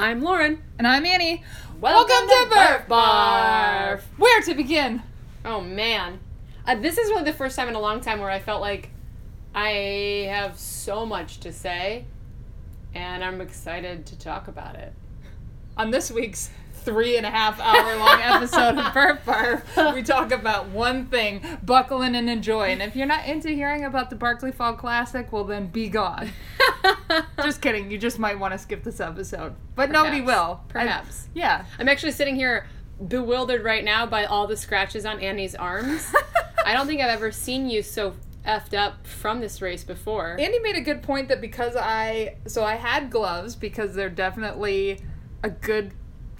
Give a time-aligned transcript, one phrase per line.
[0.00, 0.62] I'm Lauren.
[0.78, 1.42] And I'm Annie.
[1.80, 4.00] Welcome to Barf Barf.
[4.16, 5.02] Where to begin?
[5.44, 6.20] Oh man,
[6.64, 8.90] uh, this is really the first time in a long time where I felt like
[9.56, 12.04] I have so much to say,
[12.94, 14.92] and I'm excited to talk about it.
[15.76, 16.50] On this week's
[16.88, 21.42] three and a half hour long episode of Barf Barf, we talk about one thing
[21.62, 22.68] buckle in and enjoy.
[22.70, 26.30] And if you're not into hearing about the Barkley Fall Classic, well, then be gone.
[27.42, 27.90] just kidding.
[27.90, 29.54] You just might want to skip this episode.
[29.74, 30.26] But nobody Perhaps.
[30.26, 30.60] will.
[30.68, 31.28] I- Perhaps.
[31.34, 31.66] yeah.
[31.78, 32.66] I'm actually sitting here
[33.06, 36.10] bewildered right now by all the scratches on Annie's arms.
[36.64, 38.14] I don't think I've ever seen you so
[38.46, 40.36] effed up from this race before.
[40.40, 45.00] Andy made a good point that because I so I had gloves because they're definitely
[45.44, 45.92] a good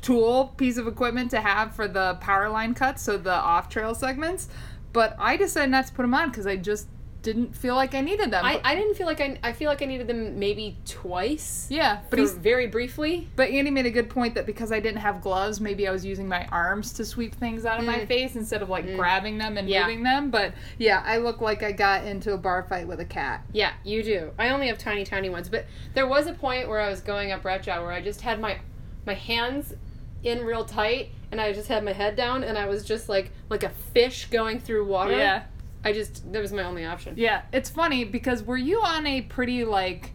[0.02, 3.94] tool piece of equipment to have for the power line cuts, so the off trail
[3.94, 4.48] segments.
[4.92, 6.88] But I decided not to put them on because I just
[7.20, 8.44] didn't feel like I needed them.
[8.44, 11.66] I, I didn't feel like I, I feel like I needed them maybe twice.
[11.68, 13.28] yeah, but he's very briefly.
[13.34, 16.04] but Andy made a good point that because I didn't have gloves, maybe I was
[16.06, 18.06] using my arms to sweep things out of my Mm.
[18.08, 19.82] face instead of like grabbing them and Yeah.
[19.82, 20.30] moving them.
[20.30, 23.44] But yeah, I look like I got into a bar fight with a cat.
[23.52, 24.30] Yeah, you do.
[24.38, 27.32] I only have tiny, tiny ones, but there was a point where I was going
[27.32, 28.58] up Rat Jaw where I just had my
[29.06, 29.74] my hands
[30.22, 33.30] in real tight, and I just had my head down, and I was just like
[33.48, 35.16] like a fish going through water.
[35.16, 35.44] Yeah.
[35.84, 37.14] I just that was my only option.
[37.16, 40.10] Yeah, it's funny because were you on a pretty like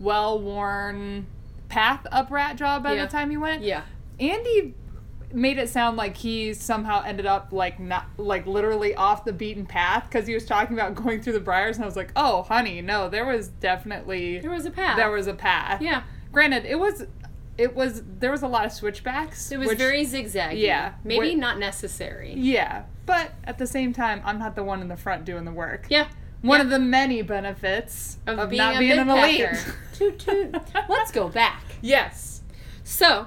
[0.00, 1.26] well worn
[1.68, 3.04] path up Rat Jaw by Yeah.
[3.04, 3.62] the time you went?
[3.62, 3.82] Yeah.
[4.18, 4.74] Andy
[5.34, 9.64] made it sound like he somehow ended up like not like literally off the beaten
[9.64, 12.42] path because he was talking about going through the briars and I was like, oh
[12.42, 14.96] honey, no, there was definitely There was a path.
[14.96, 15.80] there was a path.
[15.82, 16.02] Yeah.
[16.32, 17.04] Granted, it was
[17.58, 19.52] it was there was a lot of switchbacks.
[19.52, 20.60] It was which- very zigzaggy.
[20.60, 20.94] Yeah.
[21.04, 22.32] Maybe Wh- not necessary.
[22.36, 25.52] yeah, but at the same time, I'm not the one in the front doing the
[25.52, 25.86] work.
[25.90, 26.08] Yeah.
[26.40, 26.64] One Yeah.
[26.64, 29.48] of the many benefits Of, of, being not a being an elite.
[29.94, 30.56] toot toot.
[30.88, 31.62] Let's go back.
[31.80, 32.42] yes.
[32.84, 33.26] So,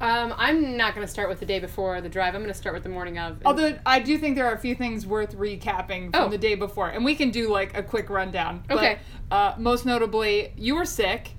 [0.00, 2.34] um, I'm not going to start with the day before the drive.
[2.34, 3.38] I'm going to start with the morning of.
[3.44, 6.28] Although I do think there are a few things worth recapping from Oh.
[6.28, 8.62] the day before, and we can do like a quick rundown.
[8.68, 8.98] But, Okay.
[9.30, 11.30] Uh, most notably, you were sick.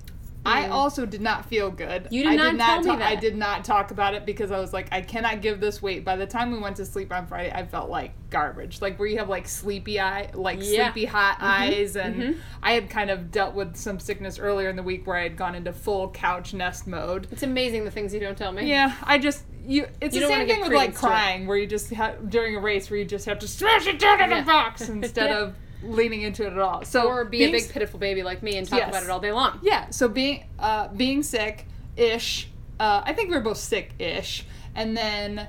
[0.46, 2.04] I also did not feel good.
[2.04, 2.12] Mm.
[2.12, 4.24] You did I not did tell not me ta- I did not talk about it
[4.26, 6.04] because I was like, I cannot give this weight.
[6.04, 8.80] By the time we went to sleep on Friday, I felt like garbage.
[8.80, 10.90] Like where you have like sleepy eye, like Yeah.
[10.92, 12.38] sleepy hot eyes, and mhm.
[12.62, 15.36] I had kind of dealt with some sickness earlier in the week where I had
[15.36, 17.28] gone into full couch nest mode.
[17.30, 18.68] it's amazing the things you don't tell me.
[18.68, 19.86] Yeah, I just you.
[20.00, 21.10] It's You the same thing with like credence to it.
[21.10, 23.98] crying, where you just have during a race where you just have to smash it
[23.98, 24.42] down in Yeah.
[24.42, 25.38] a box instead Yeah.
[25.38, 25.54] of
[25.86, 26.84] leaning into it at all.
[26.84, 28.88] So Or be a big pitiful baby like me and talk Yes.
[28.90, 29.58] about it all day long.
[29.62, 29.90] yeah.
[29.90, 31.66] So being uh being sick
[31.96, 32.48] ish.
[32.78, 35.48] Uh, I think we were both sick ish, and then.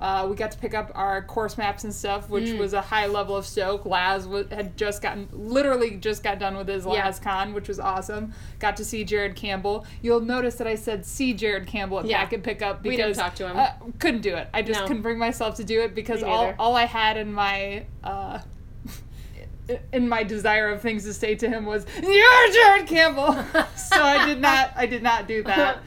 [0.00, 2.58] Uh, we got to pick up our course maps and stuff, which Mm.
[2.58, 3.84] was a high level of soak.
[3.84, 7.46] Laz wa had just gotten, literally just got done with his Yeah.
[7.48, 8.32] Which was awesome.
[8.60, 9.84] Got to see Jared Campbell.
[10.00, 12.18] You'll notice that I said see Jared Campbell at Yeah.
[12.20, 13.56] pack and pick up We because didn't talk to him.
[13.56, 14.46] Uh, couldn't do it.
[14.54, 14.86] I just No.
[14.86, 18.38] couldn't bring myself to do it because all, all I had in my uh,
[19.92, 23.32] in my desire of things to say to him was "You're Jared Campbell,"
[23.76, 25.78] so I did not I did not do that.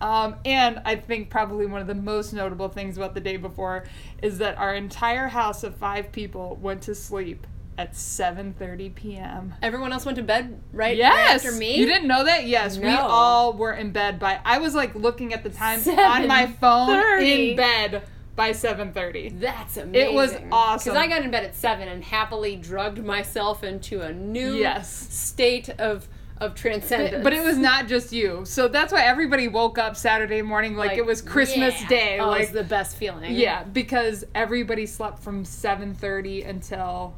[0.00, 3.84] Um, and I think probably one of the most notable things about the day before
[4.22, 7.46] is that our entire house of five people went to sleep
[7.76, 9.54] at 7:30 p.m.
[9.62, 11.44] Everyone else went to bed right, Yes.
[11.44, 11.76] after me.
[11.76, 12.46] You didn't know that?
[12.46, 12.78] Yes.
[12.78, 16.46] We all were in bed by I was like looking at the time on my
[16.46, 18.02] phone in bed
[18.40, 19.38] by 7:30.
[19.38, 19.94] That's amazing.
[20.12, 20.94] It was awesome.
[20.94, 24.90] Because I got in bed at seven and happily drugged myself into a new Yes.
[25.14, 26.08] state of
[26.38, 27.22] of transcendence.
[27.22, 28.46] But it was not just you.
[28.46, 31.88] So that's why everybody woke up Saturday morning like, it was Christmas yeah.
[31.88, 32.18] Day.
[32.18, 33.34] Oh, like it's the best feeling.
[33.34, 37.14] yeah, because everybody slept from 7:30 until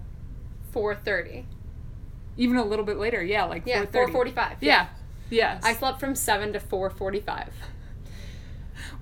[0.73, 1.47] four thirty.
[2.37, 3.23] even a little bit later.
[3.23, 3.93] Yeah, like Yeah, 4:30.
[3.93, 4.57] four forty-five.
[4.61, 4.89] Yeah.
[5.31, 5.63] Yes.
[5.65, 7.53] I slept from seven to four forty-five.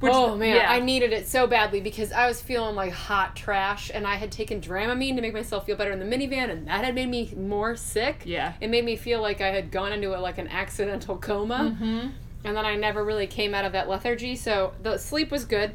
[0.01, 0.71] Which- oh man, yeah.
[0.73, 4.33] I needed it so badly because I was feeling like hot trash, and I had
[4.33, 7.33] taken Dramamine to make myself feel better in the minivan, and that had made me
[7.37, 8.23] more sick.
[8.25, 8.55] Yeah.
[8.61, 12.13] it made me feel like I had gone into a, like an accidental coma, Mhm.
[12.45, 14.37] and then I never really came out of that lethargy.
[14.37, 15.73] So the sleep was good,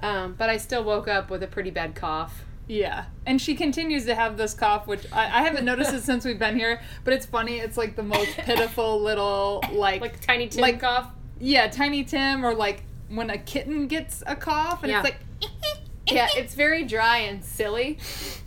[0.00, 2.44] um, but I still woke up with a pretty bad cough.
[2.66, 3.04] Yeah.
[3.26, 6.38] And she continues to have this cough, which I, I haven't noticed it since we've
[6.38, 7.58] been here, but it's funny.
[7.58, 11.08] It's like the most pitiful little, like, Like tiny Tim Like- cough.
[11.38, 12.82] yeah, Tiny Tim, or like
[13.14, 15.00] when a kitten gets a cough and Yeah.
[15.00, 15.20] it's like,
[16.10, 17.98] yeah, it's very dry and silly,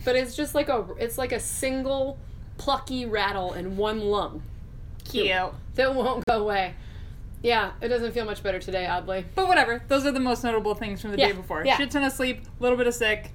[0.03, 2.17] but it's just like a it's like a single
[2.57, 4.41] plucky rattle in one lung.
[5.03, 5.27] cute.
[5.75, 6.73] That won't go away.
[7.43, 9.23] Yeah, it doesn't feel much better today, oddly.
[9.35, 9.83] But whatever.
[9.87, 11.63] Those are the most notable things from the Yeah, day before.
[11.65, 11.77] yeah.
[11.77, 13.31] Shit ton of sleep, a little bit of sick,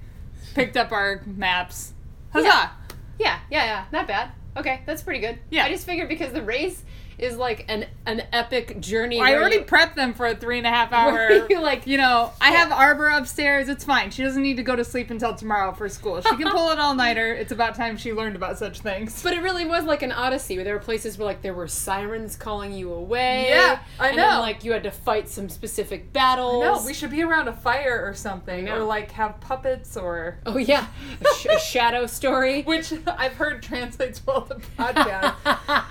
[0.54, 1.92] picked up our maps.
[2.32, 2.46] Huzzah!
[2.46, 2.70] Yeah.
[3.18, 3.84] Yeah, yeah, yeah.
[3.92, 4.32] Not bad.
[4.56, 5.38] Okay, that's pretty good.
[5.50, 5.64] Yeah.
[5.64, 6.82] I just figured because the race
[7.22, 9.20] is like an an epic journey.
[9.20, 11.46] I already you- prepped them for a three and a half hour.
[11.48, 12.56] You, like- you know, I oh.
[12.56, 13.68] have Arbor upstairs.
[13.68, 14.10] It's fine.
[14.10, 16.20] She doesn't need to go to sleep until tomorrow for school.
[16.20, 17.32] She can pull an all nighter.
[17.32, 19.22] It's about time she learned about such things.
[19.22, 21.68] But it really was like an odyssey where there were places where like there were
[21.68, 23.46] sirens calling you away.
[23.48, 24.40] Yeah, I and Then, know.
[24.40, 26.62] like you had to fight some specific battles.
[26.62, 30.56] No, we should be around a fire or something, or like have puppets, or Oh
[30.58, 30.86] yeah,
[31.20, 32.62] a, sh- a shadow story.
[32.70, 35.84] which I've heard translates well to podcast.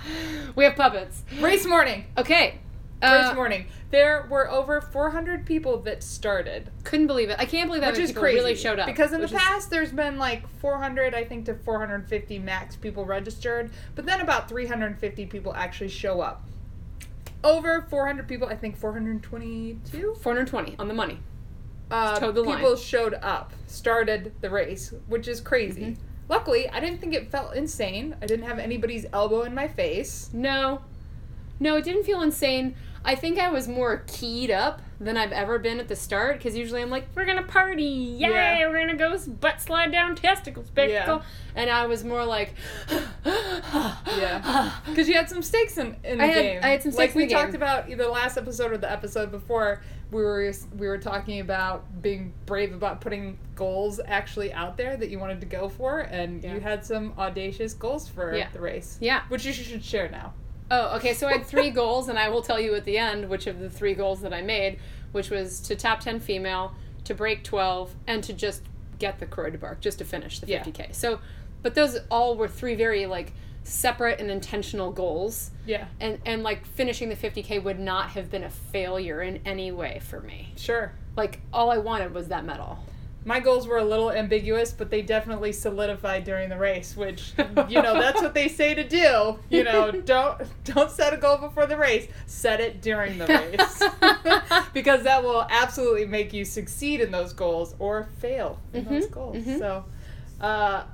[0.56, 1.19] we have puppets.
[1.40, 2.04] Race morning.
[2.18, 2.58] Okay.
[3.02, 3.66] Race Uh, morning.
[3.90, 7.36] There were over 400 people that started, couldn't believe it.
[7.38, 8.36] I can't believe that many people crazy.
[8.38, 8.86] really showed up.
[8.86, 12.76] Because in the which is- past, there's been like 400, I think, to 450 max
[12.76, 16.42] people registered, but then about 350 people actually show up.
[17.42, 21.20] Over 400 people, I think 422 420 on the money.
[21.90, 22.76] uh, the people line.
[22.76, 25.82] showed up, started the race, which is crazy.
[25.92, 26.02] Mm-hmm.
[26.28, 28.14] Luckily, I didn't think it felt insane.
[28.22, 30.30] I didn't have anybody's elbow in my face.
[30.32, 30.82] No,
[31.60, 32.74] no, it didn't feel insane.
[33.02, 36.54] I think I was more keyed up than I've ever been at the start because
[36.54, 38.68] usually I'm like, we're gonna party, yay, Yeah.
[38.68, 41.22] we're gonna go butt slide down testicles, spectacle.
[41.54, 42.54] And I was more like,
[43.24, 44.72] Yeah.
[44.86, 46.60] Because you had some stakes in, in the I had- game.
[46.62, 47.62] I had some like stakes in we the talked game.
[47.62, 49.80] about either last episode or the episode before.
[50.10, 55.08] We were we were talking about being brave about putting goals actually out there that
[55.08, 56.54] you wanted to go for, and Yeah.
[56.54, 58.48] you had some audacious goals for Yeah.
[58.52, 58.98] the race.
[59.00, 59.22] Yeah.
[59.28, 60.34] which you should share now.
[60.70, 61.14] Oh, okay.
[61.14, 63.58] So I had three goals, and I will tell you at the end which of
[63.58, 64.78] the three goals that I made,
[65.12, 66.74] which was to top 10 female,
[67.04, 68.62] to break 12, and to just
[68.98, 70.62] get the Croix de Bark, just to finish the Yeah.
[70.62, 70.94] 50K.
[70.94, 71.20] So,
[71.62, 73.32] but those all were three very, like,
[73.64, 75.50] separate and intentional goals.
[75.66, 79.72] Yeah, And, and like, finishing the 50K would not have been a failure in any
[79.72, 80.52] way for me.
[80.56, 80.92] sure.
[81.16, 82.78] Like, all I wanted was that medal.
[83.24, 87.32] My goals were a little ambiguous, but they definitely solidified during the race, which
[87.68, 89.38] you know that's what they say to do.
[89.50, 92.08] You know, don't don't set a goal before the race.
[92.26, 93.82] Set it during the race.
[94.72, 99.10] because that will absolutely make you succeed in those goals or fail in those Mhm,
[99.10, 99.36] goals.
[99.36, 99.58] mhm.
[99.58, 99.84] So
[100.40, 100.84] uh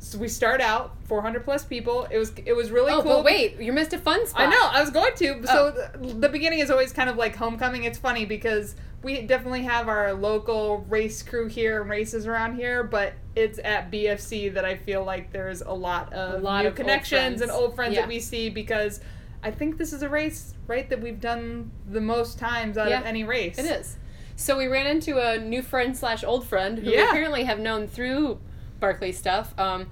[0.00, 2.06] so we start out 400 plus people.
[2.10, 3.16] It was it was really Oh, cool.
[3.16, 4.46] but wait, you missed a fun spot.
[4.46, 4.68] I know.
[4.70, 5.44] I was going to.
[5.46, 5.98] So Oh.
[5.98, 7.84] the, the beginning is always kind of like homecoming.
[7.84, 12.82] It's funny because we definitely have our local race crew here and races around here,
[12.82, 16.68] but it's at BFC that I feel like there's a lot of A lot new
[16.68, 18.00] of old connections and old friends Yeah.
[18.02, 19.00] that we see because
[19.42, 23.00] I think this is a race, right, that we've done the most times out Yeah,
[23.00, 23.56] of any race.
[23.58, 23.96] It is.
[24.34, 27.86] So we ran into a new friend slash old friend who we apparently have known
[27.86, 28.40] through
[28.80, 29.56] Barkley stuff.
[29.58, 29.88] Um,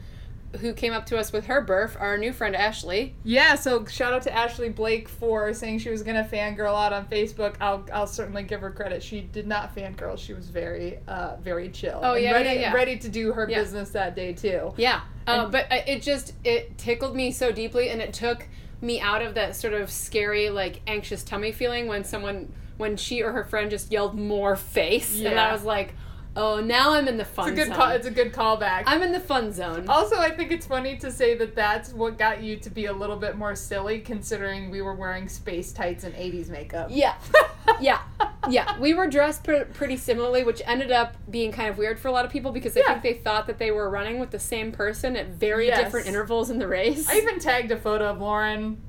[0.57, 1.97] who came up to us with her birth?
[1.99, 3.15] Our new friend Ashley.
[3.25, 7.07] Yeah, so shout out to Ashley Blake for saying she was gonna fangirl out on
[7.07, 7.57] Facebook.
[7.61, 9.03] I'll I'll certainly give her credit.
[9.03, 10.19] She did not fangirl.
[10.19, 12.01] She was very uh very chill.
[12.03, 12.73] Oh, yeah, ready, yeah, yeah.
[12.75, 13.59] ready to do her Yeah.
[13.59, 14.73] business that day too.
[14.77, 15.01] Yeah.
[15.27, 18.47] Uh, And- but uh, it just it tickled me so deeply, and it took
[18.81, 23.23] me out of that sort of scary, like anxious tummy feeling when someone when she
[23.23, 25.95] or her friend just yelled more face, and I was like,
[26.37, 27.49] oh, now I'm in the fun.
[27.49, 27.77] It's a good zone.
[27.77, 27.91] call.
[27.91, 28.85] It's a good callback.
[28.87, 29.89] I'm in the fun zone.
[29.89, 32.93] also, I think it's funny to say that that's what got you to be a
[32.93, 36.89] little bit more silly, considering we were wearing space tights and '80s makeup.
[36.91, 37.15] Yeah.
[37.81, 38.01] yeah.
[38.49, 38.79] Yeah.
[38.79, 42.13] We were dressed pr- pretty similarly, which ended up being kind of weird for a
[42.13, 42.99] lot of people because I Yeah.
[42.99, 45.83] think they thought that they were running with the same person at very Yes.
[45.83, 47.09] different intervals in the race.
[47.09, 48.81] I even tagged a photo of Lauren.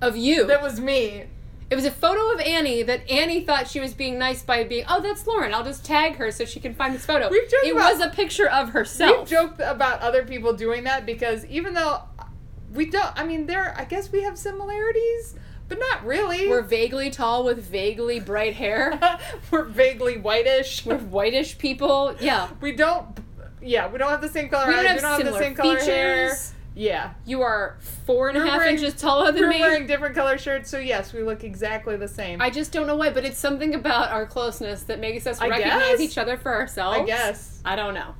[0.00, 0.46] of you.
[0.46, 1.24] That was me.
[1.68, 4.84] It was a photo of Annie that Annie thought she was being nice by being,
[4.88, 5.52] oh, that's Lauren.
[5.52, 7.28] I'll just tag her so she can find this photo.
[7.28, 9.18] We've joked it about- was a picture of herself.
[9.18, 12.02] We've joked about other people doing that because even though
[12.72, 15.34] we don't, I mean, there, I guess we have similarities,
[15.68, 16.48] but not really.
[16.48, 19.00] We're vaguely tall with vaguely bright hair.
[19.50, 20.86] We're vaguely whitish.
[20.86, 22.14] We're whitish people.
[22.20, 22.48] Yeah.
[22.60, 23.06] we don't,
[23.60, 24.84] yeah, we don't have the same color We eyes.
[24.84, 26.36] don't have we don't have the same color hair.
[26.76, 27.14] Yeah.
[27.24, 29.60] You are four and a We're half wearing- inches taller than We're me.
[29.60, 32.40] wearing different color shirts, so yes, we look exactly the same.
[32.42, 35.48] I just don't know why, but it's something about our closeness that makes us I
[35.48, 36.00] recognize guess.
[36.00, 36.98] each other for ourselves.
[36.98, 37.60] I guess.
[37.64, 38.14] I don't know.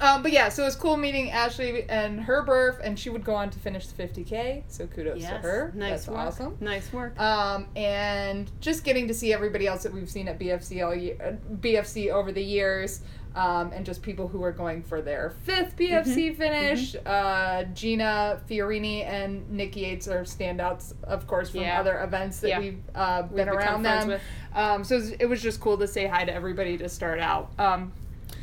[0.00, 3.24] Um, but yeah, so it was cool meeting Ashley and her birth, and she would
[3.24, 5.72] go on to finish the 50K, so kudos to her.
[5.74, 6.18] Nice That's work.
[6.18, 6.56] awesome.
[6.60, 7.18] Nice work.
[7.18, 11.16] Um, and just getting to see everybody else that we've seen at BFC all year,
[11.24, 13.02] uh, BFC over the years,
[13.34, 16.34] um, and just people who are going for their fifth BFC Mm-hmm.
[16.36, 16.94] finish.
[17.04, 21.80] Uh, Gina Fiorini and Nikki Yates are standouts, of course, from Yeah.
[21.80, 22.58] other events that Yeah.
[22.60, 24.20] we've uh, We've been around them.
[24.54, 27.50] Um, so it was, just cool to say hi to everybody to start out.
[27.58, 27.92] Um,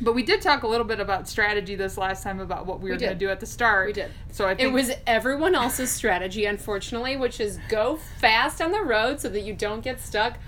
[0.00, 2.90] but we did talk a little bit about strategy this last time about what we
[2.90, 3.86] were going to do at the start.
[3.86, 4.10] We did.
[4.32, 8.82] So I think It was everyone else's strategy, unfortunately, which is go fast on the
[8.82, 10.38] road so that you don't get stuck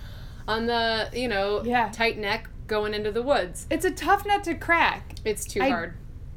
[0.46, 1.88] on the, you know, Yeah.
[1.92, 3.66] tight neck going into the woods.
[3.70, 5.14] it's a tough nut to crack.
[5.24, 5.94] It's too I- hard.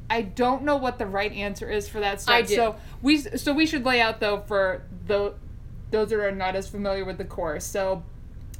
[0.09, 2.37] I don't know what the right answer is for that start.
[2.37, 2.55] I do.
[2.55, 5.33] So we so we should lay out though for the
[5.91, 7.65] those that are not as familiar with the course.
[7.65, 8.03] So,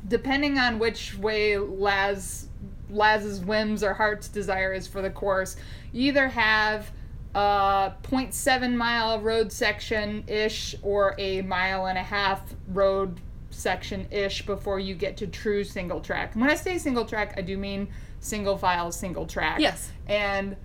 [0.08, 2.48] depending on which way Laz
[2.90, 5.56] Laz's whims or heart's desire is for the course,
[5.92, 6.92] you either have
[7.36, 13.20] a 0.7 mile road section ish or a mile and a half road
[13.58, 16.34] section ish before you get to true single track.
[16.34, 17.88] And when I say single track, I do mean
[18.20, 19.60] single file, single track.
[19.60, 19.92] Yes.
[20.08, 20.56] And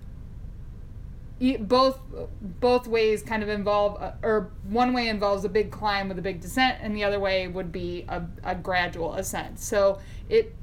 [1.59, 1.99] both
[2.41, 6.21] both ways kind of involve, uh, or one way involves a big climb with a
[6.21, 9.59] big descent, and the other way would be a, a gradual ascent.
[9.59, 10.53] So it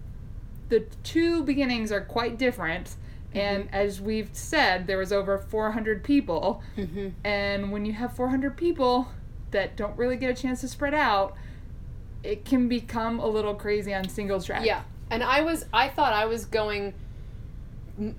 [0.69, 2.95] the two beginnings are quite different.
[3.33, 6.63] And as we've said, there was over 400 people.
[6.77, 7.09] Mm-hmm.
[7.25, 9.09] And when you have 400 people
[9.53, 11.37] that don't really get a chance to spread out,
[12.23, 14.65] it can become a little crazy on single track.
[14.65, 14.83] Yeah.
[15.11, 16.95] And I was I thought I was going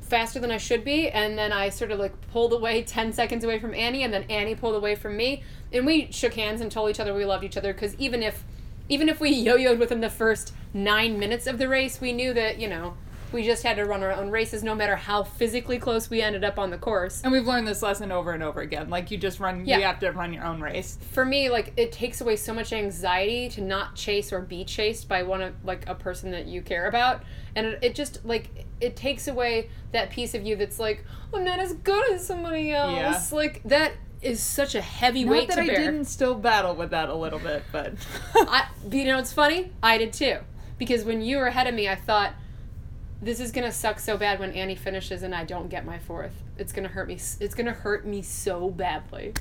[0.01, 3.43] faster than I should be and then I sort of like pulled away 10 seconds
[3.43, 5.43] away from Annie and then Annie pulled away from me
[5.73, 8.43] and we shook hands and told each other we loved each other cuz even if
[8.89, 12.59] even if we yo-yoed within the first 9 minutes of the race, we knew that,
[12.59, 12.95] you know,
[13.33, 16.43] we just had to run our own races no matter how physically close we ended
[16.43, 17.21] up on the course.
[17.23, 18.89] And we've learned this lesson over and over again.
[18.89, 19.77] Like you just run, Yeah.
[19.77, 20.97] you have to run your own race.
[21.11, 25.07] for me like it takes away so much anxiety to not chase or be chased
[25.07, 27.23] by one of like a person that you care about
[27.55, 31.43] and it, it just like it takes away that piece of you that's like i'm
[31.43, 32.93] not as good as somebody else
[33.31, 33.35] Yeah.
[33.37, 35.49] like that is such a heavy weight.
[35.49, 37.93] Not weight that I didn't still battle with that a little bit, but
[38.35, 40.37] I, you know what's funny i did too
[40.77, 42.33] because when you were ahead of me i thought
[43.21, 46.43] this is gonna suck so bad when annie finishes and i don't get my fourth
[46.57, 49.33] it's gonna hurt me it's gonna hurt me so badly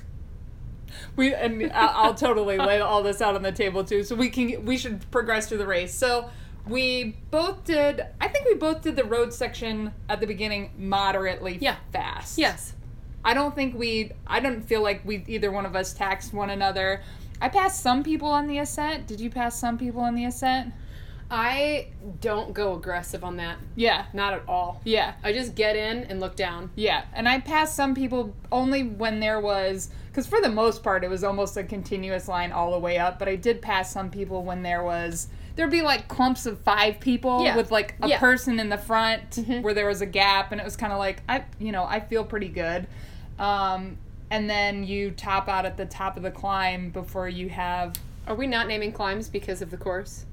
[1.16, 4.64] we and I'll, totally lay all this out on the table too, so we can
[4.64, 5.94] we should progress through the race.
[5.94, 6.30] So
[6.66, 8.04] we both did.
[8.20, 11.76] I think we both did the road section at the beginning moderately Yeah.
[11.92, 12.38] fast.
[12.38, 12.74] yes
[13.24, 14.12] I don't think we.
[14.26, 17.02] I don't feel like we either one of us taxed one another.
[17.40, 19.06] I passed some people on the ascent.
[19.06, 20.72] Did you pass some people on the ascent?
[21.30, 21.86] I
[22.20, 24.06] don't go aggressive on that Yeah.
[24.12, 25.12] not at all Yeah.
[25.22, 26.70] I just get in and look down.
[26.74, 31.04] Yeah, and I passed some people only when there was, because for the most part
[31.04, 33.18] it was almost a continuous line all the way up.
[33.18, 36.98] But I did pass some people when there was, there'd be like clumps of five
[37.00, 37.56] people Yeah.
[37.56, 38.18] with like a Yeah.
[38.18, 39.62] person in the front Mhm.
[39.62, 42.00] where there was a gap, and it was kind of like I, you know, I
[42.00, 42.86] feel pretty good.
[43.38, 43.98] Um,
[44.30, 47.94] and then you top out at the top of the climb before you have.
[48.26, 50.24] Are we not naming climbs because of the course?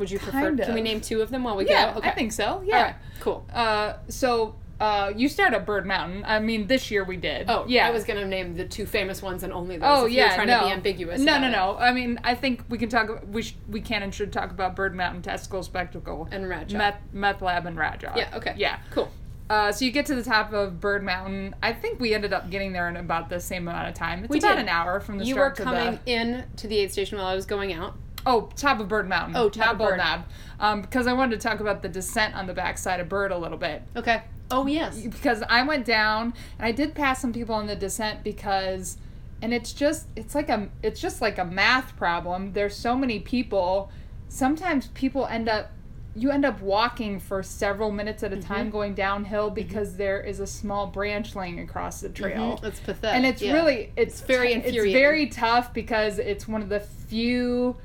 [0.00, 0.40] Would you prefer?
[0.40, 1.98] Kind Can we name two of them while we Yeah, go?
[1.98, 2.08] Okay.
[2.08, 2.62] I think so.
[2.64, 2.76] Yeah.
[2.76, 2.94] All right.
[3.20, 3.46] Cool.
[3.52, 4.56] Uh, so.
[4.80, 6.24] Uh, you start at Bird Mountain.
[6.26, 7.50] I mean, this year we did.
[7.50, 7.86] Oh, yeah.
[7.86, 9.84] I was gonna name the two famous ones and only those.
[9.86, 10.60] Oh if yeah, you were trying no.
[10.60, 11.20] to be ambiguous.
[11.20, 11.50] No, about no, it.
[11.50, 11.76] no.
[11.76, 13.10] I mean, I think we can talk.
[13.30, 16.78] We sh- we can and should talk about Bird Mountain Testicle Spectacle And Rat Jaw.
[16.78, 18.14] Meth, meth Lab and Rat Jaw.
[18.16, 18.30] Yeah.
[18.34, 18.54] Okay.
[18.56, 18.78] Yeah.
[18.90, 19.10] Cool.
[19.50, 21.56] Uh, so you get to the top of Bird Mountain.
[21.62, 24.20] I think we ended up getting there in about the same amount of time.
[24.24, 24.60] It's We about did.
[24.62, 27.18] an hour from the You were start to coming the in to the aid station
[27.18, 27.96] while I was going out.
[28.26, 29.36] Oh top of Bird Mountain.
[29.36, 29.96] Oh, top not of Bird.
[29.98, 30.24] Knob.
[30.58, 33.38] Um, because I wanted to talk about the descent on the backside of Bird a
[33.38, 33.82] little bit.
[33.96, 34.22] Okay.
[34.50, 35.00] Oh yes.
[35.00, 38.98] because I went down and I did pass some people on the descent because
[39.42, 42.52] and it's just it's like a it's just like a math problem.
[42.52, 43.90] There's so many people.
[44.28, 45.70] Sometimes people end up
[46.16, 50.40] you end up walking for several minutes at a time going downhill because there is
[50.40, 52.58] a small branch laying across the trail.
[52.58, 52.64] Mhm.
[52.64, 53.16] It's pathetic.
[53.16, 53.52] And it's yeah.
[53.52, 57.76] really it's, It's very t- It's very tough because it's one of the few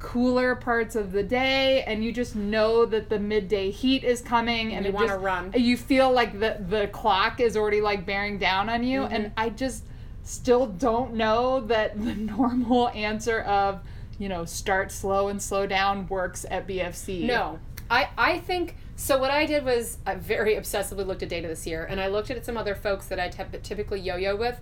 [0.00, 4.72] cooler parts of the day and you just know that the midday heat is coming
[4.74, 5.52] and you wanna run.
[5.54, 9.14] you feel like the the clock is already like bearing down on you Mm-hmm.
[9.14, 9.84] and I just
[10.24, 13.80] still don't know that the normal answer of
[14.18, 17.24] you know start slow and slow down works at BFC.
[17.26, 17.58] No,
[17.90, 19.18] I I think so.
[19.18, 22.30] What I did was I very obsessively looked at data this year, and I looked
[22.30, 24.60] at some other folks that I typically yo-yo with,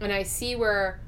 [0.00, 0.98] and I see where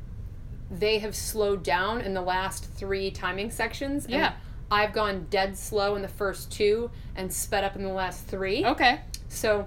[0.71, 4.05] they have slowed down in the last three timing sections.
[4.05, 4.33] and Yeah.
[4.71, 8.65] I've gone dead slow in the first two and sped up in the last three.
[8.65, 9.01] Okay.
[9.29, 9.67] So,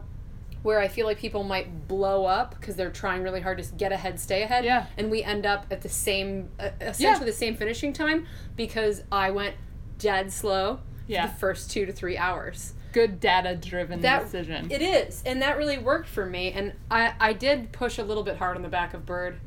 [0.62, 3.92] where I feel like people might blow up because they're trying really hard to get
[3.92, 4.86] ahead, stay ahead, Yeah.
[4.98, 9.30] and we end up at the same, uh, essentially the same finishing time because I
[9.32, 9.56] went
[10.00, 11.28] dead slow Yeah.
[11.28, 12.74] the first two to three hours.
[12.94, 14.72] Good data driven decision.
[14.72, 16.54] it is, and that really worked for me.
[16.54, 19.42] And I I did push a little bit hard on the back of Bird,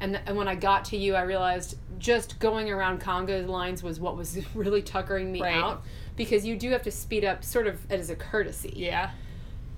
[0.00, 3.82] and th- and when I got to you, I realized just going around conga lines
[3.82, 5.56] was what was really tuckering me Right.
[5.56, 5.82] out
[6.16, 8.72] because you do have to speed up sort of as a courtesy.
[8.76, 9.10] yeah.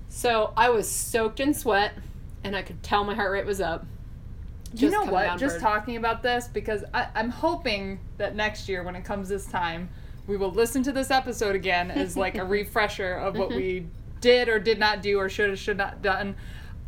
[0.09, 1.93] So I was soaked in sweat,
[2.43, 3.85] and I could tell my heart rate was up.
[4.73, 5.25] you know what?
[5.25, 9.29] down Just talking about this because I, I'm hoping that next year, when it comes
[9.29, 9.89] this time,
[10.27, 13.57] we will listen to this episode again as like a refresher of what mm-hmm.
[13.57, 13.87] we
[14.21, 16.35] did or did not do or should or should not done.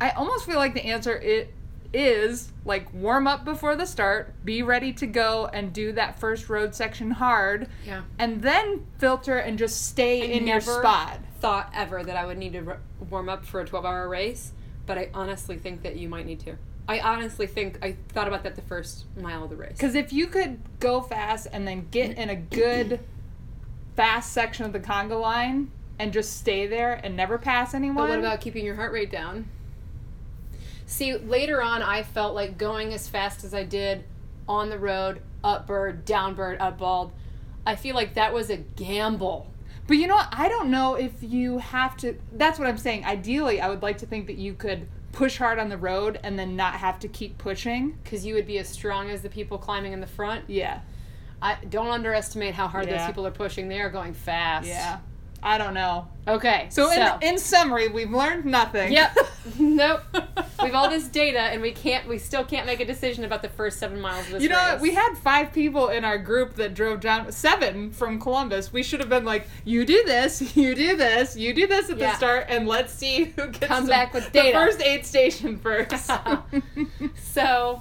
[0.00, 1.52] I almost feel like the answer it
[1.92, 6.48] is like warm up before the start, be ready to go and do that first
[6.48, 8.02] road section hard, Yeah.
[8.18, 11.18] and then filter and just stay in your spot.
[11.40, 12.78] Thought ever that I would need to r-
[13.10, 14.52] warm up for a 12 hour race,
[14.86, 16.56] but I honestly think that you might need to.
[16.88, 19.72] I honestly think I thought about that the first mile of the race.
[19.72, 23.00] Because if you could go fast and then get in a good
[23.96, 27.96] fast section of the conga line and just stay there and never pass anyone.
[27.96, 29.46] But what about keeping your heart rate down?
[30.86, 34.04] See, later on, I felt like going as fast as I did
[34.48, 37.12] on the road, up bird, down bird, up bald.
[37.66, 39.48] I feel like that was a gamble.
[39.86, 40.28] But you know what?
[40.32, 42.16] I don't know if you have to.
[42.32, 43.04] That's what I'm saying.
[43.04, 46.38] Ideally, I would like to think that you could push hard on the road and
[46.38, 47.98] then not have to keep pushing.
[48.02, 50.44] Because you would be as strong as the people climbing in the front.
[50.48, 50.80] Yeah.
[51.40, 52.98] I don't underestimate how hard Yeah.
[52.98, 53.68] those people are pushing.
[53.68, 54.68] They are going fast.
[54.68, 55.00] Yeah.
[55.42, 56.06] I don't know.
[56.28, 56.68] Okay.
[56.70, 58.92] So, In, in summary, we've learned nothing.
[58.92, 59.16] Yep.
[59.58, 60.02] nope.
[60.62, 62.06] We've all this data, and we can't.
[62.06, 64.54] We still can't make a decision about the first seven miles of this You know
[64.58, 64.74] what?
[64.74, 64.80] race.
[64.82, 68.72] We had five people in our group that drove down, seven from Columbus.
[68.72, 71.98] We should have been like, you do this, you do this, you do this at
[71.98, 72.12] Yeah.
[72.12, 74.56] the start, and let's see who gets Come the- back with the data.
[74.56, 76.08] first aid station first.
[77.16, 77.80] So,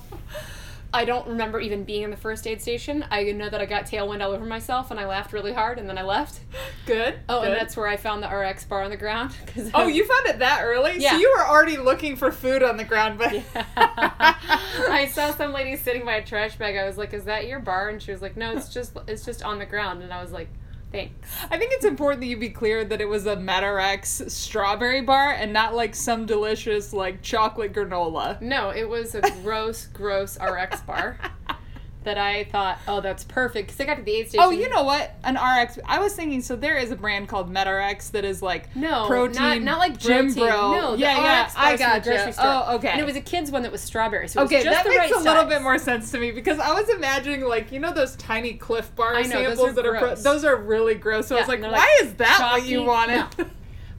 [0.94, 3.06] I don't remember even being in the first aid station.
[3.10, 5.88] I know that I got tailwind all over myself, and I laughed really hard, and
[5.88, 6.42] then I left.
[6.86, 7.20] Good.
[7.30, 9.34] Oh, and that's where I found the RX bar on the ground.
[9.48, 10.98] 'cause Oh, I- you found it that early?
[10.98, 11.12] Yeah.
[11.12, 13.34] So you were already looking for food on the ground, but
[13.78, 16.76] I saw some lady sitting by a trash bag.
[16.76, 19.24] I was like, "Is that your bar?" And she was like, "No, it's just it's
[19.26, 20.50] just on the ground." And I was like,
[20.92, 25.02] "Thanks." I think it's important that you be clear that it was a Metarex strawberry
[25.02, 28.42] bar and not like some delicious like chocolate granola.
[28.42, 31.18] No, it was a gross, gross RX bar
[32.04, 34.46] that I thought, "Oh, that's perfect." Because I got to the aid oh, station.
[34.46, 35.16] Oh, you know what?
[35.24, 35.80] An RX.
[35.86, 36.42] I was thinking.
[36.42, 39.98] So there is a brand called Metarex that is like No, protein, not, not like
[39.98, 40.48] gym protein.
[40.50, 40.72] bro.
[40.74, 41.22] No, yeah, yeah.
[41.22, 42.34] I bars from the got grocery you.
[42.34, 42.46] store.
[42.46, 42.90] Oh, okay.
[42.90, 44.28] And it was a kid's one that was strawberry.
[44.28, 46.32] So it was Okay, just that makes right a little bit more sense to me
[46.32, 49.72] because I was imagining like you know those tiny Clif Bar know, those samples are
[49.74, 51.28] that are pro- those are really gross.
[51.28, 53.26] So I was like, why like, is that what you wanted?
[53.38, 53.46] No.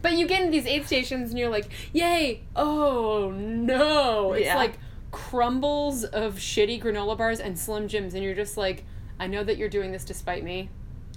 [0.02, 2.40] But you get into these aid stations and you're like, "Yay!
[2.56, 4.56] Oh no!" It's Yeah.
[4.56, 4.72] like
[5.12, 8.84] crumbles of shitty granola bars and Slim Jims, and you're just like,
[9.20, 10.68] "I know that you're doing this despite me,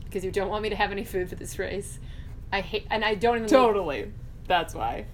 [0.03, 1.99] because you don't want me to have any food for this race."
[2.53, 3.47] I hate, and I don't even.
[3.47, 4.11] totally.
[4.47, 5.05] That's why.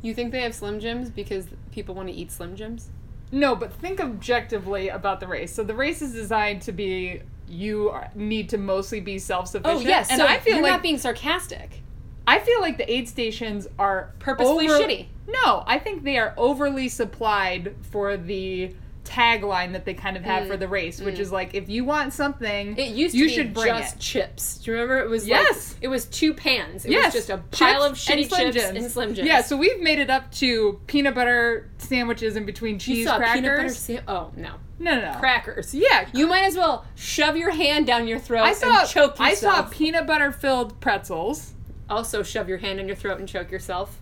[0.00, 2.90] You think they have Slim Jims because people want to eat Slim Jims?
[3.32, 5.52] No, but think objectively about the race.
[5.52, 9.84] So the race is designed to be you are, need to mostly be self sufficient.
[9.84, 11.82] Oh yes, and so I feel you're like not being sarcastic.
[12.26, 15.06] I feel like the aid stations are purposely over- shitty.
[15.28, 20.44] No, I think they are overly supplied for the tagline that they kind of have
[20.44, 23.26] Mm, for the race, which is like if you want something, It used to you
[23.26, 24.00] be should bring just it.
[24.00, 24.58] chips.
[24.58, 24.98] Do you remember?
[24.98, 25.74] It was Yes.
[25.74, 26.84] like, it was two pans.
[26.84, 28.76] It yes, was just a pile chips of and shitty Slim chips Jims.
[28.84, 29.28] and Slim Jims.
[29.28, 33.16] Yeah, so we've made it up to peanut butter sandwiches in between you cheese saw
[33.18, 33.34] crackers.
[33.40, 33.68] peanut butter.
[33.74, 35.18] Sa- oh no, no, no, no.
[35.20, 35.72] crackers.
[35.72, 39.16] Yeah, You might as well shove your hand down your throat I saw and choke
[39.20, 41.52] I saw peanut butter filled pretzels.
[41.88, 44.00] also shove your hand in your throat and choke yourself.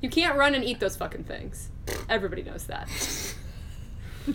[0.00, 1.68] You can't run and eat those fucking things.
[2.08, 2.88] Everybody knows that.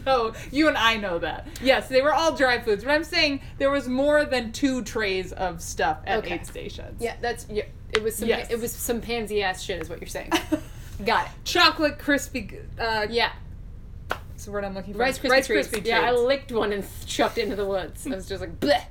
[0.06, 1.48] No, you and I know that.
[1.62, 5.32] Yes, they were all dry foods, but I'm saying there was more than two trays
[5.32, 6.34] of stuff at Okay.
[6.36, 7.00] aid stations.
[7.00, 7.64] Yeah, that's yeah.
[7.94, 8.28] It was some.
[8.28, 8.50] Yes.
[8.50, 10.32] It was some pansy ass shit, is what you're saying.
[11.06, 11.32] Got it.
[11.46, 12.60] Chocolate crispy.
[12.80, 13.32] Uh, Yeah,
[14.10, 15.00] That's the word I'm looking for?
[15.00, 15.68] Rice Krispie Rice treats.
[15.70, 18.06] Krispie Yeah, I licked one and chucked it into the woods.
[18.08, 18.82] I was just like, bleh.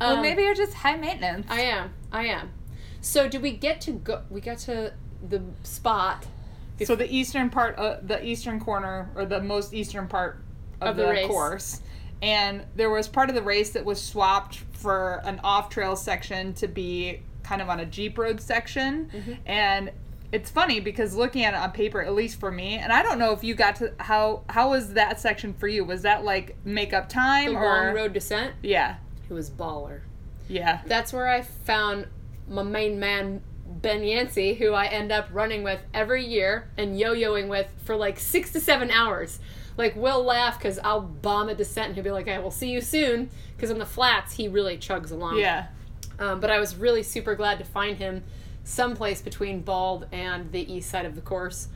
[0.00, 1.46] well, Um, maybe you're just high maintenance.
[1.48, 1.94] I am.
[2.12, 2.50] I am.
[3.00, 4.22] So, do we get to go?
[4.28, 4.92] We got to
[5.28, 6.26] the spot
[6.84, 10.38] so the eastern part, uh, the eastern corner, or the most eastern part
[10.82, 11.80] of, Of the the, course,
[12.20, 16.68] and there was part of the race that was swapped for an off-trail section to
[16.68, 19.32] be kind of on a jeep road section, Mm-hmm.
[19.46, 19.90] and
[20.32, 23.18] it's funny because looking at it on paper, at least for me, and I don't
[23.18, 25.82] know if you got to how how was that section for you?
[25.82, 28.52] Was that like make up the time or long road descent.
[28.62, 28.96] Yeah,
[29.30, 30.00] It was baller.
[30.48, 30.80] yeah.
[30.84, 32.06] That's where I found
[32.50, 33.40] my main man
[33.86, 38.18] Ben Yancey, who I end up running with every year and yo-yoing with for like
[38.18, 39.38] six to seven hours.
[39.76, 42.70] Like we'll laugh because I'll bomb a descent and he'll be like, "I will see
[42.70, 45.38] you soon." Because in the flats he really chugs along.
[45.38, 45.68] Yeah.
[46.18, 48.24] Um, but I was really super glad to find him
[48.64, 51.68] someplace between Bald and the east side of the course.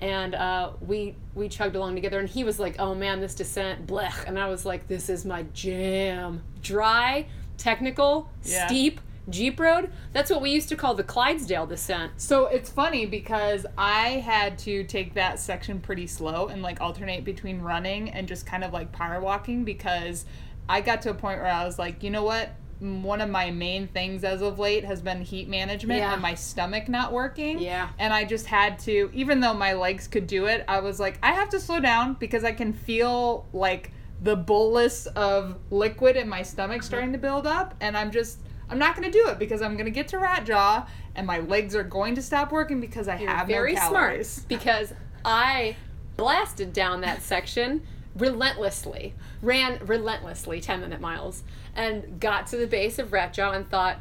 [0.00, 3.86] And uh, we we chugged along together, and he was like, "Oh man, this descent,
[3.86, 7.26] blech," and I was like, "This is my jam." Dry,
[7.58, 8.66] technical, Yeah.
[8.66, 9.90] steep, jeep road.
[10.12, 12.12] That's what we used to call the Clydesdale descent.
[12.16, 17.24] So it's funny because I had to take that section pretty slow and like alternate
[17.24, 20.24] between running and just kind of like power walking because
[20.68, 22.50] I got to a point where I was like, you know what?
[22.82, 26.14] one of my main things as of late has been heat management Yeah.
[26.14, 27.60] and my stomach not working.
[27.60, 27.90] Yeah.
[27.98, 31.16] And I just had to, even though my legs could do it, I was like,
[31.22, 36.28] I have to slow down because I can feel like the bolus of liquid in
[36.28, 36.86] my stomach uh-huh.
[36.86, 37.74] starting to build up.
[37.80, 38.40] And I'm just,
[38.72, 41.26] I'm not going to do it because I'm going to get to rat jaw and
[41.26, 44.94] my legs are going to stop working because I You're have very no smart because
[45.24, 45.76] I
[46.16, 47.82] blasted down that section
[48.16, 51.42] relentlessly, ran relentlessly 10 minute miles,
[51.76, 53.98] and got to the base of Ratjaw and thought,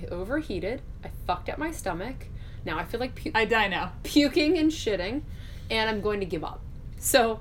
[0.00, 2.26] I overheated, I fucked up my stomach,
[2.64, 3.92] now I feel like pu- I die now.
[4.04, 5.22] puking and shitting,
[5.70, 6.60] and I'm going to give up.
[6.98, 7.40] So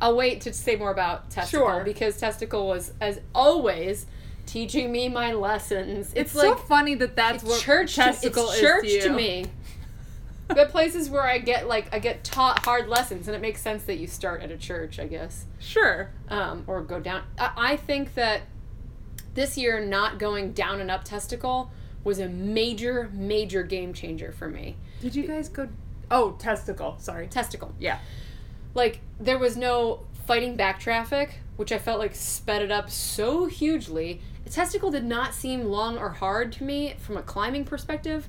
[0.00, 1.84] I'll wait to say more about Testicle Sure.
[1.84, 4.06] because Testicle was, as always,
[4.50, 6.08] teaching me my lessons.
[6.08, 9.00] It's, It's, like so funny that that's what church to, testicle it's is church to,
[9.02, 9.46] to me
[10.48, 13.84] the places where i get like i get taught hard lessons and it makes sense
[13.84, 16.10] that you start at a church i guess Sure.
[16.28, 18.42] um, or go down I, I think that
[19.34, 21.70] this year not going down and up testicle
[22.02, 25.68] was a major major game changer for me Did you guys go?
[26.10, 26.96] Oh, testicle.
[26.98, 27.28] Sorry.
[27.28, 28.00] testicle Yeah.
[28.74, 33.46] like there was no fighting back traffic which i felt like sped it up so
[33.46, 38.28] hugely testicle did not seem long or hard to me from a climbing perspective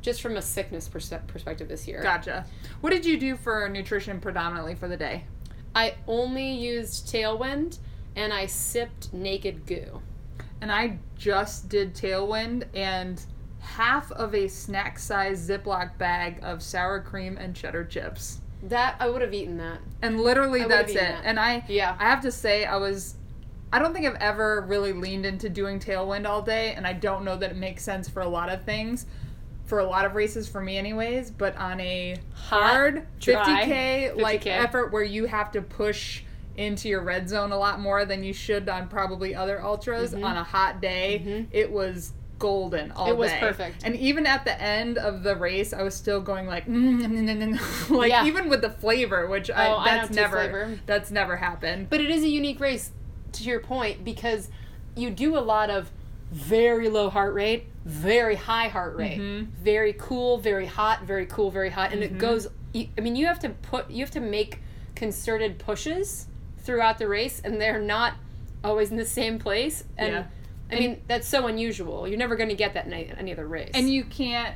[0.00, 2.44] just from a sickness perse- perspective this year Gotcha.
[2.80, 5.24] What did you do for nutrition predominantly for the day?
[5.74, 7.78] I only used Tailwind
[8.16, 10.02] and I sipped Naked Goo.
[10.60, 13.24] And I just did Tailwind and
[13.60, 18.40] half of a snack size Ziploc bag of sour cream and cheddar chips.
[18.64, 19.78] That I would have eaten that.
[20.02, 20.96] And literally that's it.
[20.96, 21.22] that.
[21.24, 21.96] And I Yeah.
[21.98, 23.14] I have to say I was
[23.72, 27.24] I don't think I've ever really leaned into doing Tailwind all day and I don't
[27.24, 29.06] know that it makes sense for a lot of things.
[29.64, 34.42] For a lot of races for me anyways, but on a hard dry 50k like
[34.44, 34.46] 50K.
[34.48, 36.24] effort where you have to push
[36.58, 40.36] into your red zone a lot more than you should on probably other ultras on
[40.36, 41.46] a hot day, Mhm.
[41.52, 43.10] it was golden all day.
[43.12, 43.40] It was day.
[43.40, 43.76] perfect.
[43.84, 47.56] And even at the end of the race, I was still going like, mm, mm,
[47.56, 48.26] mm, like Yeah.
[48.26, 50.78] even with the flavor, which Oh, I, I that's don't never flavor.
[50.84, 51.88] that's never happened.
[51.88, 52.90] But it is a unique race,
[53.32, 54.48] to your point, because
[54.96, 55.90] you do a lot of
[56.30, 59.48] very low heart rate, very high heart rate, Mhm.
[59.48, 62.06] very cool, very hot, very cool, very hot, and Mhm.
[62.06, 62.48] it goes.
[62.74, 64.60] I mean, you have to put, you have to make
[64.94, 66.26] concerted pushes
[66.58, 68.14] throughout the race, and they're not
[68.64, 69.84] always in the same place.
[69.98, 70.24] And Yeah.
[70.70, 72.08] I mean, that's so unusual.
[72.08, 73.72] You're never going to get that in any other race.
[73.74, 74.54] And you can't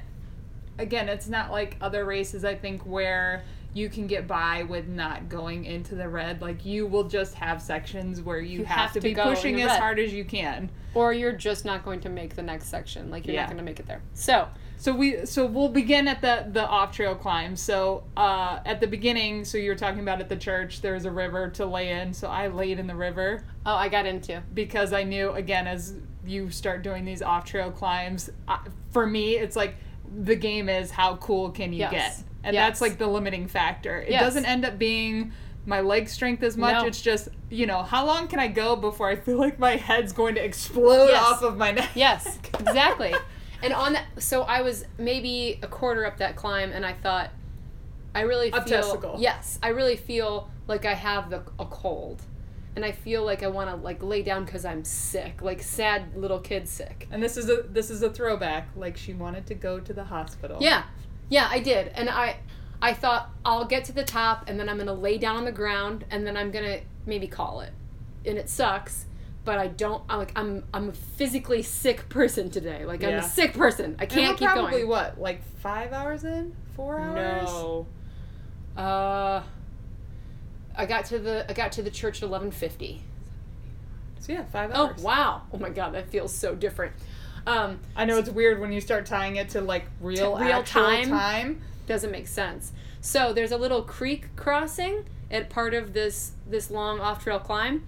[0.78, 3.42] again, it's not like other races I think where
[3.76, 6.40] you can get by with not going into the red.
[6.40, 9.60] Like you will just have sections where you, You have, have to, to be pushing
[9.60, 9.80] as red.
[9.80, 10.70] hard as you can.
[10.94, 13.10] or you're just not going to make the next section.
[13.10, 13.42] Like you're Yeah.
[13.42, 14.00] not going to make it there.
[14.14, 17.54] So So we so we'll begin at the the off trail climb.
[17.56, 21.10] So uh, at the beginning, so you were talking about at the church, there's a
[21.10, 22.14] river to lay in.
[22.14, 24.42] So I laid in the river oh, I got into.
[24.54, 28.58] because I knew again as you start doing these off trail climbs, uh,
[28.90, 29.74] for me it's like
[30.18, 31.92] the game is how cool can you Yes.
[32.22, 32.66] get, and Yes.
[32.68, 33.98] that's like the limiting factor.
[34.00, 34.22] It Yes.
[34.22, 35.32] doesn't end up being
[35.66, 36.74] my leg strength as much.
[36.74, 36.87] No.
[36.87, 40.12] It's just you know how long can I go before I feel like my head's
[40.12, 41.22] going to explode Yes.
[41.22, 41.90] off of my neck.
[41.94, 43.12] Yes, exactly.
[43.62, 47.30] and on that, so I was maybe a quarter up that climb, and I thought,
[48.14, 49.16] I really feel.
[49.18, 52.22] Yes, I really feel like I have the a cold,
[52.76, 56.16] and I feel like I want to like lay down because I'm sick, like sad
[56.16, 57.09] little kid sick.
[57.11, 58.68] And this is a this is a throwback.
[58.76, 60.59] Like she wanted to go to the hospital.
[60.61, 60.85] Yeah,
[61.28, 62.36] yeah, I did, and I,
[62.80, 65.52] I thought I'll get to the top, and then I'm gonna lay down on the
[65.52, 67.72] ground, and then I'm gonna maybe call it,
[68.24, 69.06] and it sucks.
[69.44, 70.02] But I don't.
[70.08, 70.32] I'm like.
[70.34, 70.64] I'm.
[70.74, 72.84] I'm a physically sick person today.
[72.84, 73.18] Like I'm Yeah.
[73.20, 73.94] a sick person.
[74.00, 74.88] I can't we're keep probably going.
[74.88, 77.44] what like five hours in, four hours.
[77.44, 77.86] No.
[78.76, 79.42] Uh
[80.76, 83.02] I got to the I got to the church at eleven fifty.
[84.18, 84.96] So yeah, five Oh hours.
[84.98, 85.42] Oh, wow.
[85.52, 86.92] Oh my god, that feels so different.
[87.46, 90.82] Um, I know it's weird when you start tying it to like real real actual
[90.82, 91.09] time.
[91.09, 91.62] time.
[91.87, 92.72] doesn't make sense.
[93.00, 97.85] So there's a little creek crossing at part of this this long off trail climb.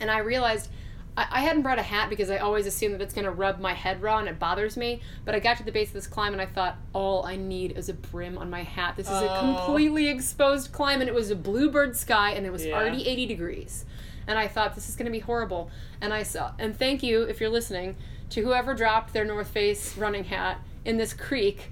[0.00, 0.68] And I realized
[1.16, 3.72] I, I hadn't brought a hat because I always assume that it's gonna rub my
[3.74, 5.00] head raw and it bothers me.
[5.24, 7.72] But I got to the base of this climb and I thought, all I need
[7.78, 8.96] is a brim on my hat.
[8.96, 9.38] This is a Oh.
[9.64, 12.74] completely exposed climb and it was a bluebird sky and it was Yeah.
[12.74, 13.84] already 80 degrees.
[14.26, 15.68] And I thought this is going to be horrible.
[16.00, 17.96] And I saw, and thank you if you're listening
[18.32, 21.70] to whoever dropped their North Face running hat in this creek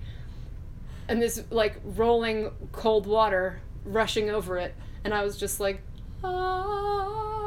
[1.09, 4.75] and this like rolling cold water rushing over it.
[5.03, 5.81] And I was just like,
[6.23, 7.39] ah.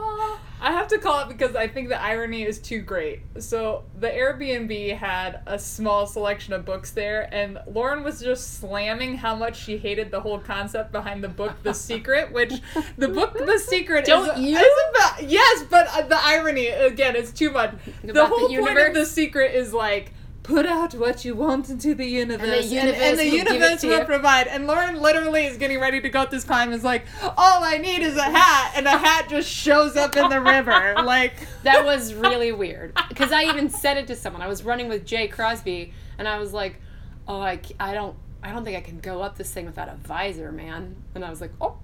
[0.63, 3.19] I have to call it because I think the irony is too great.
[3.39, 9.17] So the Airbnb had a small selection of books there, and Lauren was just slamming
[9.17, 12.53] how much she hated the whole concept behind the book The Secret, which
[12.97, 14.57] the book The Secret Don't is, you?
[14.57, 17.73] is about yes, but uh, the irony again is too much.
[18.01, 18.93] the About the whole point of?
[18.93, 20.13] The Secret is like.
[20.43, 24.03] Put out what you want into the universe, and, universe and the will universe will
[24.03, 24.47] provide.
[24.47, 26.73] And Lauren literally is getting ready to go at this time.
[26.73, 30.29] Is like, all I need is a hat, and a hat just shows up in
[30.29, 30.95] the river.
[31.03, 32.97] Like, That was really weird.
[33.07, 34.41] Because I even said it to someone.
[34.41, 36.79] I was running with Jay Crosby, and I was like,
[37.27, 39.95] "Oh, I, I don't, I don't think I can go up this thing without a
[39.95, 41.77] visor, man." And I was like, "Oh,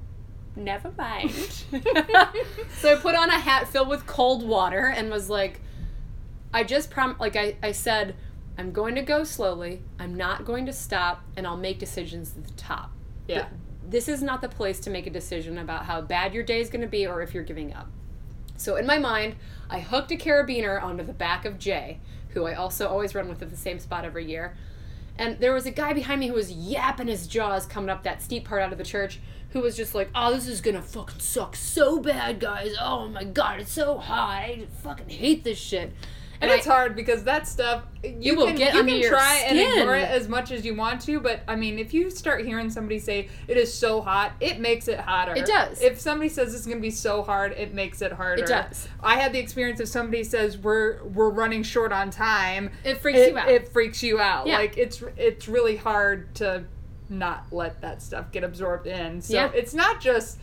[0.55, 1.31] never mind."
[2.77, 5.61] so I put on a hat filled with cold water and was like,
[6.53, 8.15] "I just prom, like I, I said,
[8.59, 9.81] I'm going to go slowly.
[9.97, 12.91] I'm not going to stop, and I'll make decisions at the top."
[13.27, 13.47] yeah,
[13.87, 16.69] this is not the place to make a decision about how bad your day is
[16.69, 17.87] going to be or if you're giving up.
[18.57, 19.35] So in my mind,
[19.69, 23.41] I hooked a carabiner onto the back of Jay, who I also always run with
[23.41, 24.57] at the same spot every year.
[25.17, 28.21] And there was a guy behind me who was yapping his jaws coming up that
[28.21, 29.19] steep part out of the church,
[29.51, 32.73] who was just like, "Oh, this is gonna fucking suck so bad, guys!
[32.79, 34.29] Oh my god, it's so hot!
[34.29, 35.93] I fucking hate this shit."
[36.41, 39.59] And, I- it's hard because that stuff you, will can, get you can try and
[39.59, 41.19] ignore it as much as you want to.
[41.19, 44.87] But I mean, if you start hearing somebody say it is so hot, it makes
[44.87, 45.35] it hotter.
[45.35, 45.81] It does.
[45.81, 48.43] If somebody says it's gonna be so hard, it makes it harder.
[48.43, 48.87] It does.
[49.01, 53.19] I had the experience if somebody says we're we're running short on time, It freaks
[53.19, 53.49] it, you out.
[53.49, 54.47] It freaks you out.
[54.47, 54.57] Yeah.
[54.59, 56.63] Like it's it's really hard to
[57.09, 59.21] not let that stuff get absorbed in.
[59.21, 59.51] So Yeah.
[59.53, 60.37] it's not just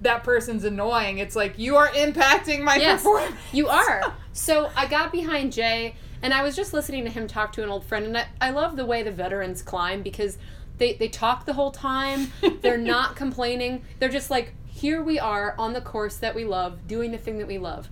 [0.00, 1.18] that person's annoying.
[1.18, 3.36] It's like you are impacting my Yes, performance.
[3.52, 4.14] you are.
[4.32, 7.68] So I got behind Jay, and I was just listening to him talk to an
[7.68, 10.38] old friend, and I, I love the way the veterans climb because
[10.78, 12.32] they they talk the whole time.
[12.62, 13.82] They're not complaining.
[13.98, 17.38] They're just like, here we are on the course that we love, doing the thing
[17.38, 17.90] that we love.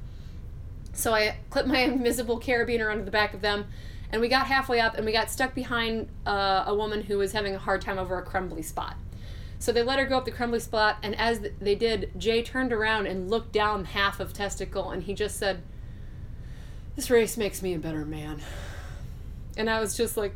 [0.92, 3.66] So I clipped my invisible carabiner onto the back of them,
[4.12, 7.32] and we got halfway up, and we got stuck behind uh, a woman who was
[7.32, 8.96] having a hard time over a crumbly spot.
[9.58, 12.72] So they let her go up the crumbly spot, and as they did, Jay turned
[12.72, 15.62] around and looked down half of testicle, and he just said,
[16.94, 18.40] "This race makes me a better man."
[19.56, 20.34] And I was just like,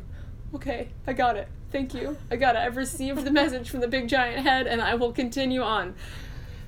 [0.53, 1.47] "Okay, I got it.
[1.71, 2.17] Thank you.
[2.29, 2.59] I got it.
[2.59, 5.95] I've received the message from the big giant head, and I will continue on."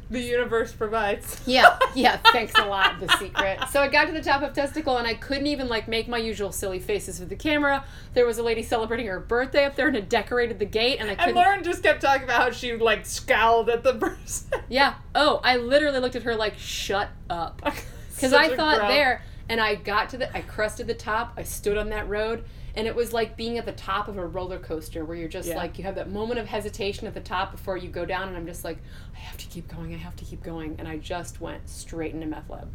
[0.10, 1.42] The universe provides.
[1.48, 2.18] Yeah, yeah.
[2.32, 3.60] Thanks a lot, the secret.
[3.72, 6.18] So I got to the top of testicle, and I couldn't even like make my
[6.20, 7.84] usual silly faces with the camera.
[8.14, 11.08] There was a lady celebrating her birthday up there, and had decorated the gate, and
[11.10, 11.36] I And couldn't.
[11.36, 14.48] Lauren just kept talking about how she like scowled at the person.
[14.70, 14.96] Yeah.
[15.16, 17.62] Oh, I literally looked at her like, "Shut up,"
[18.16, 18.92] because I thought grump.
[18.92, 21.34] there, and I got to the, I crested the top.
[21.38, 22.44] I stood on that road,
[22.76, 25.50] and it was like being at the top of a roller coaster, where you're just
[25.50, 25.56] Yeah.
[25.58, 28.38] like you have that moment of hesitation at the top before you go down, and
[28.38, 28.78] I'm just like,
[29.16, 29.94] I have to keep going.
[29.94, 32.70] I have to keep going, and I just went straight into meth lab,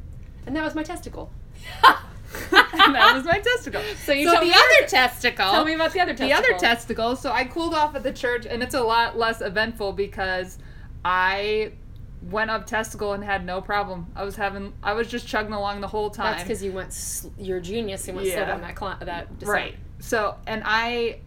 [0.47, 1.31] and that was my testicle.
[1.83, 3.83] that was my testicle.
[4.05, 5.51] So you so tell the me other testicle.
[5.51, 6.29] Tell me about the other testicle.
[6.29, 7.17] the other testicle.
[7.17, 10.59] So I cooled off at the church, and it's a lot less eventful because
[11.05, 11.73] I
[12.31, 14.07] went up testicle and had no problem.
[14.15, 16.33] I was having, I was just chugging along the whole time.
[16.33, 16.93] That's because you went.
[16.93, 18.47] Sl- you're a genius and went slow Yeah.
[18.47, 19.55] down that cli- that descent.
[19.55, 19.75] Right.
[20.01, 21.21] So, and I,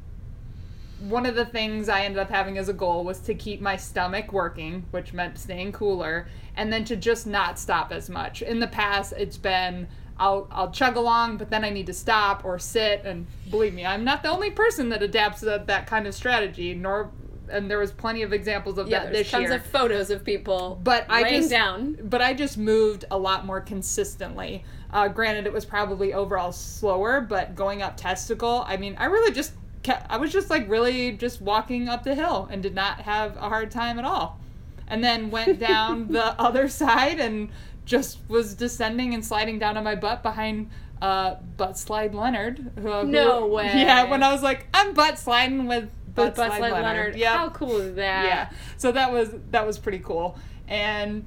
[1.00, 3.76] one of the things I ended up having as a goal was to keep my
[3.78, 8.42] stomach working, which meant staying cooler, and then to just not stop as much.
[8.42, 12.46] In the past, it's been I'll I'll chug along, but then I need to stop
[12.46, 13.02] or sit.
[13.04, 16.74] And believe me, I'm not the only person that adapts to that kind of strategy.
[16.76, 17.10] Nor,
[17.50, 19.54] and there was plenty of examples of Yeah, that there's this tons year.
[19.56, 21.98] of photos of people But I just- down.
[22.04, 24.64] but I just moved a lot more consistently.
[24.94, 29.34] Uh, granted, it was probably overall slower, but going up testicle, I mean, I really
[29.34, 33.02] just kept, I was just like really just walking up the hill and did not
[33.02, 34.40] have a hard time at all.
[34.88, 37.50] And then went down the other side and
[37.86, 40.70] just was descending and sliding down on my butt behind
[41.02, 42.72] uh, butt slide Leonard.
[42.78, 43.66] Who, No way.
[43.76, 46.84] Yeah, when I was like, I'm butt sliding with butt, Buzz slide, Leonard.
[46.84, 47.16] Leonard.
[47.16, 48.26] Yep How cool is that?
[48.26, 51.26] yeah so that was that was pretty cool and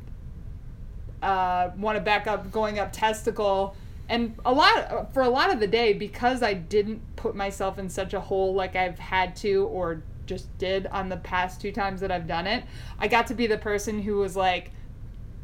[1.22, 3.74] uh want to back up going up testicle
[4.08, 7.88] and a lot for a lot of the day because i didn't put myself in
[7.88, 12.00] such a hole like i've had to or just did on the past two times
[12.00, 12.64] that i've done it
[12.98, 14.70] i got to be the person who was like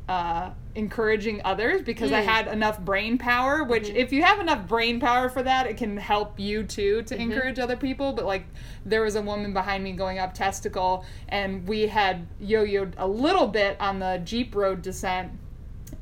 [0.09, 2.27] uh, encouraging others because I Mm.
[2.27, 3.63] had enough brain power.
[3.63, 3.95] Which, Mhm.
[3.95, 7.21] if you have enough brain power for that, it can help you too to Mhm.
[7.21, 8.13] encourage other people.
[8.13, 8.45] But like,
[8.85, 13.47] there was a woman behind me going up testicle, and we had yo-yoed a little
[13.47, 15.31] bit on the Jeep Road descent.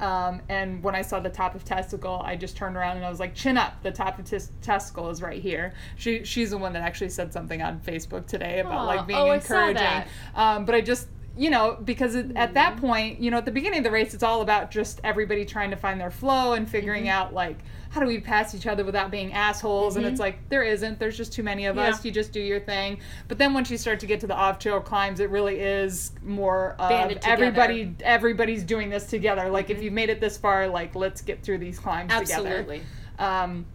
[0.00, 3.10] Um, and when I saw the top of testicle, I just turned around and I
[3.10, 3.82] was like, "Chin up!
[3.82, 7.32] The top of tes- testicle is right here." She she's the one that actually said
[7.32, 10.04] something on Facebook today about Aw, like being oh, encouraging.
[10.34, 12.86] Um, but I just you know, because it, at that mm-hmm.
[12.86, 15.70] point, you know, at the beginning of the race, it's all about just everybody trying
[15.70, 17.12] to find their flow and figuring mm-hmm.
[17.12, 17.58] out like
[17.90, 19.96] how do we pass each other without being assholes.
[19.96, 20.22] And it's mm-hmm.
[20.22, 20.98] like there isn't.
[20.98, 21.88] There's just too many of Yeah.
[21.88, 22.04] us.
[22.04, 22.98] You just do your thing.
[23.26, 26.76] But then once you start to get to the off-trail climbs, it really is more
[26.78, 27.94] of everybody.
[28.02, 29.48] Everybody's doing this together.
[29.50, 32.48] Like if you've made it this far, like let's get through these climbs together.
[32.48, 32.82] Absolutely.
[33.18, 33.66] Um,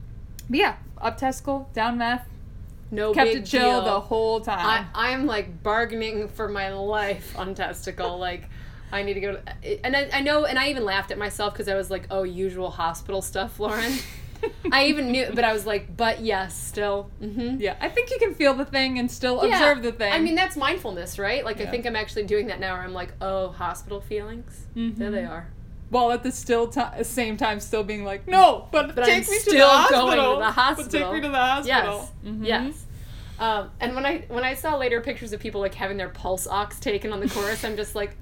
[0.50, 2.28] but yeah, up testicle, down meth,
[2.96, 3.84] No kept big it chill deal.
[3.84, 4.88] the whole time.
[4.96, 8.18] I'm like bargaining for my life on testicle.
[8.18, 8.50] like,
[8.92, 9.86] I need to go to.
[9.86, 12.24] And I, I know, and I even laughed at myself because I was like, oh,
[12.24, 13.94] usual hospital stuff, Lauren.
[14.72, 17.10] I even knew, but I was like, but yes, still.
[17.22, 17.60] Mm-hmm.
[17.62, 20.12] yeah, I think you can feel the thing and still observe the thing.
[20.14, 21.44] I mean, that's mindfulness, right?
[21.44, 24.68] Like, I think I'm actually doing that now where I'm like, oh, hospital feelings?
[24.76, 25.00] Mm-hmm.
[25.00, 25.48] There they are.
[25.90, 29.32] while at the still ti same time still being like, no, but, But take I'm
[29.32, 30.06] me to the hospital.
[30.06, 32.10] going to the But take me to the hospital.
[32.24, 32.34] Yes.
[32.34, 32.46] Mhm.
[32.46, 32.85] Yes.
[33.40, 36.48] Um, and when I when I saw later pictures of people like having their pulse
[36.48, 38.16] ox taken on the chorus, I'm just like,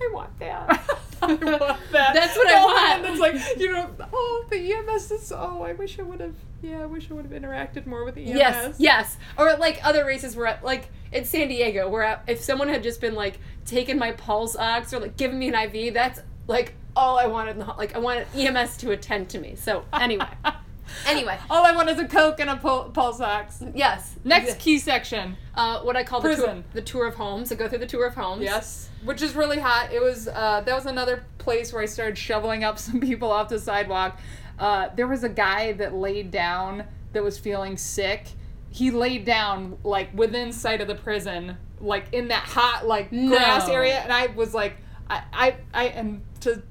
[0.00, 0.68] I want that.
[1.22, 2.14] I want that.
[2.14, 3.02] That's what I want.
[3.02, 6.82] That's like, you know, oh, the EMS is, oh, I wish I would have, yeah,
[6.82, 8.36] I wish I would have interacted more with the EMS.
[8.36, 9.16] Yes, yes.
[9.38, 13.14] Or like other races where, like in San Diego, where if someone had just been
[13.14, 17.26] like taking my pulse ox or like giving me an IV, that's like all I
[17.26, 17.52] wanted.
[17.52, 19.54] In the, ho- like I wanted EMS to attend to me.
[19.54, 20.26] So anyway,
[21.06, 23.62] anyway, All I want is a Coke and a pulse ox.
[23.74, 24.14] yes.
[24.24, 25.36] Next key section.
[25.54, 26.64] uh, what I call the tour, Prison.
[26.72, 27.50] the tour of homes.
[27.52, 28.42] I go through the tour of homes.
[28.42, 29.92] Yes, which is really hot.
[29.92, 33.48] It was uh, that was another place where I started shoveling up some people off
[33.48, 34.18] the sidewalk.
[34.58, 38.26] Uh, there was a guy that laid down that was feeling sick.
[38.70, 43.66] He laid down like within sight of the prison, like in that hot like grass
[43.68, 43.74] No.
[43.74, 44.76] area, and I was like,
[45.10, 46.62] I, I, I, and to.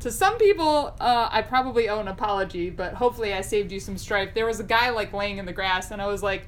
[0.00, 3.98] To some people, uh, I probably owe an apology, but hopefully I saved you some
[3.98, 4.32] strife.
[4.32, 6.46] There was a guy like laying in the grass, and I was like,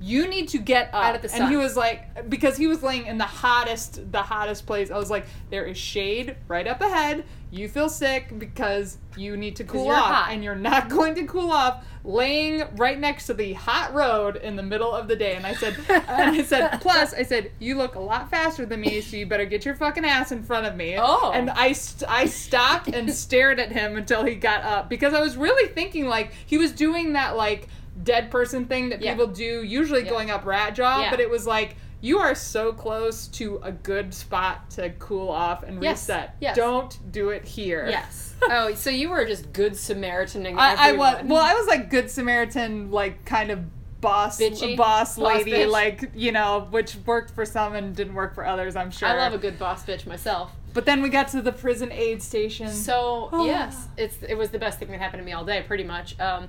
[0.00, 2.82] "You need to get up." Out of the and he was like, because he was
[2.82, 4.90] laying in the hottest, the hottest place.
[4.90, 7.24] I was like, there is shade right up ahead.
[7.50, 10.28] You feel sick because you need to cool off, hot.
[10.30, 14.56] and you're not going to cool off laying right next to the hot road in
[14.56, 15.34] the middle of the day.
[15.34, 18.80] And I said, and I said, plus, I said, you look a lot faster than
[18.80, 20.96] me, so you better get your fucking ass in front of me.
[20.98, 21.32] Oh.
[21.34, 25.20] And I, st- I stopped and stared at him until he got up because I
[25.20, 27.68] was really thinking like he was doing that like
[28.02, 29.12] dead person thing that Yeah.
[29.12, 30.10] people do, usually Yeah.
[30.10, 31.10] going up rat jaw, Yeah.
[31.10, 35.64] but it was like you are so close to a good spot to cool off
[35.64, 36.02] and Yes.
[36.08, 36.36] reset.
[36.40, 36.54] Yes.
[36.56, 37.88] Don't do it here.
[37.90, 38.34] Yes.
[38.42, 40.56] oh, so you were just good Samaritaning.
[40.56, 41.42] I, I was well.
[41.42, 43.64] I was like good Samaritan, like kind of
[44.00, 44.76] boss, Bitchy?
[44.76, 45.70] boss Boss lady, bitch?
[45.72, 48.76] like you know, which worked for some and didn't work for others.
[48.76, 49.08] I'm sure.
[49.08, 50.52] I love a good boss bitch myself.
[50.74, 52.68] But then we got to the prison aid station.
[52.72, 53.44] So Oh.
[53.44, 56.14] yes, it's it was the best thing that happened to me all day, pretty much.
[56.20, 56.48] Um,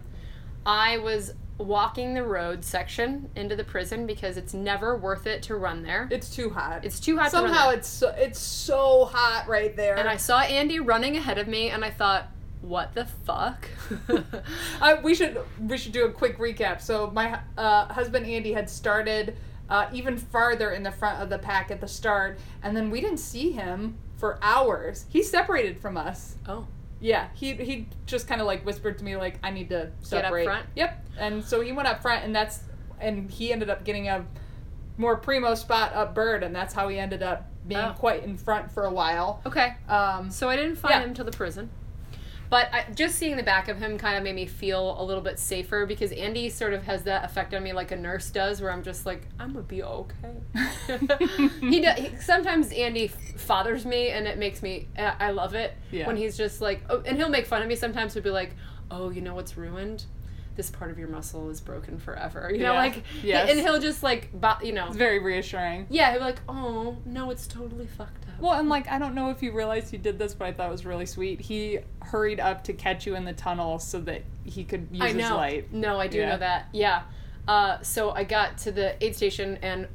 [0.65, 5.55] I was walking the road section into the prison because it's never worth it to
[5.55, 6.07] run there.
[6.09, 6.85] it's too hot.
[6.85, 7.77] It's too hot to run somehow there.
[7.79, 9.97] it's so, it's so hot right there.
[9.97, 12.29] and I saw Andy running ahead of me, and I thought,
[12.61, 13.67] what the fuck?
[14.81, 16.81] Uh, we should we should do a quick recap.
[16.81, 19.35] So my uh, husband Andy had started
[19.69, 23.01] uh, even farther in the front of the pack at the start, and then we
[23.01, 25.05] didn't see him for hours.
[25.09, 26.35] He separated from us.
[26.47, 26.67] oh,
[27.01, 29.85] Yeah, he he just kind of like whispered to me like I need to Get
[29.87, 30.45] up separate.
[30.45, 30.65] front?
[30.75, 31.05] Yep.
[31.17, 32.61] And so he went up front, and that's
[32.99, 34.25] and he ended up getting a
[34.97, 37.93] more primo spot up bird, and that's how he ended up being Oh.
[37.97, 39.41] quite in front for a while.
[39.45, 39.75] okay.
[39.87, 41.01] Um, So I didn't find Yeah.
[41.03, 41.69] him till the prison.
[42.49, 45.21] But I, just seeing the back of him kind of made me feel a little
[45.21, 48.59] bit safer because Andy sort of has that effect on me like a nurse does,
[48.59, 50.33] where I'm just like, I'm gonna be okay.
[51.61, 56.07] he, do, he sometimes Andy fathers me, and it makes me I love it Yeah.
[56.07, 58.13] when he's just like, oh, and he'll make fun of me sometimes.
[58.13, 58.55] He'll be like,
[58.89, 60.05] oh, you know what's ruined?
[60.55, 62.49] This part of your muscle is broken forever.
[62.51, 62.79] You know, Yeah.
[62.79, 63.49] like, Yes.
[63.51, 64.29] and he'll just like,
[64.63, 65.85] you know, it's very reassuring.
[65.89, 68.28] yeah, he'll be like, oh no, it's totally fucked up.
[68.41, 70.67] Well, and like I don't know if you realized he did this, but I thought
[70.69, 71.41] it was really sweet.
[71.41, 75.07] He hurried up to catch you in the tunnel so that he could use I
[75.13, 75.73] his light.
[75.73, 76.29] No, I do Yeah.
[76.29, 76.67] know that.
[76.71, 77.03] Yeah.
[77.47, 79.87] Uh, so I got to the aid station and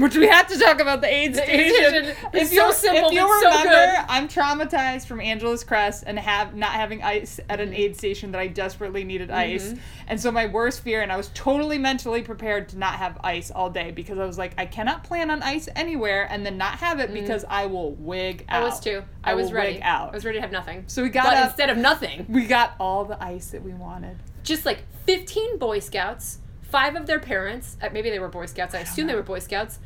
[0.00, 2.16] Which we have to talk about the aid The aid station.
[2.32, 4.04] It's so simple, If you so remember, good.
[4.08, 8.40] I'm traumatized from Angeles Crest and have not having ice at an aid station that
[8.40, 9.38] I desperately needed mm-hmm.
[9.38, 9.74] ice.
[10.06, 13.50] And so my worst fear, and I was totally mentally prepared to not have ice
[13.50, 16.78] all day because I was like, I cannot plan on ice anywhere and then not
[16.78, 17.14] have it mm.
[17.14, 18.62] because I will wig out.
[18.62, 19.04] I was too.
[19.22, 19.74] I, I was ready.
[19.74, 20.10] wig out.
[20.10, 20.84] I was ready to have nothing.
[20.86, 21.48] So we got but up.
[21.50, 24.16] instead of nothing, we got all the ice that we wanted.
[24.42, 26.38] just like 15 Boy Scouts,
[26.70, 29.38] five of their parents, uh, maybe they were Boy Scouts, I, assume they were Boy
[29.40, 29.78] Scouts,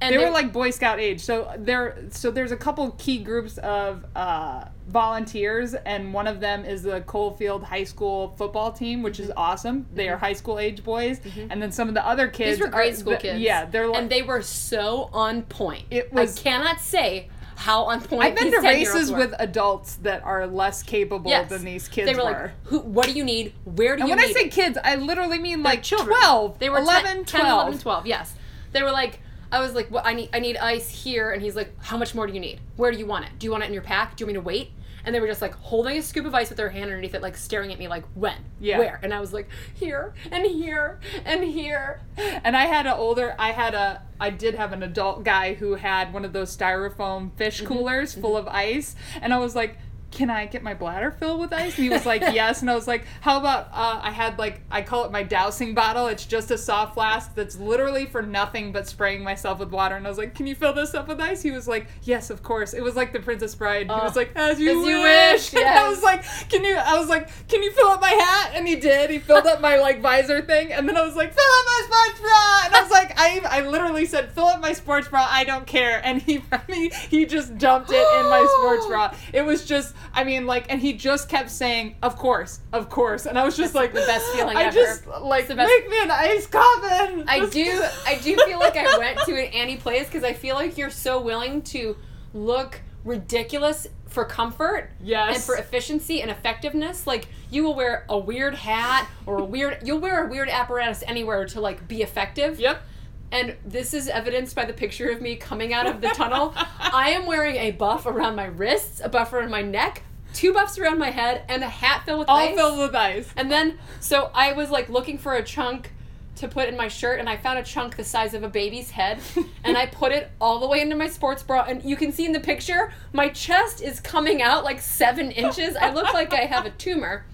[0.00, 1.20] And they, they- were like Boy Scout age.
[1.20, 6.64] So there, so there's a couple key groups of uh, volunteers, and one of them
[6.64, 9.86] is the Coalfield High School football team, which is awesome.
[9.94, 11.20] They are high school age boys,
[11.50, 12.58] and then some of the other kids.
[12.58, 13.40] These were are- grade school the- kids.
[13.40, 13.98] Yeah, they're like.
[14.02, 15.84] and they were so on point.
[15.90, 17.28] It was- I cannot say
[17.58, 18.22] how on point.
[18.22, 21.50] I've been to races with adults that are less capable Yes.
[21.50, 22.30] than these kids They were, were.
[22.30, 22.78] like, "Who?
[22.80, 23.52] What do you need?
[23.64, 24.12] Where do you need?
[24.12, 26.16] and you when I say kids, I literally mean like children.
[26.16, 27.60] 12, They were 11, 10, 10, 12.
[27.62, 28.06] 11, 12.
[28.06, 28.34] Yes.
[28.72, 31.56] They were like, I was like, well, I need, I need ice here, and he's
[31.56, 32.60] like, how much more do you need?
[32.76, 33.32] Where do you want it?
[33.38, 34.14] Do you want it in your pack?
[34.16, 34.70] Do you want me to wait?
[35.04, 37.22] And they were just like holding a scoop of ice with their hand underneath it,
[37.22, 38.78] like staring at me, like when, Yeah.
[38.78, 39.00] where?
[39.02, 42.00] And I was like, here and here and here.
[42.16, 45.76] And I had an older, I had a, I did have an adult guy who
[45.76, 47.66] had one of those styrofoam fish Mm-hmm.
[47.72, 48.96] coolers full of ice.
[49.22, 49.78] And I was like,
[50.10, 51.76] can I get my bladder filled with ice?
[51.76, 52.62] And he was like, yes.
[52.62, 55.74] And I was like, how about, uh, I had like, I call it my dousing
[55.74, 56.06] bottle.
[56.06, 59.96] It's just a soft flask that's literally for nothing but spraying myself with water.
[59.96, 61.42] And I was like, can you fill this up with ice?
[61.42, 62.72] He was like, yes, of course.
[62.72, 63.82] It was like the Princess Bride.
[63.86, 64.20] He was Oh.
[64.20, 65.52] like, as you As you wish.
[65.52, 68.08] wish, And I was like, can you, I was like, can you fill up my
[68.08, 68.52] hat?
[68.54, 69.10] And he did.
[69.10, 70.72] He filled up my like visor thing.
[70.72, 72.62] And then I was like, fill up my sports bra.
[72.64, 75.26] And I was like, I, I literally said, fill up my sports bra.
[75.30, 76.00] I don't care.
[76.02, 76.42] And he,
[77.10, 79.14] he just dumped it in my sports bra.
[79.34, 83.26] It was just, I mean, like, and he just kept saying, of course, of course.
[83.26, 84.74] And I was just like, the best feeling I ever.
[84.74, 87.24] just, like, the best- make me an ice coffin.
[87.28, 90.32] I Just- do I do feel like I went to an Annie place because I
[90.32, 91.96] feel like you're so willing to
[92.34, 95.34] look ridiculous for comfort Yes.
[95.36, 97.06] and for efficiency and effectiveness.
[97.06, 101.02] Like you will wear a weird hat or a weird you'll wear a weird apparatus
[101.06, 102.58] anywhere to like be effective.
[102.58, 102.82] Yep.
[103.30, 106.54] And this is evidenced by the picture of me coming out of the tunnel.
[106.80, 110.02] I am wearing a buff around my wrists, a buff around my neck,
[110.32, 112.54] two buffs around my head, and a hat filled with All ice.
[112.54, 113.28] filled with ice.
[113.36, 115.92] And then, so I was like looking for a chunk
[116.36, 118.90] to put in my shirt, and I found a chunk the size of a baby's
[118.90, 119.18] head,
[119.64, 121.64] and I put it all the way into my sports bra.
[121.68, 125.76] And you can see in the picture, my chest is coming out like seven inches.
[125.76, 127.24] I look like I have a tumor.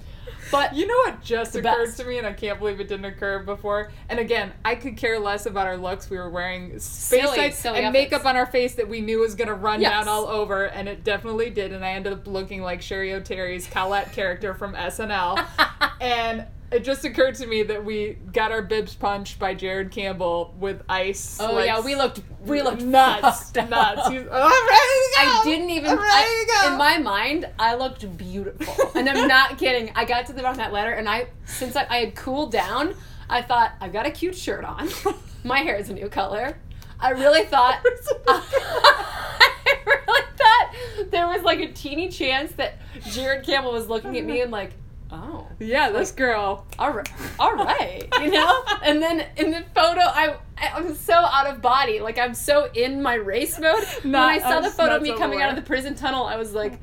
[0.50, 1.96] But You know what just occurred best.
[1.98, 3.90] to me, and I can't believe it didn't occur before.
[4.08, 6.08] And again, I could care less about our looks.
[6.10, 7.92] We were wearing face Silly, silly and outfits.
[8.12, 9.90] makeup on our face that we knew was going to run Yes.
[9.90, 11.72] down all over, and it definitely did.
[11.72, 15.44] And I ended up looking like Cheri Oteri's Colette character from SNL.
[16.00, 20.52] and it just occurred to me that we got our bibs punched by Jared Campbell
[20.58, 21.38] with ice.
[21.40, 24.02] oh like, yeah, we looked we looked nuts, nuts.
[24.04, 25.20] Oh, I'm ready to go.
[25.20, 25.90] I didn't even.
[25.90, 26.72] I'm ready to go.
[26.72, 29.92] In my mind, I looked beautiful, and I'm not kidding.
[29.94, 32.50] I got to the bottom of that ladder, and I, since I, I had cooled
[32.50, 32.94] down,
[33.30, 34.88] I thought I've got a cute shirt on.
[35.44, 36.58] My hair is a new color.
[36.98, 37.80] I really thought.
[38.28, 40.74] I really thought
[41.10, 42.78] there was like a teeny chance that
[43.10, 44.72] Jared Campbell was looking at me and like,
[45.10, 46.66] oh, yeah, this girl.
[46.78, 48.64] all right, all right, you know.
[48.82, 53.02] And then in the photo, I I'm so out of body, like I'm so in
[53.02, 53.84] my race mode.
[54.02, 56.36] when Not I saw the photo of me coming out of the prison tunnel, I
[56.36, 56.80] was like.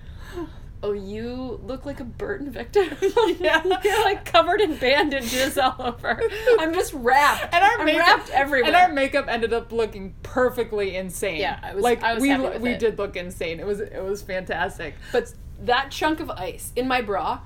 [0.84, 2.88] Oh, you look like a Burton victim.
[3.40, 3.62] Yeah.
[3.84, 6.20] You're like covered in bandages all over.
[6.60, 7.54] I'm just wrapped.
[7.54, 8.66] And our I'm makeup, wrapped everywhere.
[8.66, 11.40] And our makeup ended up looking perfectly insane.
[11.40, 12.80] Yeah, I was- like I was we we it.
[12.80, 13.60] did look insane.
[13.60, 14.96] It was it was fantastic.
[15.12, 15.32] But
[15.66, 17.42] that chunk of ice in my bra,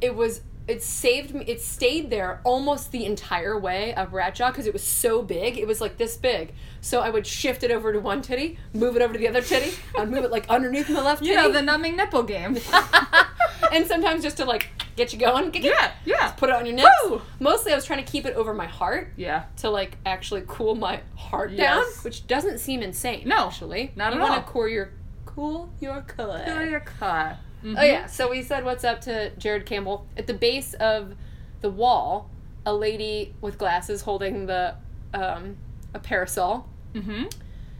[0.00, 1.44] it was it saved me.
[1.46, 5.58] It stayed there almost the entire way of Rat Jaw because it was so big.
[5.58, 6.54] It was like this big.
[6.80, 9.42] So I would shift it over to one titty, move it over to the other
[9.42, 11.46] titty, I'd move it like underneath my left You titty.
[11.48, 12.56] know the numbing nipple game.
[13.72, 16.76] and sometimes just to like get you going, get- yeah, yeah, put it on your
[16.76, 16.88] nips.
[17.04, 17.20] Woo!
[17.40, 19.44] Mostly I was trying to keep it over my heart yeah.
[19.58, 21.58] to like actually cool my heart Yes.
[21.96, 23.28] down, which doesn't seem insane.
[23.28, 24.90] No, actually, not you at wanna cool your
[25.26, 27.36] cool your cut cool your cut.
[27.64, 31.14] Oh yeah, so we said what's up to Jared Campbell at the base of
[31.62, 32.28] the wall.
[32.66, 34.74] A lady with glasses holding the
[35.12, 35.56] um,
[35.94, 37.24] a parasol Mm-hmm.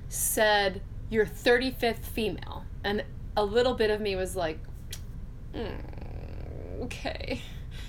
[0.08, 3.04] said, "You're 35th female," and
[3.36, 4.58] a little bit of me was like,
[5.54, 7.40] mm, "Okay."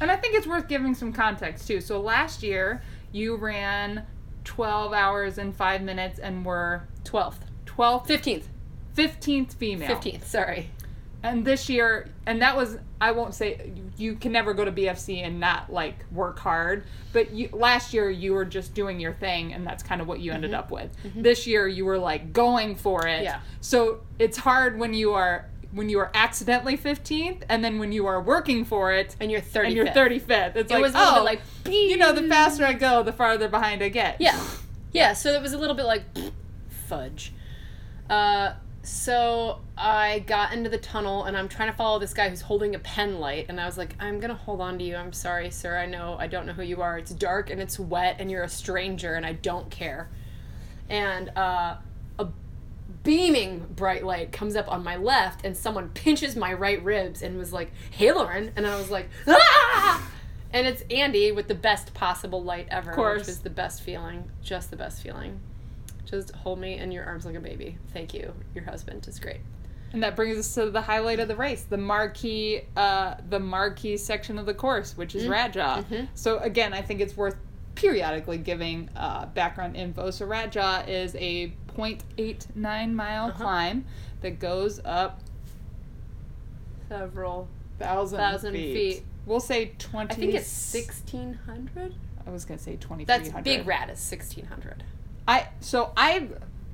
[0.02, 1.80] And I think it's worth giving some context too.
[1.82, 2.82] So last year
[3.12, 4.06] you ran
[4.44, 8.44] 12 hours and 5 minutes and were 12th, 12th 15th,
[8.96, 9.88] 15th female.
[9.88, 10.26] 15th.
[10.26, 10.70] Sorry.
[11.26, 15.26] And this year, and that was, I won't say, you, can never go to BFC
[15.26, 16.86] and not like work hard.
[17.14, 20.20] But you, last year, you were just doing your thing, and that's kind of what
[20.20, 20.92] you ended up with.
[21.16, 23.24] This year, you were like going for it.
[23.24, 23.40] Yeah.
[23.62, 25.50] So it's hard when you are.
[25.72, 29.42] When you are accidentally 15th, and then when you are working for it, And you're
[29.42, 29.66] 35th.
[29.66, 33.04] and you're 35th, it's It like, was oh, like, you know, the faster I go,
[33.04, 34.22] the farther behind I get.
[34.22, 34.40] Yeah.
[34.94, 36.04] Yeah, so it was a little bit like
[36.70, 37.34] fudge.
[38.10, 38.54] Uh,
[38.86, 42.76] so I got into the tunnel and I'm trying to follow this guy who's holding
[42.76, 44.96] a pen light and I was like, I'm gonna hold on to you.
[44.96, 45.78] I'm sorry, sir.
[45.78, 46.98] I know I don't know who you are.
[46.98, 50.10] It's dark and it's wet and you're a stranger and I don't care.
[50.90, 51.78] and uh,
[52.20, 52.28] a
[53.04, 57.38] beaming bright light comes up on my left, and someone pinches my right ribs and
[57.38, 60.10] was like, "Hey, Lauren," and I was like, "Ah!"
[60.54, 63.22] And it's Andy with the best possible light ever, course.
[63.22, 65.40] which was the best feeling, just the best feeling.
[66.16, 67.78] Just hold me in your arms like a baby.
[67.94, 68.34] Thank you.
[68.54, 69.42] Your husband is great.
[69.94, 73.98] And that brings us to the highlight of the race, the marquee, uh, the marquee
[73.98, 75.84] section of the course, which is Rat Jaw.
[75.84, 76.08] Mhm.
[76.16, 77.36] So again, I think it's worth
[77.76, 80.10] periodically giving uh, background info.
[80.12, 83.38] So Rat Jaw is a 0.89 mile Uh-huh.
[83.44, 83.86] climb
[84.22, 85.20] that goes up
[86.90, 87.48] Several.
[87.80, 88.74] thousand, Thousand feet.
[88.74, 89.04] feet.
[89.26, 90.14] We'll say twenty.
[90.14, 91.96] I think it's sixteen hundred.
[92.26, 93.06] I was gonna say twenty.
[93.06, 94.84] That's big rat is sixteen hundred.
[95.28, 96.28] I so I.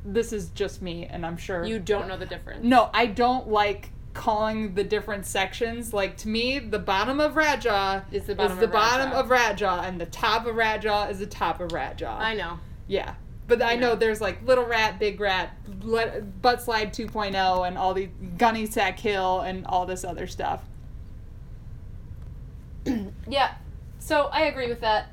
[0.03, 2.63] This is just me, and I'm sure You don't know the difference.
[2.63, 5.93] No, I don't like calling the different sections.
[5.93, 9.13] Like to me, the bottom of Rat Jaw Is the bottom the of bottom Rat
[9.13, 9.19] Jaw.
[9.19, 12.17] of Rat Jaw, and the top of Rat Jaw is the top of Rat Jaw.
[12.17, 12.59] I know.
[12.87, 13.13] yeah,
[13.47, 17.93] but I know there's like Little Rat, Big Rat, Let- Butt Slide 2.0, and all
[17.93, 20.63] the Gunny Sack Hill, and all this other stuff.
[23.27, 23.53] Yeah.
[23.99, 25.09] So I agree with that,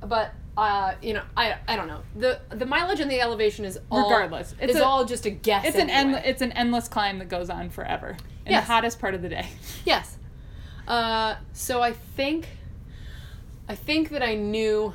[0.00, 2.00] but uh, you know, I I don't know.
[2.16, 5.30] the The mileage and the elevation is all Regardless, it's is a- all just a
[5.30, 5.64] guess.
[5.64, 6.18] It's an anyway.
[6.18, 8.66] end, it's an endless climb that goes on forever in Yes.
[8.66, 9.46] the hottest part of the day.
[9.84, 10.16] Yes.
[10.88, 12.48] Uh, so I think,
[13.68, 14.94] I think that I knew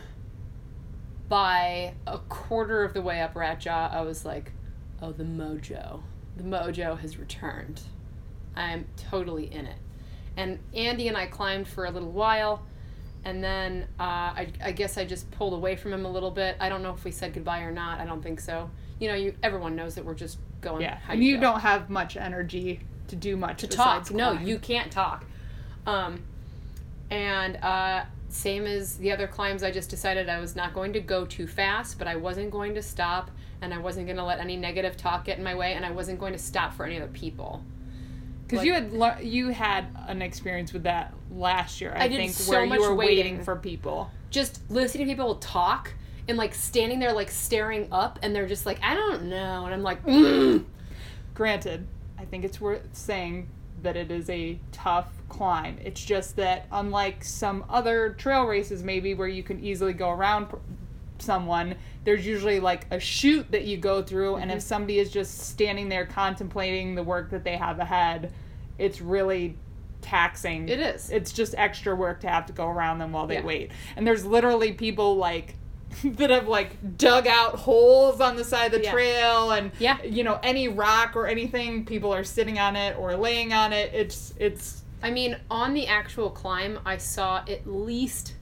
[1.30, 4.52] by a quarter of the way up Rat Jaw, I was like,
[5.02, 6.02] oh, the mojo.
[6.36, 7.82] The mojo has returned.
[8.56, 9.78] I'm totally in it.
[10.36, 12.66] And Andy and I climbed for a little while,
[13.26, 16.58] and then uh, I, I guess I just pulled away from him a little bit.
[16.60, 18.00] I don't know if we said goodbye or not.
[18.00, 18.70] I don't think so.
[19.00, 20.82] You know, you everyone knows that we're just going.
[20.82, 24.18] Yeah, how and you go don't have much energy to do much to besides talk.
[24.18, 25.26] No, you can't talk.
[25.86, 26.22] Um,
[27.10, 31.00] and uh, same as the other climbs, I just decided I was not going to
[31.00, 33.30] go too fast, but I wasn't going to stop,
[33.62, 35.92] and I wasn't going to let any negative talk get in my way, and I
[35.92, 37.64] wasn't going to stop for any other people.
[38.44, 42.34] Because Like- you had you had an experience with that last year, I, I think,
[42.34, 43.18] so where much you were waiting.
[43.18, 43.44] waiting.
[43.44, 44.12] for people.
[44.30, 45.94] Just listening to people talk
[46.28, 49.74] and like standing there like staring up, and they're just like, I don't know, and
[49.74, 50.64] I'm like, mm.
[51.34, 51.88] Granted,
[52.20, 53.50] I think it's worth saying
[53.82, 55.78] that it is a tough climb.
[55.84, 60.48] It's just that unlike some other trail races, maybe where you can easily go around
[61.24, 64.68] someone, there's usually like a chute that you go through, and if Mm-hmm.
[64.68, 68.32] somebody is just standing there contemplating the work that they have ahead,
[68.78, 69.58] it's really
[70.02, 70.68] taxing.
[70.68, 71.10] it is.
[71.10, 73.44] it's just extra work to have to go around them while they Yeah.
[73.46, 73.72] wait.
[73.96, 75.56] And there's literally people like
[76.04, 78.92] that have like dug out holes on the side of the Yeah.
[78.92, 80.02] trail and Yeah.
[80.04, 83.94] you know any rock or anything people are sitting on it or laying on it.
[83.94, 88.36] It's it's I mean, on the actual climb, I saw at least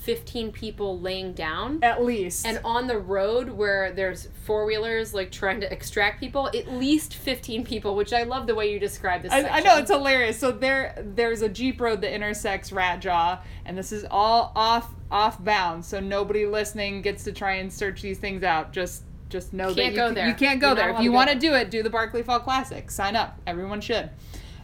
[0.00, 1.78] 15 people laying down.
[1.82, 6.48] at least And on the road where there's four wheelers like trying to extract people,
[6.48, 9.32] at least 15 people, which I love the way you describe this.
[9.32, 10.38] I, I know it's hilarious.
[10.38, 14.90] So there, there's a jeep road that intersects Rat Jaw, and this is all off
[15.10, 15.86] off bounds.
[15.88, 18.72] So nobody listening gets to try and search these things out.
[18.72, 20.28] Just just know that Can't you, go can- there.
[20.28, 20.90] you can't go You're there.
[20.90, 22.90] If you want to do it, do the Barkley Fall Classic.
[22.90, 23.38] Sign up.
[23.46, 24.10] Everyone should.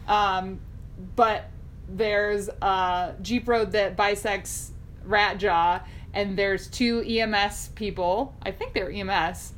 [0.09, 0.61] Um,
[1.15, 1.51] but
[1.89, 4.73] there's a jeep road that bisects
[5.07, 5.81] Rat Jaw.
[6.13, 8.35] And there's two EMS people.
[8.43, 9.53] I think they're EMS.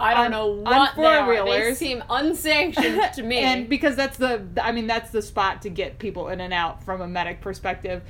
[0.00, 1.44] I don't on- know what they are.
[1.44, 3.38] They seem unsanctioned to me.
[3.38, 6.82] and because that's the I mean that's the spot to get people in and out
[6.82, 8.02] from a medic perspective.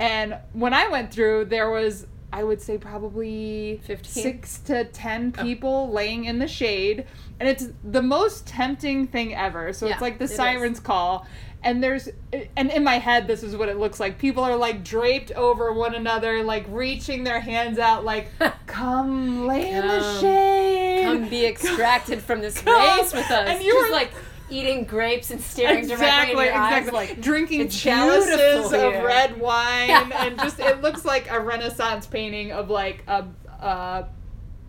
[0.00, 4.22] And when I went through, there was I would say probably 15?
[4.22, 5.42] six to ten oh.
[5.42, 7.06] people laying in the shade,
[7.40, 9.72] and it's the most tempting thing ever.
[9.72, 10.36] So Yeah, it's like the it is.
[10.36, 11.26] sirens call.
[11.62, 12.08] And there's,
[12.56, 14.16] and in my head, this is what it looks like.
[14.18, 18.28] People are like draped over one another, like reaching their hands out, like,
[18.66, 21.04] come lay in the shade.
[21.04, 22.98] Come be extracted from this Come.
[22.98, 23.48] race with us.
[23.48, 24.12] And you Just were- like
[24.50, 30.38] eating grapes and staring directly in your eyes, like drinking chalices of red wine and
[30.38, 33.26] just it looks like a renaissance painting of like a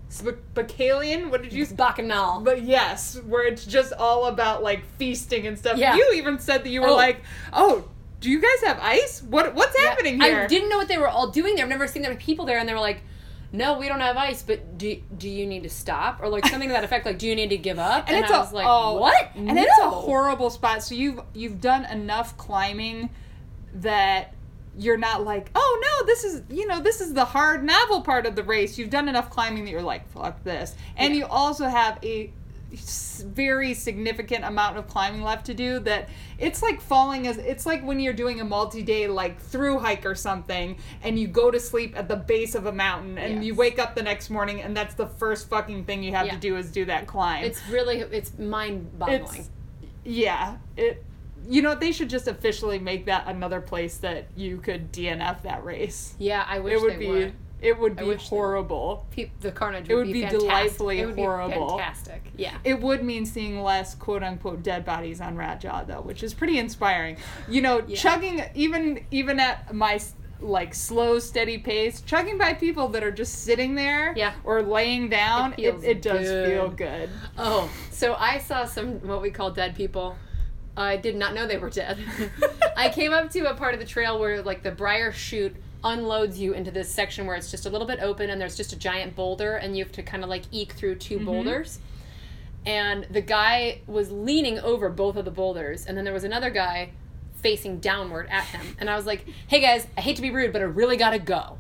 [0.10, 2.41] uh Bacalian what did you bacchanal.
[2.41, 5.95] but yes where it's just all about like feasting and stuff Yeah.
[5.95, 6.95] you even said that you were Oh.
[6.95, 7.22] like
[7.53, 7.86] oh
[8.20, 10.97] do you guys have ice what what's Yeah, happening here I didn't know what they
[10.97, 11.64] were all doing there.
[11.64, 13.01] I've never seen there were people there, and they were like,
[13.53, 16.68] "No, we don't have ice, but do do you need to stop?" Or like something
[16.68, 18.51] to that effect, like, "Do you need to give up?" and, it's I a was
[18.51, 20.84] like, oh, "What?" And it's a horrible spot.
[20.84, 23.10] So you've you've done enough climbing
[23.76, 24.34] that
[24.78, 28.26] you're not like, oh no, this is you know this is the hard novel part
[28.26, 28.78] of the race.
[28.78, 30.76] You've done enough climbing that you're like, fuck this.
[30.96, 31.20] And Yeah.
[31.22, 32.32] you also have a
[33.26, 36.08] very significant amount of climbing left to do that
[36.38, 40.14] it's like falling as it's like when you're doing a multi-day like through hike or
[40.14, 43.80] something and you go to sleep at the base of a mountain and you wake
[43.80, 46.34] up the next morning and that's the first fucking thing you have Yeah.
[46.34, 49.24] to do is do that climb It's really it's mind boggling.
[49.24, 49.50] it's
[50.06, 51.04] yeah it
[51.48, 55.64] you know they should just officially make that another place that you could dnf that
[55.64, 57.34] race Yeah, I wish it would they be would.
[57.62, 58.18] it would be would.
[58.22, 60.40] horrible Pe- the carnage It would, would be fantastic.
[60.48, 61.66] delightfully it would horrible.
[61.78, 62.22] Be fantastic.
[62.38, 62.58] Yeah.
[62.64, 66.34] it would mean seeing less quote unquote dead bodies on rat jaw though which is
[66.34, 67.18] pretty inspiring
[67.48, 67.96] you know Yeah.
[67.98, 70.00] chugging even even at my
[70.42, 74.32] like slow steady pace chugging by people that are just sitting there Yeah.
[74.46, 76.48] or laying down It it, it, does good.
[76.50, 80.16] feel good Oh, so I saw some what we call dead people.
[80.78, 82.00] I did not know they were dead.
[82.78, 86.40] I came up to a part of the trail where like the briar shoot unloads
[86.40, 88.78] you into this section where it's just a little bit open and there's just a
[88.78, 91.26] giant boulder and you have to kind of like eke through 2 mm-hmm.
[91.26, 91.80] boulders.
[92.66, 96.50] And the guy was leaning over both of the boulders and then there was another
[96.50, 96.92] guy
[97.42, 98.76] facing downward at him.
[98.80, 101.12] And I was like, "Hey guys, I hate to be rude, but I really got
[101.12, 101.58] to go."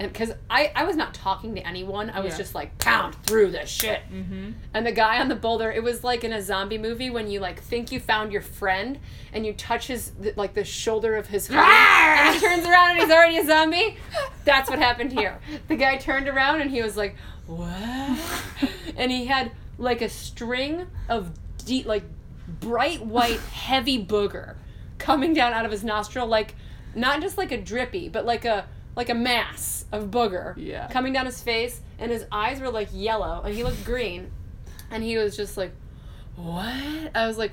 [0.00, 2.08] And cuz I I was not talking to anyone.
[2.10, 2.38] I was Yeah.
[2.38, 4.00] just like pound through this shit.
[4.12, 4.52] mm-hmm.
[4.72, 7.40] And the guy on the boulder, it was like in a zombie movie when you
[7.40, 8.98] like think you found your friend
[9.32, 13.00] and you touch his like the shoulder of his hoodie and he turns around and
[13.00, 13.96] he's already a zombie.
[14.44, 15.38] That's what happened here.
[15.66, 18.18] The guy turned around and he was like, "What?"
[18.96, 21.30] And he had like a string of
[21.64, 22.04] deep like
[22.60, 24.54] bright white heavy booger
[24.98, 26.54] coming down out of his nostril like
[26.94, 28.66] not just like a drippy, but like a
[28.98, 30.88] like a mass of booger Yeah.
[30.88, 34.30] coming down his face and his eyes were like yellow and he looked green.
[34.90, 35.72] And he was just like
[36.34, 36.74] what?
[37.14, 37.52] I was like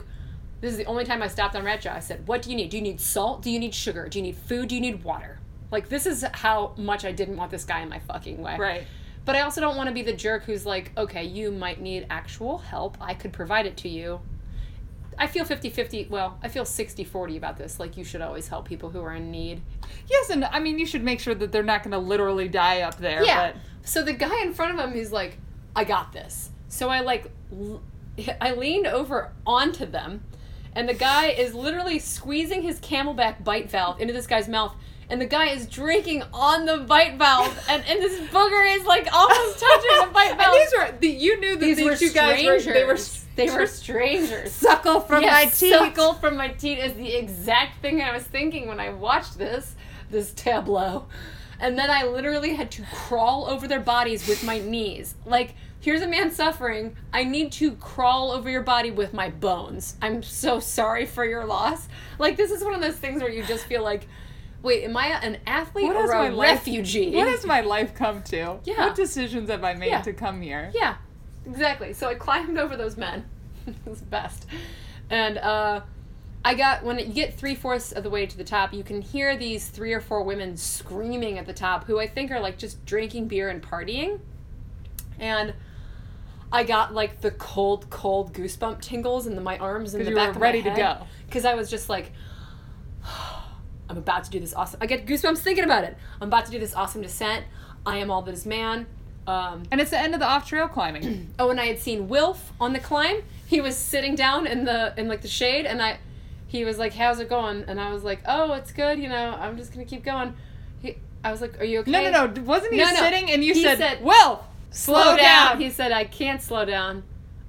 [0.62, 1.94] this is the only time i stopped on Rat Jaw.
[1.94, 2.70] i said what do you need?
[2.72, 3.44] Do you need salt?
[3.44, 4.10] Do you need sugar?
[4.10, 4.70] Do you need food?
[4.70, 5.38] Do you need water?
[5.70, 8.58] Like this is how much i didn't want this guy in my fucking way.
[8.58, 8.84] Right.
[9.24, 12.08] But i also don't want to be the jerk who's like okay you might need
[12.10, 12.98] actual help.
[13.00, 14.20] I could provide it to you
[15.18, 18.90] i feel 50-50 well i feel 60-40 about this like you should always help people
[18.90, 19.62] who are in need
[20.10, 22.82] yes and i mean you should make sure that they're not going to literally die
[22.82, 23.52] up there Yeah.
[23.54, 25.38] but So the guy in front of him is like,
[25.76, 26.50] I got this.
[26.70, 27.82] So I like, l-
[28.42, 30.24] I leaned over onto them,
[30.74, 34.74] and the guy is literally squeezing his CamelBak bite valve into this guy's mouth.
[35.10, 39.08] And the guy is drinking on the bite valve, and, and this booger is like
[39.14, 40.40] almost touching the bite valve.
[40.40, 42.98] and these were the, you knew that These these, were two guys were they were
[42.98, 43.26] strangers.
[43.36, 44.52] They were strangers.
[44.52, 48.24] suckle from Yes, my teeth Suckle from my teeth is the exact thing I was
[48.24, 49.76] thinking when I watched this
[50.10, 51.08] this tableau.
[51.60, 55.16] And then I literally had to crawl over their bodies with my knees.
[55.26, 56.96] Like, here's a man suffering.
[57.14, 59.96] I need to crawl over your body with my bones.
[60.02, 61.88] I'm so sorry for your loss.
[62.20, 64.08] Like, this is one of those things where you just feel like,
[64.66, 67.16] wait, am I an athlete What or a life- refugee?
[67.16, 68.60] What has my life come to?
[68.66, 68.88] Yeah.
[68.88, 70.02] What decisions have I made Yeah.
[70.02, 70.72] to come here?
[70.74, 70.96] Yeah,
[71.46, 71.94] exactly.
[71.94, 73.26] So I climbed over those men.
[73.68, 74.48] it was the best.
[75.10, 75.82] And uh,
[76.44, 79.02] I got, when you get three fourths of the way to the top, you can
[79.02, 82.58] hear these three or four women screaming at the top who I think are like
[82.58, 84.20] just drinking beer and partying.
[85.20, 85.54] And
[86.52, 90.16] I got like the cold, cold goosebump tingles in the, my arms and the you
[90.16, 91.08] back were of ready my to go.
[91.28, 92.12] Because I was just like,
[93.90, 94.80] I'm about to do this awesome.
[94.82, 95.96] I get goosebumps thinking about it.
[96.22, 97.46] I'm about to do this awesome descent.
[97.86, 98.88] I am all that is man.
[99.28, 101.34] Um, And it's the end of the off trail climbing.
[101.40, 103.18] oh, and I had seen Wilf on the climb.
[103.48, 106.00] He was sitting down in the in like the shade, and I,
[106.48, 108.98] he was like, "How's it going?" And I was like, "Oh, it's good.
[109.00, 110.34] You know, I'm just gonna keep going."
[110.82, 112.42] He, I was like, "Are you okay?" no, no, no.
[112.44, 112.96] Wasn't he No, no.
[112.96, 117.04] sitting and you He said, said, "Well, slow, down." He said, "I can't slow down.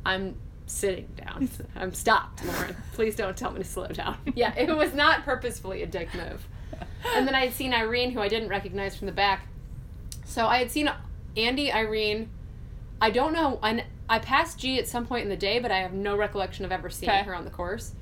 [0.04, 0.36] I'm
[0.66, 1.48] sitting down.
[1.74, 2.76] I'm stopped, Lauren.
[2.92, 6.46] Please don't tell me to slow down." Yeah, it was not purposefully a dick move.
[7.14, 9.46] And then I had seen Irene, who I didn't recognize from the back.
[10.24, 10.90] So I had seen
[11.36, 12.28] Andy, Irene.
[13.00, 13.58] I don't know.
[13.62, 16.64] I, I passed G at some point in the day, but I have no recollection
[16.64, 17.22] of ever seeing Okay.
[17.22, 17.92] her on the course.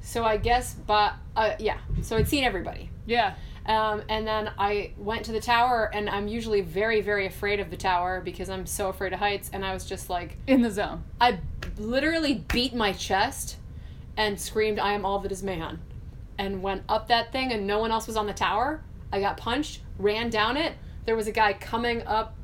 [0.00, 1.78] So I guess, but uh, yeah.
[2.02, 2.90] So I'd seen everybody.
[3.06, 3.34] yeah.
[3.66, 7.70] Um, and then I went to the tower, and I'm usually very, very afraid of
[7.70, 9.48] the tower because I'm so afraid of heights.
[9.54, 11.02] And I was just like, In the zone.
[11.18, 11.38] I
[11.78, 13.56] literally beat my chest
[14.16, 15.80] and screamed, I am all that is man.
[16.38, 18.82] And went up that thing, and no one else was on the tower.
[19.12, 20.74] I got punched, ran down it.
[21.06, 22.34] There was a guy coming up,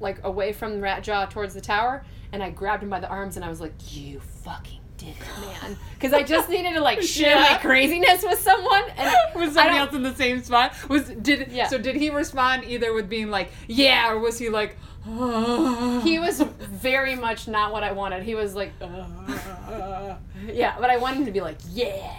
[0.00, 3.08] like away from the Rat Jaw towards the tower, and I grabbed him by the
[3.08, 5.78] arms, and I was like, You fucking did it, man.
[5.94, 8.82] Because I just needed to like share my craziness with someone.
[8.98, 10.74] And Was somebody else in the same spot?
[10.90, 11.68] Was did Yeah.
[11.68, 11.78] so?
[11.78, 17.14] Did he respond either with being like, "Yeah," or was he like, He was very
[17.14, 18.22] much not what I wanted.
[18.22, 20.14] He was like, "Uh,
[20.46, 22.10] yeah, but I wanted him to be like, yeah.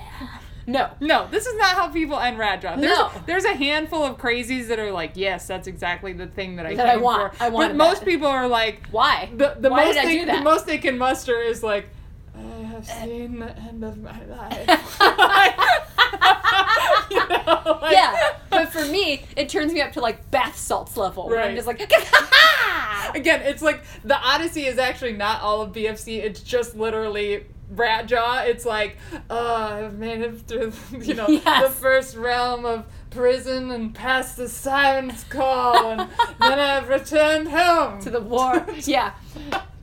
[0.67, 0.89] No.
[0.99, 2.75] No, this is not how people end Rat Jaw.
[2.75, 3.11] There's, No.
[3.27, 6.75] there's a handful of crazies that are like, yes, that's exactly the thing that I
[6.75, 7.35] That I want.
[7.35, 7.43] for.
[7.43, 8.05] I wanted but most that.
[8.09, 9.29] people are like, Why?
[9.35, 10.37] the, the Why most did I they, do that?
[10.37, 11.87] the most they can muster is like,
[12.35, 14.97] I have seen the end of my life.
[17.11, 20.97] You know, like- yeah, but for me, it turns me up to like bath salts
[20.97, 21.27] level.
[21.27, 21.79] where I'm just like,
[23.15, 26.17] Again, it's like the Odyssey is actually not all of BFC.
[26.23, 28.41] It's just literally rat jaw.
[28.43, 33.71] It's like, uh, oh, I've made it through, you know, the first realm of prison
[33.71, 38.65] and past the siren's call, and then I've returned home to the war.
[38.83, 39.13] Yeah,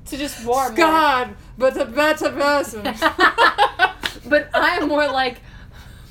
[0.07, 0.70] to just war.
[0.73, 2.83] God, but a better person.
[4.25, 5.41] But I am more like,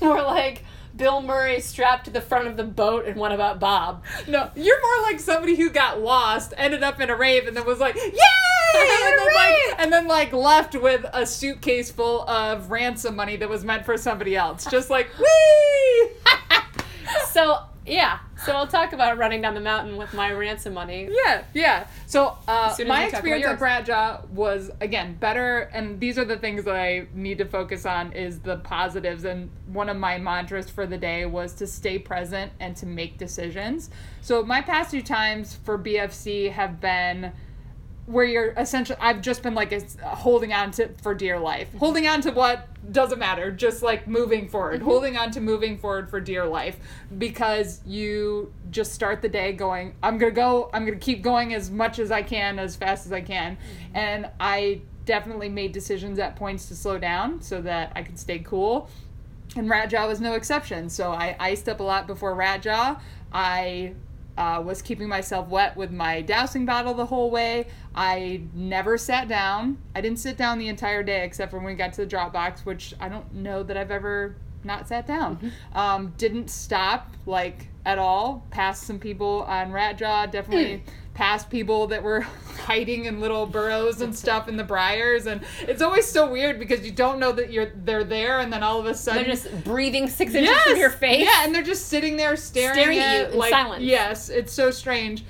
[0.01, 0.66] more like
[0.96, 4.04] Bill Murray strapped to the front of the boat and What About Bob?
[4.28, 7.66] No, you're more like somebody who got lost, ended up in a rave, and then
[7.66, 8.12] was like, "Yay!"
[8.76, 13.50] and then like, and then like left with a suitcase full of ransom money that
[13.50, 14.66] was meant for somebody else.
[14.66, 16.10] Just like, wee!
[17.32, 21.10] So yeah, so I'll talk about running down the mountain with my ransom money.
[21.12, 21.88] yeah, yeah.
[22.08, 25.16] So uh, As soon as my you talk about experience at Rat Jaw was again
[25.20, 29.24] better, and these are the things that I need to focus on is the positives.
[29.24, 33.18] And one of my mantras for the day was to stay present and to make
[33.18, 33.89] decisions.
[34.22, 37.32] So my past two times for BFC have been
[38.12, 41.70] where you're essentially I've just been like holding on to for dear life.
[41.78, 44.78] Holding on to what doesn't matter, just like moving forward.
[44.78, 44.86] Mm-hmm.
[44.86, 46.78] Holding on to moving forward for dear life
[47.18, 51.22] because you just start the day going I'm going to go I'm going to keep
[51.22, 53.55] going as much as I can as fast as I can.
[53.55, 53.95] Mm-hmm.
[53.97, 58.39] And I definitely made decisions at points to slow down so that I could stay
[58.39, 58.89] cool.
[59.55, 60.89] And Rat Jaw was no exception.
[60.89, 62.99] So I iced up a lot before Rat Jaw.
[63.34, 63.93] I
[64.42, 67.68] uh, was keeping myself wet with my dousing bottle the whole way.
[67.94, 69.78] I never sat down.
[69.96, 72.34] I didn't sit down the entire day except for when we got to the drop
[72.34, 75.52] box, which I don't know that I've ever not sat down.
[75.76, 78.44] Um, didn't stop like at all.
[78.50, 80.26] Passed some people on Rat Jaw.
[80.26, 80.84] Definitely
[81.14, 82.22] past people that were
[82.66, 86.86] hiding in little burrows and stuff in the briars and it's always so weird because
[86.86, 89.64] you don't know that you're they're there and then all of a sudden They're just
[89.64, 90.70] breathing six inches Yes!
[90.70, 91.26] from your face.
[91.26, 93.84] Yeah, and they're just sitting there staring, Staring at at you in silence.
[93.84, 95.24] Yes, it's so strange.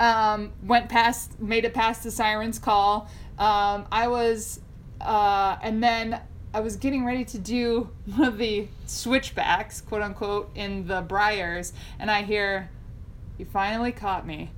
[0.00, 3.08] Um, went past, made it past the siren's call.
[3.38, 4.60] Um, I was,
[5.00, 6.20] uh, and then
[6.52, 11.72] I was getting ready to do one of the switchbacks, quote unquote, in the briars,
[11.98, 12.70] and I hear,
[13.38, 14.50] "You finally caught me."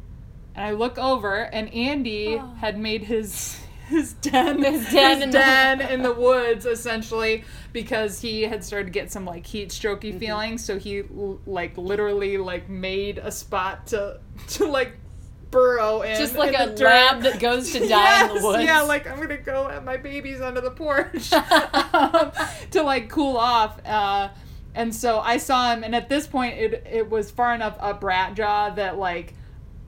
[0.56, 2.54] And I look over, and Andy Oh.
[2.60, 8.20] had made his his den, His den in the- den in the woods essentially because
[8.20, 10.18] he had started to get some like heat strokey Mm-hmm.
[10.18, 10.64] feelings.
[10.64, 11.02] So he
[11.46, 14.92] like literally like made a spot to to like
[15.52, 18.64] burrow in, Just like in a the lab that goes to die in the woods.
[18.64, 22.32] Yeah, like I'm gonna go at my babies under the porch um,
[22.72, 23.80] to like cool off.
[23.86, 24.30] Uh,
[24.74, 28.02] and so I saw him, and at this point, it it was far enough up
[28.02, 29.34] rat jaw that like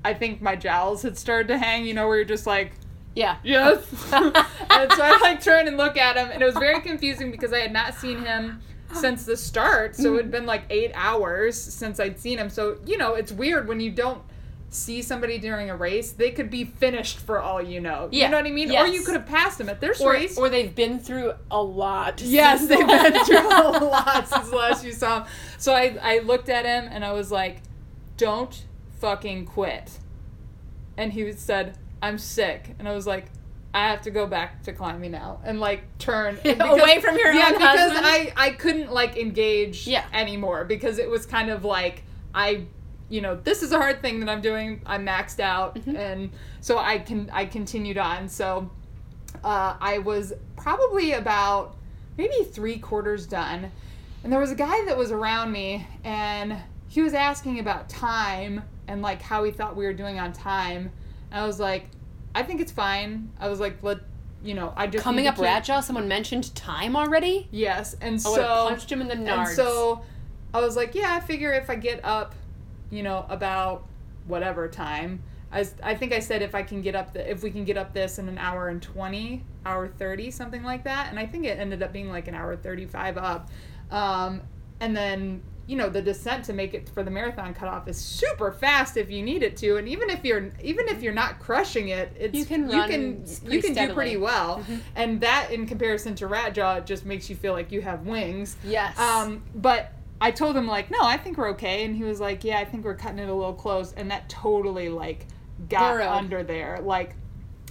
[0.05, 1.85] I think my jowls had started to hang.
[1.85, 2.73] You know, where you're just like.
[3.15, 3.37] Yeah.
[3.43, 3.79] Yes.
[4.13, 7.53] and so I like turn and look at him, and it was very confusing because
[7.53, 8.61] I had not seen him
[8.93, 9.97] since the start.
[9.97, 12.49] So it had been like eight hours since I'd seen him.
[12.49, 14.23] So you know, it's weird when you don't
[14.71, 16.13] see somebody during a race.
[16.13, 18.09] They could be finished for all you know.
[18.13, 18.27] Yeah.
[18.27, 18.71] You know what I mean?
[18.71, 20.37] Or you could have passed him at their Or, race.
[20.39, 22.21] or they've been through a lot.
[22.21, 25.29] Yes, they've been through a lot since the last you saw him.
[25.57, 27.63] So I, I looked at him and I was like,
[28.17, 28.65] don't
[29.01, 29.99] fucking quit.
[30.97, 32.75] And he said, I'm sick.
[32.79, 33.27] And I was like,
[33.75, 37.33] I have to go back to climbing now and like turn and Away from your
[37.33, 38.07] yeah because husband?
[38.07, 40.05] I I couldn't like engage Yeah.
[40.13, 42.03] anymore because it was kind of like
[42.35, 42.65] I
[43.11, 45.97] you know this is a hard thing that I'm doing I'm maxed out Mm-hmm.
[45.97, 46.31] and
[46.63, 48.71] so I can I continued on so
[49.45, 51.77] uh, I was probably about
[52.17, 53.71] maybe three quarters done.
[54.25, 56.57] And there was a guy that was around me, and
[56.89, 60.91] he was asking about time and like how he thought we were doing on time.
[61.31, 61.87] And I was like,
[62.35, 63.31] I think it's fine.
[63.39, 63.99] I was like, let
[64.43, 67.49] you know, I just Coming up keep- Rat Jaw, someone mentioned time already?
[67.51, 69.47] Yes, and I so have punched him in the nards.
[69.47, 70.03] and so
[70.55, 72.35] I was like, yeah, I figure if I get up,
[72.91, 73.87] you know, about
[74.27, 75.23] whatever time.
[75.51, 77.77] I I think I said if I can get up the if we can get
[77.77, 81.09] up this in an hour and 20, hour 30, something like that.
[81.11, 83.51] And I think it ended up being like an hour 35 up.
[83.91, 84.43] Um,
[84.81, 88.51] and then, you know, the descent to make it for the marathon cutoff is super
[88.51, 89.77] fast if you need it to.
[89.77, 93.25] And even if you're even if you're not crushing it, it's You can you can
[93.45, 94.65] you can do pretty well.
[94.67, 94.81] Mhm.
[94.97, 98.57] And that in comparison to Rat Jaw just makes you feel like you have wings.
[98.65, 98.99] Yes.
[98.99, 99.93] Um, but
[100.23, 102.65] I told him like, no, I think we're okay, and he was like, yeah, I
[102.65, 105.27] think we're cutting it a little close, and that totally like
[105.69, 107.15] got under there, like.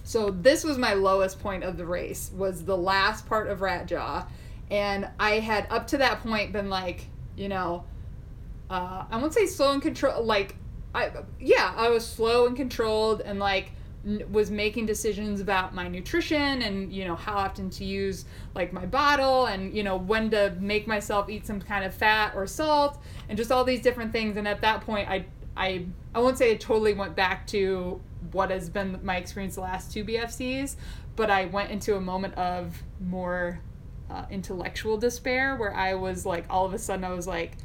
[0.03, 3.87] So this was my lowest point of the race was the last part of rat
[3.87, 4.25] jaw
[4.69, 7.07] and I had up to that point been like,
[7.37, 7.85] you know,
[8.69, 10.23] uh, I won't say slow and control.
[10.23, 10.55] Like,
[10.93, 13.71] I yeah, I was slow and controlled, and like
[14.29, 18.23] was making decisions about my nutrition and you know how often to use
[18.55, 22.31] like my bottle and you know when to make myself eat some kind of fat
[22.33, 24.37] or salt and just all these different things.
[24.37, 25.25] And at that point, I
[25.55, 25.85] I
[26.15, 27.99] I won't say I totally went back to
[28.31, 30.75] what has been my experience the last two BFCs,
[31.15, 33.59] but I went into a moment of more
[34.09, 37.57] uh, intellectual despair where I was like, all of a sudden, I was like,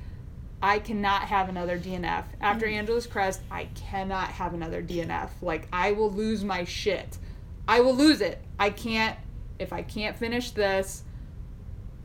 [0.63, 2.25] I cannot have another DNF.
[2.41, 2.73] After Mm.
[2.75, 5.31] Angeles Crest, I cannot have another DNF.
[5.41, 7.19] Like, I will lose my shit.
[7.67, 8.41] I will lose it.
[8.59, 9.19] I can't,
[9.59, 11.03] if I can't finish this,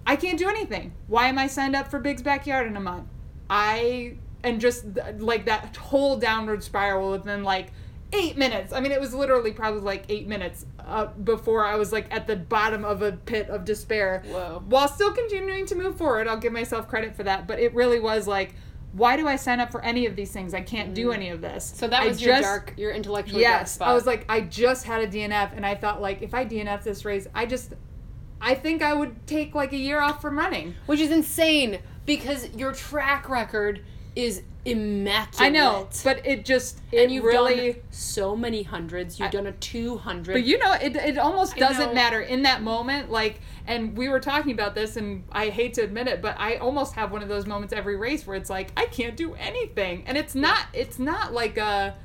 [0.06, 0.94] I can't do anything.
[1.08, 3.08] Why am I signed up for Big's Backyard in a month?
[3.50, 4.86] I, and just
[5.18, 7.68] like that whole downward spiral within like
[8.14, 8.72] eight minutes.
[8.74, 12.26] I mean, it was literally probably like eight minutes uh, before I was like at
[12.28, 14.24] the bottom of a pit of despair.
[14.28, 14.64] Whoa.
[14.68, 17.48] While still continuing to move forward, I'll give myself credit for that.
[17.48, 18.56] But it really was like,
[18.94, 20.54] why do I sign up for any of these things?
[20.54, 21.72] I can't do any of this.
[21.72, 21.76] Mm.
[21.76, 23.90] So that I was your just- dark, your intellectual dark Yes, spot.
[23.90, 26.84] I was like, I just had a DNF, and I thought like, if I DNF
[26.84, 27.74] this race, I just,
[28.40, 30.76] I think I would take like a year off from running.
[30.86, 33.84] which is insane because your track record
[34.18, 35.48] is immaculate.
[35.48, 37.74] I know, but it just, it and you've really.
[37.74, 39.20] done so many hundreds.
[39.20, 40.34] You've I- done a two hundred.
[40.34, 41.94] But you know, it, it almost I doesn't know.
[41.94, 43.12] matter in that moment.
[43.12, 46.56] Like, and we were talking about this, and I hate to admit it, but I
[46.56, 50.04] almost have one of those moments every race where it's like I can't do anything,
[50.08, 50.66] and it's not.
[50.74, 51.96] It's not like a,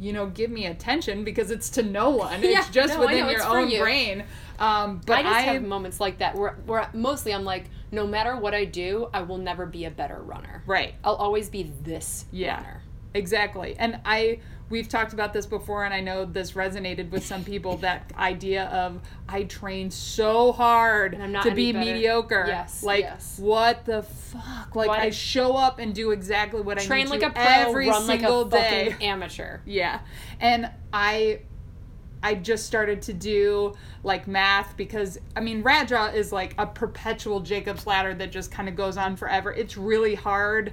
[0.00, 2.42] you know, give me attention because it's to no one.
[2.42, 3.82] Yeah, it's just no, within your own you.
[3.82, 4.24] brain.
[4.58, 7.64] Um, but I just I, have moments like that where, where mostly I'm like,
[7.94, 10.62] no matter what I do, I will never be a better runner.
[10.66, 10.94] right.
[11.04, 12.56] I'll always be this Yeah.
[12.56, 12.82] runner.
[13.14, 13.76] Exactly.
[13.78, 14.40] And I
[14.70, 18.64] we've talked about this before and I know this resonated with some people that idea
[18.70, 21.84] of I train so hard to be better.
[21.84, 22.44] mediocre.
[22.48, 23.38] Yes, Like yes.
[23.38, 24.74] what the fuck?
[24.74, 27.44] Like Why- I show up and do exactly what I Train need like a pro,
[27.44, 29.06] every run like single a fucking day.
[29.06, 29.58] amateur.
[29.66, 30.00] Yeah.
[30.40, 31.40] And I
[32.24, 36.66] I just started to do like math because I mean Rat Jaw is like a
[36.66, 39.52] perpetual Jacob's ladder that just kind of goes on forever.
[39.52, 40.72] It's really hard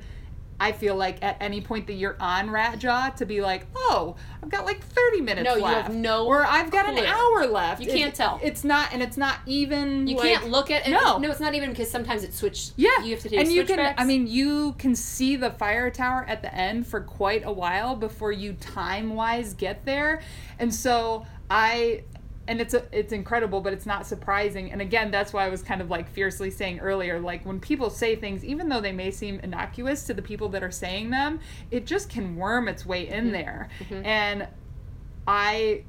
[0.61, 4.15] I feel like at any point that you're on Rat Jaw to be like, oh,
[4.43, 7.81] I've got like 30 minutes No, you have no Or I've got an hour left.
[7.81, 8.39] You can't tell.
[8.43, 10.05] It's not, and it's not even.
[10.05, 10.91] You like- can't look at it.
[10.91, 11.17] No.
[11.17, 12.73] No, it's not even because sometimes it switched.
[12.75, 13.77] Yeah, You have to take and you can.
[13.77, 13.99] switchbacks.
[13.99, 17.95] I mean, you can see the fire tower at the end for quite a while
[17.95, 20.21] before you time wise get there,
[20.59, 22.03] and so I.
[22.47, 24.71] And it's a, it's incredible, but it's not surprising.
[24.71, 27.89] And again, that's why I was kind of like fiercely saying earlier, like when people
[27.89, 31.39] say things, even though they may seem innocuous to the people that are saying them,
[31.69, 33.33] it just can worm its way in mm-hmm.
[33.33, 33.69] there.
[33.79, 34.05] Mm-hmm.
[34.05, 34.47] And
[35.27, 35.83] I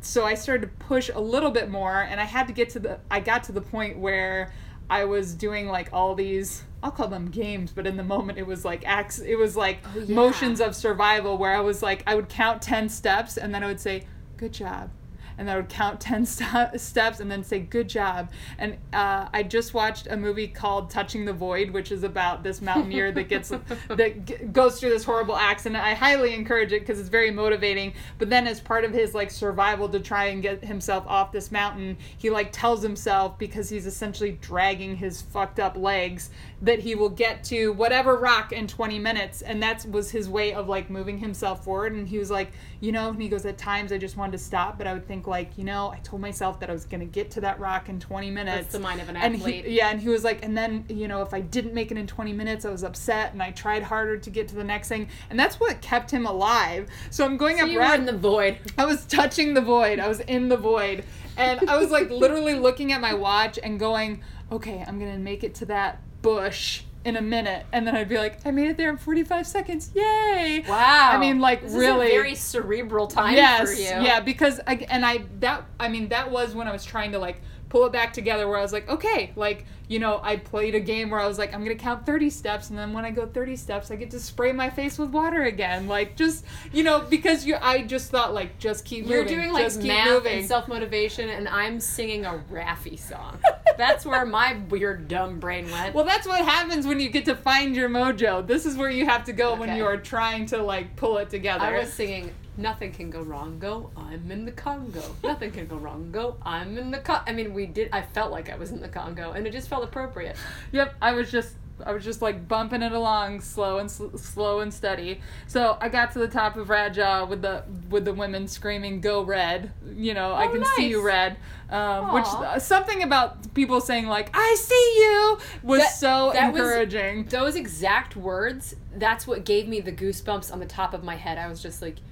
[0.00, 2.78] so I started to push a little bit more and I had to get to
[2.78, 4.52] the I got to the point where
[4.88, 8.46] I was doing like all these I'll call them games, but in the moment it
[8.46, 10.14] was like acts it was like Oh, yeah.
[10.14, 13.66] motions of survival where I was like I would count 10 steps and then I
[13.66, 14.04] would say
[14.42, 14.90] good job.
[15.38, 18.30] And I would count 10 st- steps and then say, good job.
[18.58, 22.60] And uh, I just watched a movie called Touching the Void, which is about this
[22.60, 23.48] mountaineer that gets,
[23.88, 25.82] that g- goes through this horrible accident.
[25.82, 27.94] I highly encourage it because it's very motivating.
[28.18, 31.52] But then as part of his like survival to try and get himself off this
[31.52, 36.30] mountain, he like tells himself because he's essentially dragging his fucked up legs
[36.62, 39.42] that he will get to whatever rock in 20 minutes.
[39.42, 41.92] And that was his way of like moving himself forward.
[41.92, 44.38] And he was like, you know, and he goes, at times I just wanted to
[44.38, 47.00] stop, but I would think like, you know, I told myself that I was going
[47.00, 48.56] to get to that rock in 20 minutes.
[48.62, 49.64] That's the mind of an And athlete.
[49.64, 51.98] he, yeah, and he was like, and then, you know, if I didn't make it
[51.98, 54.86] in 20 minutes, I was upset and I tried harder to get to the next
[54.86, 55.08] thing.
[55.30, 56.88] And that's what kept him alive.
[57.10, 58.58] So I'm going So up you in the void.
[58.78, 59.98] I was touching the void.
[59.98, 61.02] I was in the void.
[61.36, 65.18] And I was like literally looking at my watch and going, okay, I'm going to
[65.18, 67.66] make it to that bush in a minute.
[67.72, 69.90] And then I'd be like, I made it there in 45 seconds.
[69.94, 70.64] Yay.
[70.68, 71.10] Wow.
[71.12, 72.06] I mean, like, this really.
[72.06, 73.68] Is a very cerebral time yes.
[73.68, 73.84] for you.
[73.84, 77.18] Yeah, because, I, and I, that, I mean, that was when I was trying to
[77.18, 77.40] like
[77.72, 80.80] pull it back together where I was like, okay, like, you know, I played a
[80.80, 83.24] game where I was like, I'm gonna count 30 steps, and then when I go
[83.24, 85.88] 30 steps, I get to spray my face with water again.
[85.88, 89.38] Like, just, you know, because you, I just thought, like, just keep You're moving.
[89.38, 90.40] doing like just math moving.
[90.40, 93.38] and self motivation, and I'm singing a Raffi song.
[93.78, 95.94] That's where my weird dumb brain went.
[95.94, 98.46] Well, that's what happens when you get to find your mojo.
[98.46, 101.30] This is where you have to go when you are trying to like pull it
[101.30, 101.64] together.
[101.64, 105.02] I was singing "Nothing Can Go Wrong." Go, I'm in the Congo.
[105.22, 106.10] Nothing can go wrong.
[106.12, 107.20] Go, I'm in the Con.
[107.26, 107.88] I mean, we did.
[107.92, 110.36] I felt like I was in the Congo, and it just felt appropriate.
[110.72, 114.60] Yep, I was just I was just like bumping it along, slow and sl- slow
[114.60, 115.20] and steady.
[115.48, 119.00] So I got to the top of Rat Jaw with the with the women screaming
[119.00, 121.36] "Go Red!" You know, I Oh, can see you, Red.
[121.70, 122.58] Um, which Aw.
[122.58, 127.24] something about people saying like "I see you" was That- so that was- encouraging.
[127.24, 131.38] Those exact words, that's what gave me the goosebumps on the top of my head.
[131.38, 132.11] I was just like, you see me.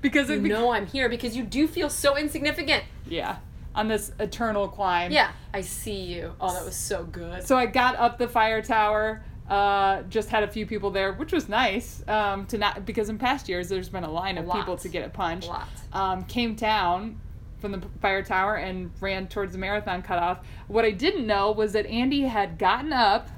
[0.00, 2.84] Because You it bec- know I'm here because you do feel so insignificant.
[3.06, 3.36] yeah,
[3.74, 5.12] on this eternal climb.
[5.12, 6.32] Yeah, I see you.
[6.40, 7.46] Oh, that was so good.
[7.46, 9.22] So I got up the fire tower.
[9.48, 12.02] Uh, just had a few people there, which was nice.
[12.08, 15.02] Um, to not because in past years there's been a line of people to get
[15.02, 15.48] it punched.
[15.48, 15.68] A lot.
[15.92, 17.20] Um, came down
[17.58, 20.38] from the fire tower and ran towards the marathon cutoff.
[20.68, 23.28] What I didn't know was that Andy had gotten up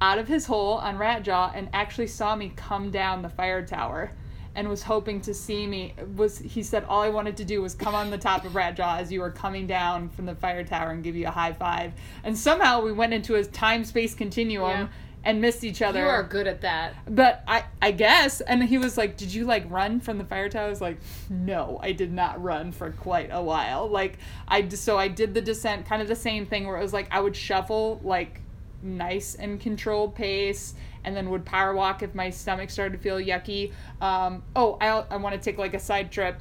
[0.00, 3.64] out of his hole on Rat Jaw and actually saw me come down the fire
[3.64, 4.10] tower
[4.58, 7.74] and was hoping to see me was he said all I wanted to do was
[7.74, 10.64] come on the top of Rat Jaw as you were coming down from the fire
[10.64, 11.92] tower and give you a high five
[12.24, 14.88] and somehow we went into a time space continuum Yeah.
[15.22, 16.94] and missed each other You are good at that.
[17.08, 20.48] but I, I guess, and he was like, "Did you like run from the fire
[20.48, 20.98] tower?" I was like,
[21.30, 25.40] "No, I did not run for quite a while." Like I so I did the
[25.40, 28.40] descent, kind of the same thing, where it was like I would shuffle like
[28.82, 30.74] nice and controlled pace,
[31.08, 33.72] and then would power walk if my stomach started to feel yucky.
[34.02, 36.38] Um, oh, I, I want to take like a side trip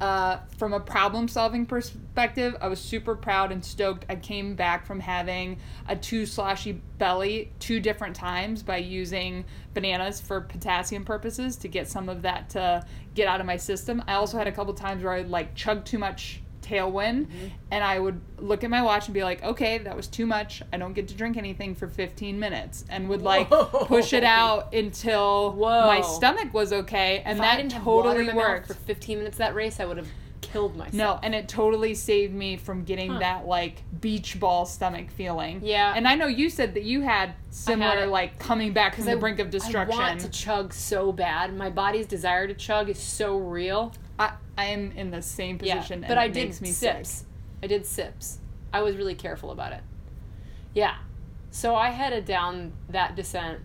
[0.00, 4.04] uh, from a problem solving perspective, I was super proud and stoked.
[4.08, 5.58] I came back from having
[5.88, 11.88] a too sloshy belly two different times by using bananas for potassium purposes to get
[11.88, 14.02] some of that to get out of my system.
[14.08, 17.46] I also had a couple times where I like chug too much tailwind mm-hmm.
[17.70, 20.62] and I would look at my watch and be like, okay, that was too much.
[20.72, 23.64] I don't get to drink anything for 15 minutes and would like Whoa.
[23.86, 25.86] push it out until Whoa.
[25.86, 27.22] my stomach was okay.
[27.24, 28.66] And if I that didn't have water totally in my mouth worked.
[28.68, 30.08] for 15 minutes that race, I would have
[30.40, 30.94] killed myself.
[30.94, 33.18] No, and it totally saved me from getting Huh.
[33.18, 35.60] that like beach ball stomach feeling.
[35.62, 35.92] Yeah.
[35.96, 38.08] And I know you said that you had similar it.
[38.08, 39.98] like coming back from the I- brink of destruction.
[39.98, 41.56] I want to chug so bad.
[41.56, 43.92] My body's desire to chug is so real.
[44.18, 46.02] I, I am in the same position.
[46.02, 47.08] Yeah, but I did sips.
[47.08, 47.26] sick.
[47.62, 48.38] I did sips.
[48.72, 49.80] I was really careful about it.
[50.74, 50.96] Yeah.
[51.50, 53.60] So I headed down that descent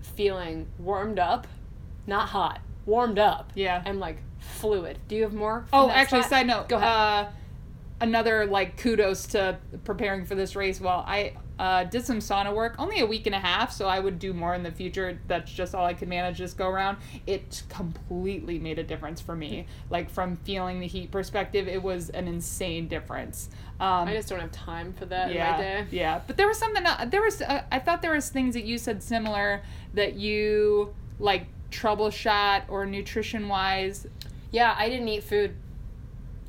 [0.00, 1.46] feeling warmed up,
[2.06, 3.52] not hot, warmed up.
[3.54, 3.82] Yeah.
[3.84, 4.98] And like fluid.
[5.08, 5.64] Do you have more?
[5.72, 6.30] Oh, actually, spot?
[6.30, 6.68] side note.
[6.68, 6.88] Go ahead.
[6.88, 7.28] Uh,
[8.00, 10.80] another like kudos to preparing for this race.
[10.80, 14.00] Well, I uh, did some sauna work, only a week and a half, so I
[14.00, 15.18] would do more in the future.
[15.28, 16.96] That's just all I could manage this go around.
[17.26, 19.66] It completely made a difference for me.
[19.90, 23.48] Like from feeling the heat perspective, it was an insane difference.
[23.80, 25.86] Um, I just don't have time for that yeah, in my day.
[25.96, 26.20] yeah.
[26.26, 26.84] But there was something.
[27.08, 27.42] There was.
[27.42, 29.62] Uh, I thought there was things that you said similar
[29.94, 34.06] that you like troubleshot or nutrition wise.
[34.50, 35.54] Yeah, I didn't eat food.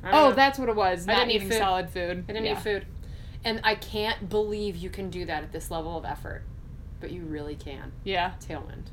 [0.02, 0.34] I Oh, know.
[0.34, 1.08] that's what it was.
[1.08, 1.58] I Not didn't eat eating food.
[1.58, 2.24] solid food.
[2.28, 2.52] I didn't Yeah.
[2.52, 2.86] eat food.
[3.44, 6.42] And I can't believe you can do that at this level of effort.
[7.00, 7.92] But you really can.
[8.04, 8.32] Yeah.
[8.40, 8.86] Tailwind.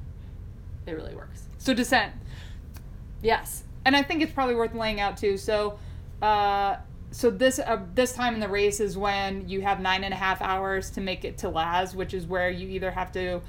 [0.86, 1.44] It really works.
[1.58, 2.14] So descent,
[3.22, 3.64] Yes.
[3.86, 5.38] and I think it's probably worth laying out too.
[5.38, 5.78] So,
[6.22, 6.78] uh,
[7.12, 10.18] so this uh, this time in the race is when you have nine and a
[10.18, 13.42] half hours to make it to Laz, which is where you either have to.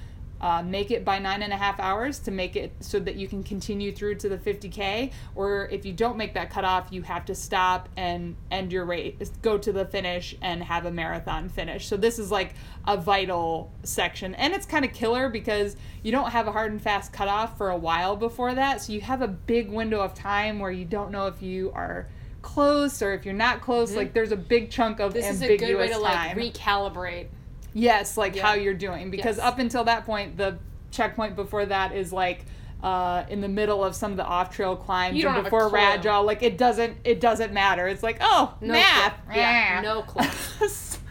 [0.43, 3.29] Uh, make it by nine and a half hours to make it so that you
[3.29, 7.25] can continue through to the 50k or if you don't make that cutoff you have
[7.25, 11.87] to stop and end your race go to the finish and have a marathon finish
[11.87, 12.55] so this is like
[12.89, 16.83] a vital section and it's kind of killer because you don't have a hard and
[16.83, 20.59] fast cutoff for a while before that so you have a big window of time
[20.59, 22.09] where you don't know if you are
[22.43, 25.21] close or if you're not close like there's a big chunk of Mm-hmm.
[25.21, 27.29] This is a good way to like recalibrate.
[27.75, 29.11] Yes, like how you're doing.
[29.11, 29.47] Because Yes.
[29.47, 30.59] up until that point, the
[30.91, 32.45] checkpoint before that is like
[32.83, 35.69] uh, in the middle of some of the off trail climbs and before.
[35.69, 36.19] Rat Jaw.
[36.21, 37.87] Like it doesn't it doesn't matter.
[37.87, 39.15] It's like, oh No math.
[39.27, 39.37] clue.
[39.37, 39.81] Yeah, Ah.
[39.83, 40.27] no clue.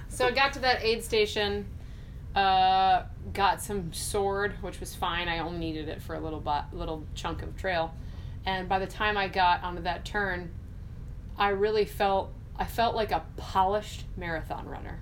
[0.09, 1.65] So I got to that aid station,
[2.35, 3.03] uh,
[3.33, 5.27] got some sword, which was fine.
[5.27, 7.93] I only needed it for a little bo- little chunk of trail,
[8.45, 10.51] and by the time I got onto that turn,
[11.37, 14.99] I really felt I felt like a polished marathon runner.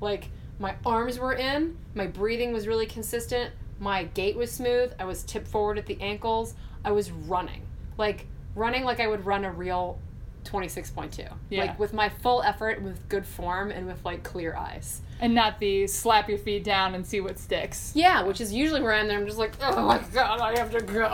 [0.00, 0.28] Like
[0.58, 5.22] my arms were in, my breathing was really consistent, my gait was smooth, I was
[5.22, 6.54] tipped forward at the ankles,
[6.84, 7.62] I was running.
[7.96, 9.98] Like running like I would run a real
[10.44, 11.28] 26.2.
[11.50, 11.60] Yeah.
[11.62, 15.02] Like with my full effort, with good form, and with like clear eyes.
[15.20, 17.90] and not the slap your feet down and see what sticks.
[17.94, 19.18] Yeah, which is usually where I'm there.
[19.18, 21.08] I'm just like, oh my god, I have to go,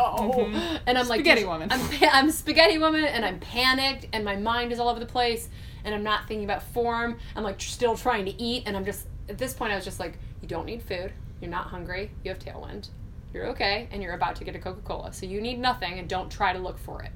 [0.45, 0.80] Mhm.
[0.86, 1.70] and I'm like, Spaghetti woman.
[1.72, 1.80] I'm,
[2.12, 5.49] I'm spaghetti woman, and I'm panicked, and my mind is all over the place,
[5.84, 7.16] and I'm not thinking about form.
[7.34, 10.00] I'm like still trying to eat, and I'm just at this point, I was just
[10.00, 11.12] like, you don't need food.
[11.40, 12.10] You're not hungry.
[12.22, 12.88] You have tailwind.
[13.32, 16.08] You're okay, and you're about to get a Coca Cola, so you need nothing, and
[16.08, 17.10] don't try to look for it.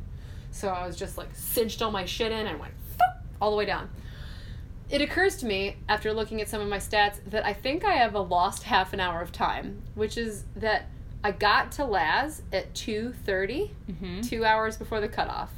[0.51, 2.75] So I was just like cinched all my shit in and went
[3.41, 3.89] all the way down.
[4.91, 7.93] it occurs to me after looking at some of my stats that I think I
[7.93, 10.87] have a lost half an hour of time, which is that
[11.23, 14.21] I got to Laz at 2:30, Mm-hmm.
[14.23, 15.51] 2 hours before the cutoff.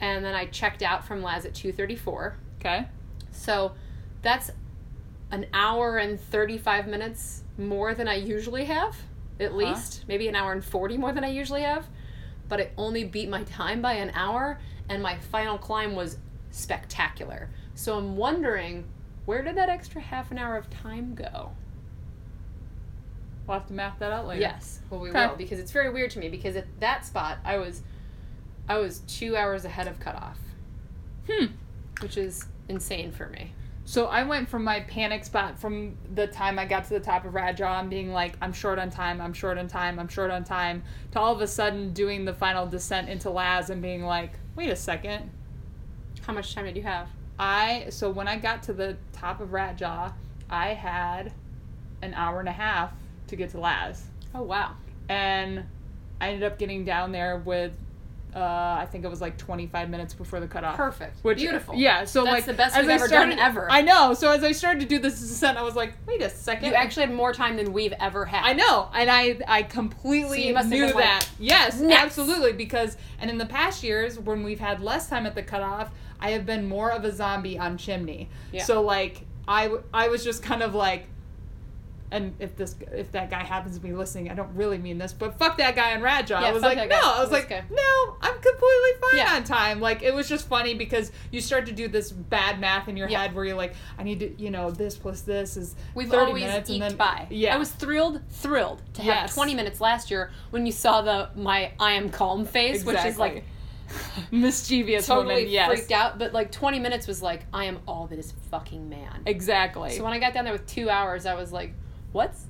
[0.00, 2.34] And then I checked out from Laz at 2:34.
[2.60, 2.86] Okay.
[3.32, 3.72] So
[4.22, 4.50] that's
[5.30, 8.96] an hour and 35 minutes more than I usually have,
[9.40, 10.04] at least.
[10.08, 11.86] Maybe an hour and 40 more than I usually have.
[12.48, 14.58] But I only beat my time by an hour,
[14.88, 16.18] and my final climb was
[16.52, 17.48] spectacular.
[17.74, 18.84] So I'm wondering,
[19.24, 21.50] where did that extra half an hour of time go?
[23.46, 24.40] We'll have to map that out later.
[24.40, 25.26] Yes, well we Okay.
[25.26, 27.82] will because it's very weird to me because at that spot I was,
[28.68, 30.38] I was two hours ahead of cutoff,
[31.30, 31.46] Hmm.
[32.00, 33.52] which is insane for me.
[33.88, 37.24] So I went from my panic spot from the time I got to the top
[37.24, 40.08] of Rat Jaw and being like, I'm short on time, I'm short on time, I'm
[40.08, 40.82] short on time,
[41.12, 44.70] to all of a sudden doing the final descent into Laz and being like, wait
[44.70, 45.30] a second.
[46.22, 47.08] How much time did you have?
[47.38, 50.12] I so when I got to the top of Rat Jaw,
[50.50, 51.32] I had
[52.02, 52.92] an hour and a half
[53.28, 54.02] to get to Laz.
[54.34, 54.74] Oh wow.
[55.08, 55.62] And
[56.20, 57.76] I ended up getting down there with
[58.34, 58.38] uh,
[58.80, 60.76] I think it was like 25 minutes before the cutoff.
[60.76, 61.24] Perfect.
[61.24, 61.74] Which, Beautiful.
[61.74, 63.70] Yeah, so That's like the best as we've I ever done started- ever.
[63.70, 64.12] I know.
[64.14, 66.68] So as I started to do this descent, I was like, wait a second.
[66.68, 68.44] You actually had more time than we've ever had.
[68.44, 71.28] I know, and I I completely So you must have knew been like, that.
[71.38, 72.52] yes, "Next." absolutely.
[72.52, 76.30] Because and in the past years when we've had less time at the cutoff, I
[76.32, 78.28] have been more of a zombie on chimney.
[78.52, 78.64] Yeah.
[78.64, 81.06] So like I I was just kind of like.
[82.12, 85.12] And if this if that guy happens to be listening, I don't really mean this,
[85.12, 86.40] but fuck that guy on Rat Jaw.
[86.40, 87.00] Yeah, I was like, no, guy.
[87.00, 87.64] I was like, guy.
[87.68, 89.34] no, I'm completely fine Yeah.
[89.34, 89.80] on time.
[89.80, 93.08] Like it was just funny because you start to do this bad math in your
[93.08, 93.22] Yeah.
[93.22, 96.26] head where you're like, I need to, you know, this plus this is We've 30
[96.26, 97.26] always minutes, and eked then by.
[97.30, 99.34] yeah, I was thrilled, thrilled to have Yes.
[99.34, 103.18] 20 minutes last year when you saw the my I am calm face, which is
[103.18, 103.44] like
[104.30, 105.50] mischievous totally woman.
[105.50, 106.18] Yes, freaked out.
[106.18, 109.22] But like 20 minutes was like I am all that is fucking man.
[109.26, 109.90] exactly.
[109.96, 111.72] So when I got down there with two hours, I was like,
[112.16, 112.46] what's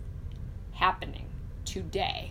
[0.72, 1.26] happening
[1.64, 2.30] today?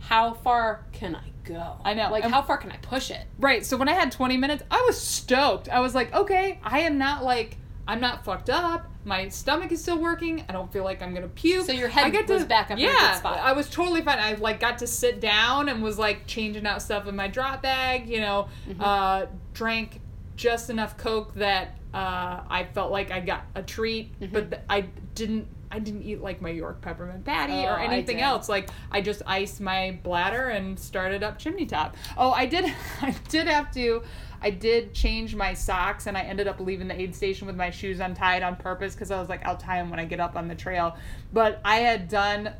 [0.00, 1.76] How far can I go?
[1.84, 2.10] I know.
[2.10, 3.24] Like And- how far can I push it?
[3.38, 3.64] right.
[3.64, 5.68] So when I had 20 minutes, I was stoked.
[5.68, 7.56] I was like, okay, I am not like
[7.86, 8.90] I'm not fucked up.
[9.04, 10.42] My stomach is still working.
[10.48, 11.66] I don't feel like I'm gonna puke.
[11.66, 13.20] So your head I get was to, back up yeah.
[13.24, 14.18] I was totally fine.
[14.18, 17.62] I like got to sit down and was like changing out stuff in my drop
[17.62, 18.08] bag.
[18.08, 18.80] You know, Mm-hmm.
[18.82, 20.00] uh, drank
[20.36, 24.32] just enough Coke that uh, I felt like I got a treat, Mm-hmm.
[24.32, 24.80] but th- I
[25.14, 25.46] didn't.
[25.74, 28.48] I didn't eat like my York peppermint patty Oh, or anything else.
[28.48, 31.96] Like I just iced my bladder and started up chimney top.
[32.16, 32.64] Oh, I did.
[33.02, 34.02] I did have to.
[34.40, 37.70] I did change my socks and I ended up leaving the aid station with my
[37.70, 40.36] shoes untied on purpose because I was like, I'll tie them when I get up
[40.36, 40.96] on the trail.
[41.32, 42.50] But I had done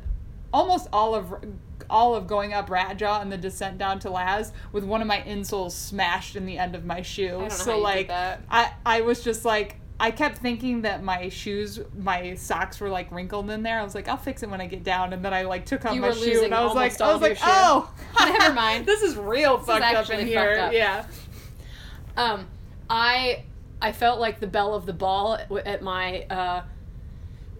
[0.52, 1.32] almost all of
[1.90, 5.06] all of going up Rat Jaw and the descent down to Laz with one of
[5.06, 7.46] my insoles smashed in the end of my shoe.
[7.50, 8.10] so how you did like.
[8.50, 13.12] I I was just like I kept thinking that my shoes, my socks were like
[13.12, 13.78] wrinkled in there.
[13.78, 15.12] I was like, I'll fix it when I get down.
[15.12, 17.22] And then I like took off You my shoe and I was like, I was
[17.22, 18.86] like, oh, Never mind.
[18.86, 20.58] this is real is fucked up in here.
[20.58, 20.72] up.
[20.72, 21.06] Yeah.
[22.16, 22.46] Um,
[22.90, 23.44] I
[23.80, 26.62] I felt like the belle of the ball at- at my uh,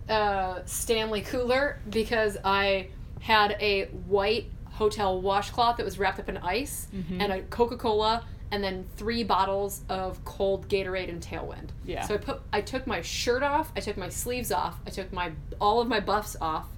[0.09, 2.89] uh, Stanley cooler because I
[3.20, 7.20] had a white hotel washcloth that was wrapped up in ice Mm-hmm.
[7.20, 8.24] and a Coca Cola
[8.55, 11.70] and then three bottles of cold Gatorade and Tailwind.
[11.84, 12.07] Yeah.
[12.07, 15.12] So I put I took my shirt off, I took my sleeves off, I took
[15.12, 16.68] my all of my buffs off,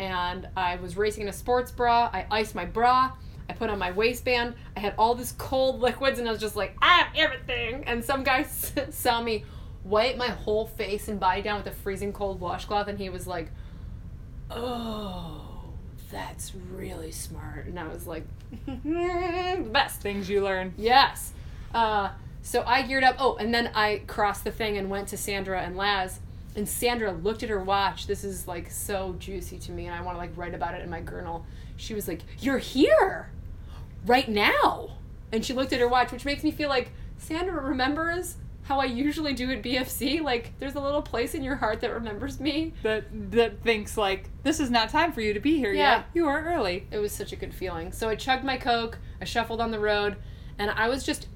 [0.00, 2.10] and I was racing in a sports bra.
[2.12, 3.12] I iced my bra.
[3.48, 4.54] I put on my waistband.
[4.76, 7.84] I had all this cold liquids, and I was just like, I have everything.
[7.86, 8.42] And some guy
[8.90, 9.44] saw me
[9.84, 13.28] wipe my whole face and body down with a freezing cold washcloth, and he was
[13.28, 13.52] like,
[14.50, 15.43] Oh,
[16.14, 17.66] that's really smart.
[17.66, 18.22] And I was like,
[18.66, 20.00] the best.
[20.00, 20.72] Things you learn.
[20.76, 21.32] Yes.
[21.74, 22.10] Uh,
[22.40, 23.16] so I geared up.
[23.18, 26.20] Oh, and then I crossed the thing and went to Sandra and Laz.
[26.54, 28.06] And Sandra looked at her watch.
[28.06, 30.82] This is like so juicy to me, and I want to like write about it
[30.82, 31.44] in my journal.
[31.76, 33.30] She was like, "You're here,
[34.06, 34.90] right now,"
[35.32, 38.86] and she looked at her watch, which makes me feel like Sandra remembers how I
[38.86, 40.20] usually do at BFC.
[40.22, 42.72] Like, there's a little place in your heart that remembers me.
[42.82, 45.96] That that thinks like this is not time for you to be here Yeah.
[45.98, 46.06] yet.
[46.14, 46.86] You are early.
[46.90, 47.92] It was such a good feeling.
[47.92, 50.16] So I chugged my Coke, I shuffled on the road,
[50.58, 51.28] and I was just,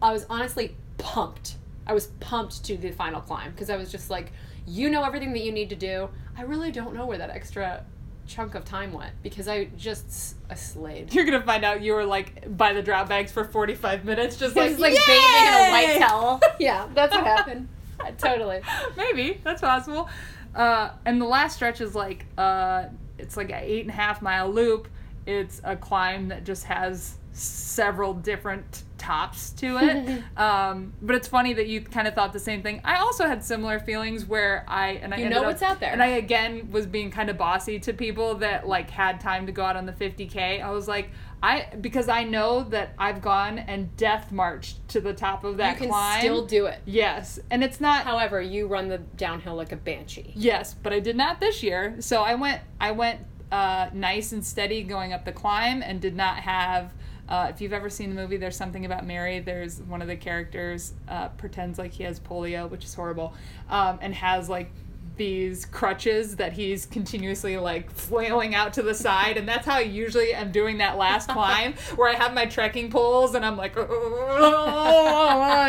[0.00, 1.56] I was honestly pumped.
[1.86, 4.32] I was pumped to the final climb because I was just like,
[4.66, 6.10] you know everything that you need to do.
[6.36, 7.84] I really don't know where that extra
[8.28, 11.12] chunk of time went because I just I slayed.
[11.14, 14.54] You're gonna find out you were like by the drop bags for 45 minutes, just
[14.54, 16.40] like was like bathing in a white towel.
[16.60, 17.68] yeah, that's what happened.
[17.98, 18.60] Uh, totally.
[18.96, 20.08] Maybe that's possible.
[20.54, 22.84] Uh, and the last stretch is like uh,
[23.18, 24.88] it's like an eight and a half mile loop.
[25.26, 30.22] it's a climb that just has several different tops to it.
[30.38, 32.80] um, but it's funny that you kind of thought the same thing.
[32.84, 35.92] I also had similar feelings where I and I You know up- what's out there.
[35.92, 39.52] And I again was being kind of bossy to people that like had time to
[39.52, 40.62] go out on the 50k.
[40.62, 41.10] I was like.
[41.40, 45.74] I because I know that I've gone and death marched to the top of that
[45.74, 46.18] you can climb.
[46.18, 46.80] still do it.
[46.84, 50.32] yes, and it's not However, you run the downhill like a banshee.
[50.34, 51.94] Yes, but I did not this year.
[52.00, 53.20] So I went I went
[53.52, 56.92] uh, nice and steady going up the climb and did not have
[57.28, 60.16] uh, if you've ever seen the movie There's Something About Mary, there's one of the
[60.16, 63.34] characters uh, pretends like he has polio, which is horrible,
[63.68, 64.70] um, and has like
[65.18, 69.80] these crutches that he's continuously like flailing out to the side and that's how I
[69.80, 73.74] usually am doing that last climb where I have my trekking poles and I'm like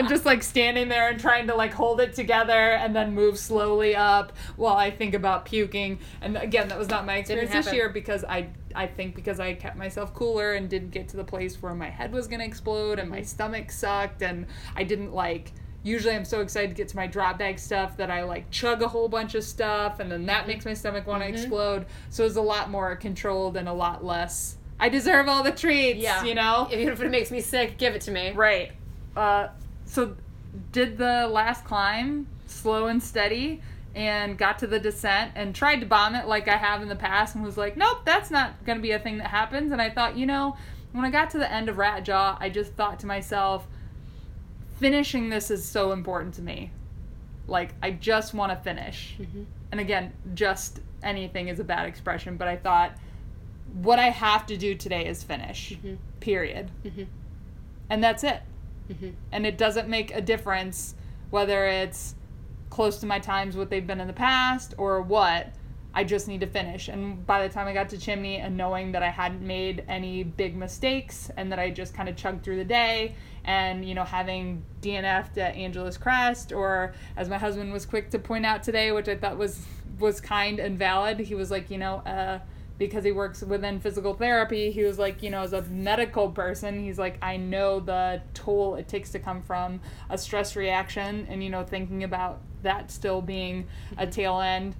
[0.07, 3.95] just like standing there and trying to like hold it together and then move slowly
[3.95, 5.99] up while I think about puking.
[6.21, 9.53] And again that was not my experience this year because I I think because I
[9.55, 12.99] kept myself cooler and didn't get to the place where my head was gonna explode
[12.99, 13.25] and my mm-hmm.
[13.25, 14.45] stomach sucked and
[14.75, 15.53] I didn't like
[15.83, 18.81] usually I'm so excited to get to my drop bag stuff that I like chug
[18.81, 21.85] a whole bunch of stuff and then that makes my stomach want to explode.
[22.09, 24.57] So it's a lot more controlled and a lot less.
[24.79, 26.23] I deserve all the treats, Yeah.
[26.23, 26.67] you know?
[26.71, 28.31] Even if it makes me sick, give it to me.
[28.31, 28.71] Right.
[29.15, 29.49] Uh,
[29.85, 30.15] so
[30.71, 33.61] did the last climb slow and steady
[33.95, 36.95] and got to the descent and tried to bomb it like I have in the
[36.95, 39.71] past and was like, nope, that's not going to be a thing that happens.
[39.71, 40.55] And I thought, you know,
[40.91, 43.67] when I got to the end of Rat Jaw, I just thought to myself,
[44.79, 46.71] finishing this is so important to me.
[47.47, 49.15] Like, I just want to finish.
[49.71, 52.91] And again, just anything is a bad expression, but I thought,
[53.81, 55.77] what I have to do today is finish.
[56.19, 56.71] Period.
[56.83, 57.07] Mhm.
[57.89, 58.41] And that's it
[58.91, 59.13] Mhm.
[59.31, 60.95] and it doesn't make a difference
[61.29, 62.15] whether it's
[62.71, 65.53] close to my times what they've been in the past or what
[65.99, 68.93] i just need to finish and by the time i got to chimney and knowing
[68.93, 72.55] that i hadn't made any big mistakes and that i just kind of chugged through
[72.55, 73.13] the day
[73.43, 78.17] and you know having dnf'd at angeles crest or as my husband was quick to
[78.17, 79.65] point out today which i thought was
[79.99, 82.39] was kind and valid he was like you know uh
[82.77, 86.81] because he works within physical therapy, he was like, you know, as a medical person,
[86.81, 91.43] he's like, I know the toll it takes to come from a stress reaction and,
[91.43, 93.67] you know, thinking about that still being
[93.97, 94.75] a tail end.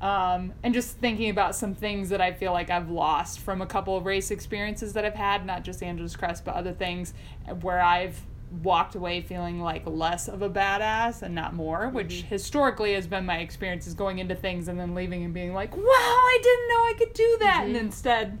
[0.00, 3.66] Um, and just thinking about some things that I feel like I've lost from a
[3.66, 7.12] couple of race experiences that I've had, not just Angeles Crest, but other things
[7.60, 8.18] where I've
[8.62, 11.96] walked away feeling like less of a badass and not more, mm-hmm.
[11.96, 15.54] which historically has been my experience is going into things and then leaving and being
[15.54, 17.60] like, wow, I didn't know I could do that.
[17.64, 17.86] And mm-hmm.
[17.86, 18.38] instead,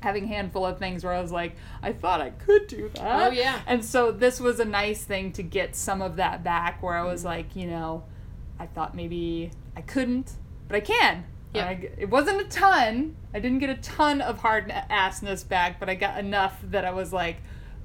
[0.00, 3.28] having a handful of things where I was like, I thought I could do that.
[3.28, 3.60] Oh, yeah.
[3.66, 7.04] And so this was a nice thing to get some of that back where I
[7.04, 7.28] was mm-hmm.
[7.28, 8.04] like, you know,
[8.58, 10.32] I thought maybe I couldn't,
[10.68, 11.24] but I can.
[11.54, 11.66] Yeah.
[11.66, 13.16] I- it wasn't a ton.
[13.32, 16.90] I didn't get a ton of hard assness back, but I got enough that I
[16.90, 17.36] was like,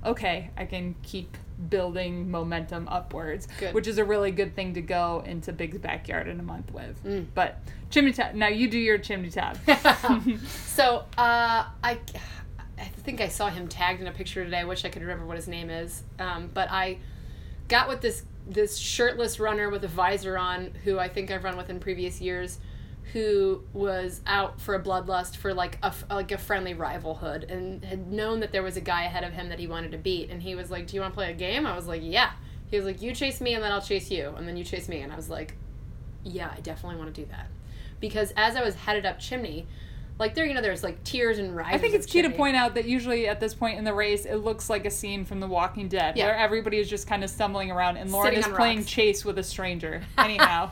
[0.06, 1.38] okay, I can keep
[1.70, 3.74] building momentum upwards, Good.
[3.74, 7.04] which is a really good thing to go into Big's backyard in a month with.
[7.04, 7.26] Mm.
[7.36, 8.34] But chimney top.
[8.34, 9.58] Now you do your chimney top.
[10.66, 12.00] so uh, I,
[12.78, 14.60] I think I saw him tagged in a picture today.
[14.60, 16.04] I wish I could remember what his name is.
[16.18, 17.00] Um, but I
[17.68, 21.56] got with this this shirtless runner with a visor on, who I think I've run
[21.56, 22.58] with in previous years,
[23.14, 28.12] who was out for a bloodlust for like a like a friendly rivalhood, and had
[28.12, 30.42] known that there was a guy ahead of him that he wanted to beat, and
[30.42, 32.32] he was like, "Do you want to play a game?" I was like, "Yeah."
[32.70, 34.88] He was like, "You chase me, and then I'll chase you, and then you chase
[34.88, 35.56] me," and I was like,
[36.24, 37.48] "Yeah, I definitely want to do that."
[38.00, 39.68] Because as I was headed up chimney,
[40.20, 41.74] like there, you know, there's like tears and rises.
[41.74, 44.26] I think it's key to point out that usually at this point in the race,
[44.26, 46.26] it looks like a scene from The Walking Dead, Yeah.
[46.26, 48.90] where everybody is just kind of stumbling around, and Lauren Sitting is playing rocks.
[48.92, 50.04] chase with a stranger.
[50.18, 50.72] Anyhow,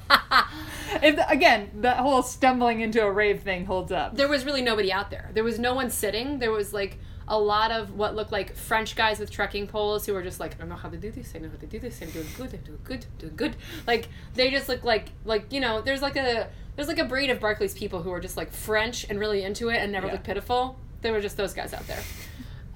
[1.01, 4.15] if, again, that whole stumbling into a rave thing holds up.
[4.15, 5.29] there was really nobody out there.
[5.33, 6.39] There was no one sitting.
[6.39, 6.99] There was like
[7.29, 10.55] a lot of what looked like French guys with trekking poles who were just like,
[10.55, 11.33] I don't know how to do this.
[11.35, 12.01] I know how to do this.
[12.01, 12.53] I'm doing good.
[12.53, 13.05] I'm doing good.
[13.05, 13.55] I'm doing good.
[13.85, 15.81] Like they just look like like you know.
[15.81, 19.05] There's like a there's like a breed of Barkley's people who are just like French
[19.09, 20.13] and really into it and never Yeah.
[20.13, 20.79] look pitiful.
[21.01, 22.01] They were just those guys out there.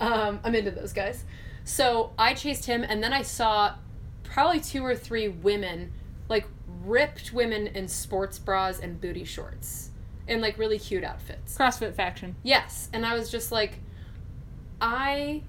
[0.01, 1.23] Um, I'm into those guys.
[1.63, 3.75] So I chased him, and then I saw
[4.23, 5.93] probably two or three women,
[6.27, 6.45] like
[6.83, 9.91] ripped women in sports bras and booty shorts,
[10.27, 11.55] in like really cute outfits.
[11.57, 12.35] CrossFit faction.
[12.43, 13.79] Yes, and I was just like,
[14.79, 15.43] I,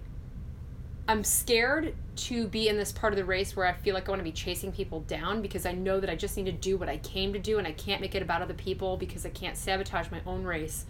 [1.09, 4.13] I'm scared to be in this part of the race where I feel like I
[4.13, 6.77] want to be chasing people down because I know that I just need to do
[6.77, 9.31] what I came to do, and I can't make it about other people because I
[9.31, 10.87] can't sabotage my own race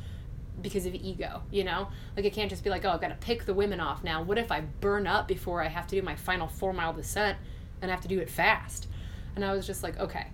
[0.61, 1.89] because of ego, you know?
[2.15, 4.23] Like I can't just be like, oh, I've got to pick the women off now.
[4.23, 7.39] What if I burn up before I have to do my final four mile descent
[7.81, 8.89] and I have to do it fast?
[9.35, 10.27] And I was just like, okay,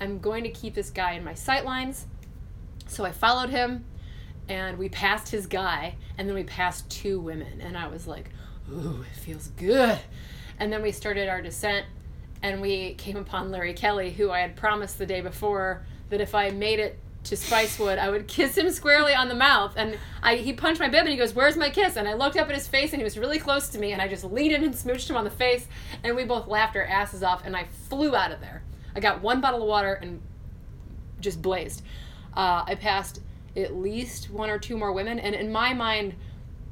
[0.00, 2.06] I'm going to keep this guy in my sight lines.
[2.86, 3.84] So I followed him
[4.48, 8.30] and we passed his guy, and then we passed two women, and I was like,
[8.70, 9.98] "Ooh, it feels good."
[10.58, 11.86] And then we started our descent,
[12.42, 16.34] and we came upon Larry Kelly, who I had promised the day before that if
[16.34, 19.74] I made it to Spicewood, I would kiss him squarely on the mouth.
[19.76, 21.96] And I, he punched my bib and he goes, Where's my kiss?
[21.96, 23.92] And I looked up at his face and he was really close to me.
[23.92, 25.68] And I just leaned in and smooched him on the face.
[26.02, 27.44] And we both laughed our asses off.
[27.44, 28.62] And I flew out of there.
[28.94, 30.20] I got one bottle of water and
[31.20, 31.82] just blazed.
[32.34, 33.20] Uh, I passed
[33.56, 35.18] at least one or two more women.
[35.18, 36.14] And in my mind,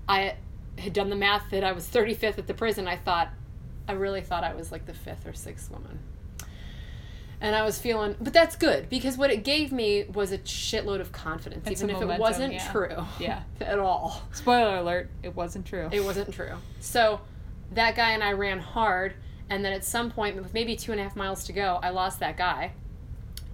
[0.09, 0.37] I
[0.79, 2.89] had done the math that I was 35th at the prison.
[2.89, 3.29] I thought,
[3.87, 5.99] I really thought I was like the fifth or sixth woman
[7.41, 11.01] and I was feeling, but that's good because what it gave me was a shitload
[11.01, 12.73] of confidence, And even if momentum, it wasn't yeah.
[12.73, 12.97] true.
[13.21, 13.43] Yeah.
[13.61, 14.23] at all.
[14.33, 15.89] Spoiler alert, it wasn't true.
[15.93, 16.55] It wasn't true.
[16.81, 17.21] So
[17.73, 19.15] that guy and I ran hard,
[19.51, 21.91] and then at some point, with maybe two and a half miles to go, I
[21.91, 22.73] lost that guy,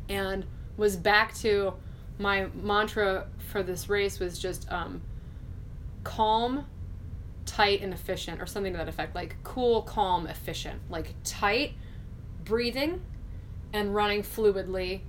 [0.09, 0.47] and
[0.77, 1.75] was back to
[2.19, 5.03] my mantra for this race was just um,
[6.05, 6.67] calm,
[7.47, 9.15] tight, and efficient, or something to that effect.
[9.15, 10.81] Like cool, calm, efficient.
[10.91, 11.75] Like tight,
[12.45, 13.03] breathing,
[13.73, 15.01] and running fluidly,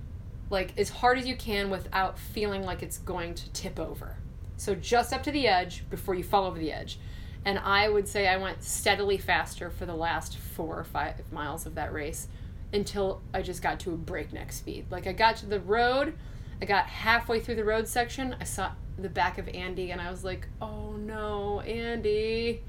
[0.50, 4.16] like as hard as you can without feeling like it's going to tip over.
[4.56, 6.98] So just up to the edge before you fall over the edge.
[7.44, 11.64] And I would say I went steadily faster for the last four or five miles
[11.64, 12.26] of that race
[12.72, 14.86] until I just got to a breakneck speed.
[14.90, 16.14] Like I got to the road,
[16.60, 20.10] I got halfway through the road section, I saw the back of Andy, and I
[20.10, 22.62] was like, oh no, Andy.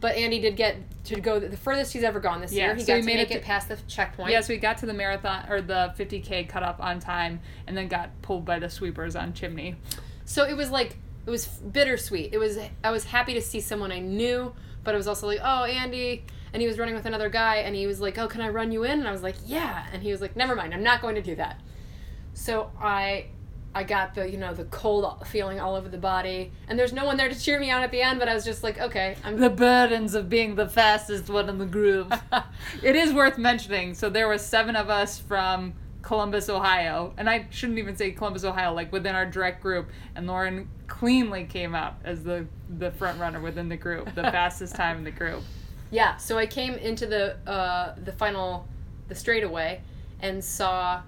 [0.00, 2.74] But Andy did get to go the furthest he's ever gone this Yeah, year.
[2.74, 4.30] He so got he to made make it it, past the checkpoint.
[4.30, 7.86] Yes, we got to the marathon or the 50k cut cutoff on time, and then
[7.88, 9.76] got pulled by the sweepers on Chimney.
[10.24, 12.32] So it was like it was bittersweet.
[12.32, 14.52] It was I was happy to see someone I knew,
[14.82, 17.76] but I was also like, oh Andy, and he was running with another guy, and
[17.76, 18.98] he was like, oh can I run you in?
[18.98, 21.22] And I was like, yeah, and he was like, never mind, I'm not going to
[21.22, 21.60] do that.
[22.34, 23.26] So I
[23.74, 27.04] I got the you know the cold feeling all over the body, and there's no
[27.04, 29.16] one there to cheer me on at the end, but I was just like, okay,
[29.24, 32.12] I'm The burdens of being the fastest one in the group.
[32.82, 33.94] it is worth mentioning.
[33.94, 38.44] So there were seven of us from Columbus, Ohio, and I shouldn't even say Columbus,
[38.44, 39.88] Ohio, like within our direct group.
[40.14, 42.46] And Lauren cleanly came out as the
[42.78, 45.42] the front runner within the group, the fastest time in the group.
[45.90, 48.66] Yeah, so I came into the uh, the final
[49.08, 49.80] the straightaway
[50.20, 51.02] and saw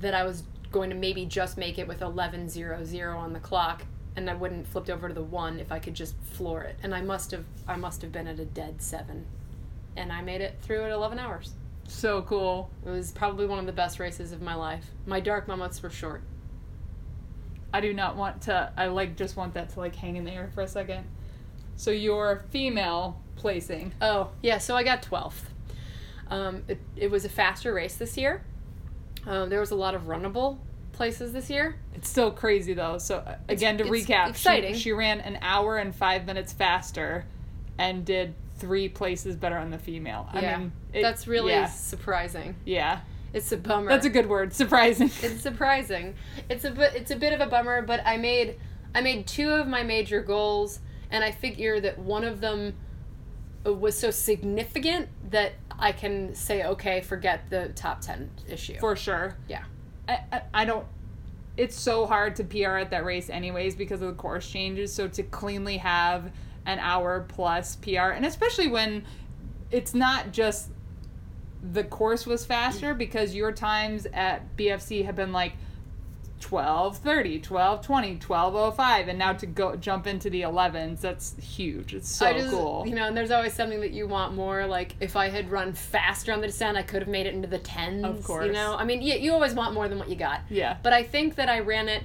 [0.00, 0.42] that I was
[0.72, 3.84] going to maybe just make it with 11:00 on the clock
[4.16, 6.76] and I wouldn't flipped over to the 1 if I could just floor it.
[6.82, 9.24] And I must have I must have been at a dead 7.
[9.96, 11.54] And I made it through at 11 hours.
[11.88, 12.70] So cool.
[12.86, 14.86] It was probably one of the best races of my life.
[15.06, 16.22] My dark moments were short.
[17.74, 18.72] I do not want to.
[18.76, 21.04] I like just want that to like hang in the air for a second.
[21.76, 23.92] So your female placing.
[24.00, 25.44] Oh, yeah, so I got 12th.
[26.28, 28.44] Um, it, it was a faster race this year.
[29.26, 30.58] Um, there was a lot of runnable
[30.92, 31.76] places this year.
[31.94, 32.98] It's still crazy though.
[32.98, 34.74] So uh, again, to it's recap, she- exciting.
[34.74, 37.24] She, ran an hour and five minutes faster,
[37.78, 40.28] and did three places better on the female.
[40.32, 42.56] I yeah, mean, it- that's really yeah, surprising.
[42.64, 43.00] yeah.
[43.32, 43.88] It's a bummer.
[43.88, 44.52] That's a good word.
[44.52, 45.10] Surprising.
[45.22, 46.14] it's surprising.
[46.50, 46.94] It's a bit.
[46.94, 48.56] It's a bit of a bummer, but I made
[48.94, 50.80] I made two of my major goals,
[51.10, 52.74] and I figure that one of them
[53.66, 58.78] uh, was so significant that I can say, okay, forget the top ten issue.
[58.78, 59.36] for sure.
[59.48, 59.64] yeah,
[60.08, 60.86] I, I, I don't.
[61.56, 64.92] It's so hard to PR at that race, anyways, because of the course changes.
[64.92, 66.32] So to cleanly have
[66.64, 69.04] an hour plus PR, and especially when
[69.70, 70.70] it's not just
[71.72, 72.98] the course was faster, mm.
[72.98, 75.52] because your times at BFC have been like
[76.50, 82.32] 1230 1220 1205 and now to go jump into the 11s that's huge it's so
[82.32, 84.66] just, cool You know, and there's always something that you want more.
[84.66, 87.48] Like if I had run faster on the descent, I could have made it into
[87.48, 88.04] the tens.
[88.04, 88.46] Of course.
[88.46, 90.40] You know, I mean, you, you always want more than what you got.
[90.50, 92.04] yeah But I think that I ran it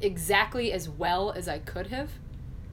[0.00, 2.10] exactly as well as I could have.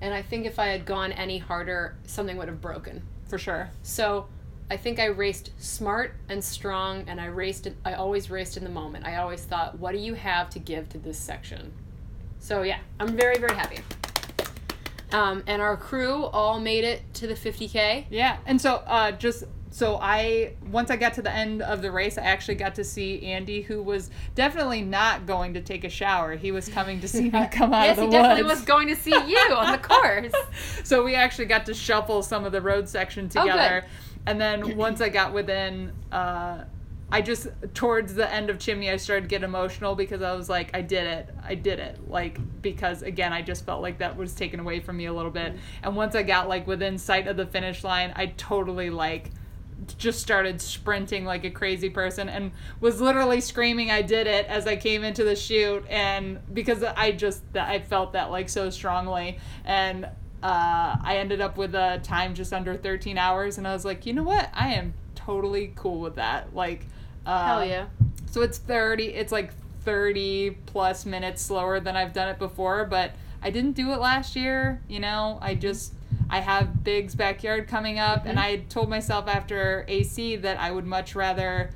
[0.01, 3.03] And I think if I had gone any harder, something would have broken.
[3.27, 4.27] for sure So
[4.73, 7.67] I think I raced smart and strong, and I raced.
[7.85, 9.05] I always raced in the moment.
[9.05, 11.71] I always thought, what do you have to give to this section?
[12.39, 13.81] So yeah, I'm very very happy.
[15.11, 18.05] Um, and our crew all made it to the 50k.
[18.09, 21.91] Yeah, and so uh, just so I once I got to the end of the
[21.91, 25.89] race, I actually got to see Andy, who was definitely not going to take a
[25.89, 26.35] shower.
[26.35, 28.61] He was coming to see me come out yes, of he definitely woods.
[28.61, 30.33] was going to see you on the course.
[30.83, 33.51] so we actually got to shuffle some of the road section together.
[33.51, 33.59] Oh, good.
[33.59, 33.85] together,
[34.25, 35.93] and then once I got within.
[36.11, 36.65] Uh,
[37.11, 40.49] I just towards the end of Chimney, I started to get emotional because I was
[40.49, 44.17] like, I did it, I did it, like because again, I just felt like that
[44.17, 45.53] was taken away from me a little bit.
[45.83, 49.29] And once I got like within sight of the finish line, I totally like
[49.99, 54.65] just started sprinting like a crazy person and was literally screaming I did it as
[54.65, 59.39] I came into the shoot and because I just I felt that like so strongly
[59.65, 60.07] and
[60.43, 64.05] uh, I ended up with a time just under 13 hours and I was like,
[64.05, 64.49] "You know what?
[64.53, 66.85] I am totally cool with that." Like
[67.25, 67.85] uh, Hell yeah.
[68.29, 69.53] so it's 30, it's like
[69.83, 73.11] 30 plus minutes slower than I've done it before, but
[73.41, 75.37] I didn't do it last year, you know?
[75.41, 75.93] I just,
[76.29, 80.85] I have Big's backyard coming up, and I told myself after AC that I would
[80.85, 81.71] much rather,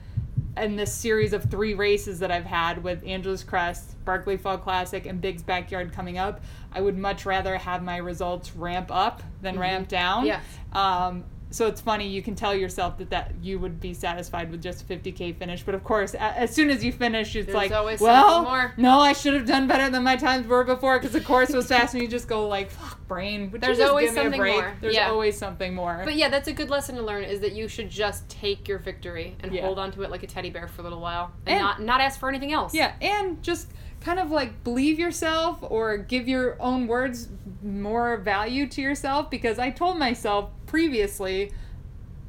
[0.61, 5.05] in this series of three races that I've had with Angeles Crest, Barkley Fall Classic,
[5.05, 9.59] and Big's backyard coming up, I would much rather have my results ramp up than
[9.59, 10.25] ramp down.
[10.25, 10.43] Yes.
[10.73, 14.61] Um, so it's funny you can tell yourself that that you would be satisfied with
[14.61, 17.71] just a 50k finish but of course a- as soon as you finish it's There's
[17.71, 21.13] like well more." no i should have done better than my times were before because
[21.13, 24.15] the course was fast and you just go like fuck brain would There's always give
[24.15, 24.73] me a something more.
[24.81, 25.09] there's Yeah.
[25.09, 27.89] always something more But yeah, that's a good lesson to learn is that you should
[27.89, 29.61] just take your victory and Yeah.
[29.61, 31.81] hold on to it like a teddy bear for a little while and, And- not
[31.81, 32.73] not ask for anything else.
[32.73, 33.71] yeah and just
[34.01, 37.29] kind of like believe yourself or give your own words
[37.63, 41.51] more value to yourself because i told myself previously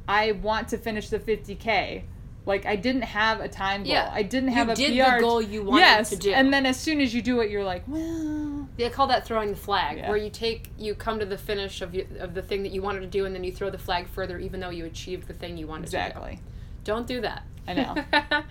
[0.07, 2.03] i want to finish the 50k
[2.45, 3.91] like I didn't have a time goal.
[3.91, 4.09] Yeah.
[4.11, 6.31] I didn't You have a did the goal you wanted yes, to do.
[6.31, 9.51] and then as soon as you do it, you're like, well, They call that throwing
[9.51, 10.09] the flag, Yeah.
[10.09, 12.81] where you take you come to the finish of you, of the thing that you
[12.81, 15.33] wanted to do, and then you throw the flag further, even though you achieved the
[15.33, 15.97] thing you wanted to do.
[15.97, 16.35] exactly.
[16.35, 16.41] do.
[16.85, 17.43] Don't do that.
[17.67, 17.95] I know.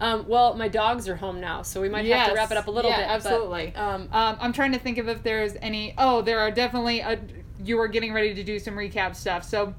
[0.00, 2.66] um, well, my dogs are home now, so we might have to wrap it up
[2.66, 3.06] a little Yeah, bit.
[3.06, 3.74] but, absolutely.
[3.76, 5.94] um, Um, I'm trying to think of if there's any.
[5.98, 7.00] Oh, there are definitely.
[7.00, 7.18] A,
[7.62, 9.74] you were getting ready to do some recap stuff, so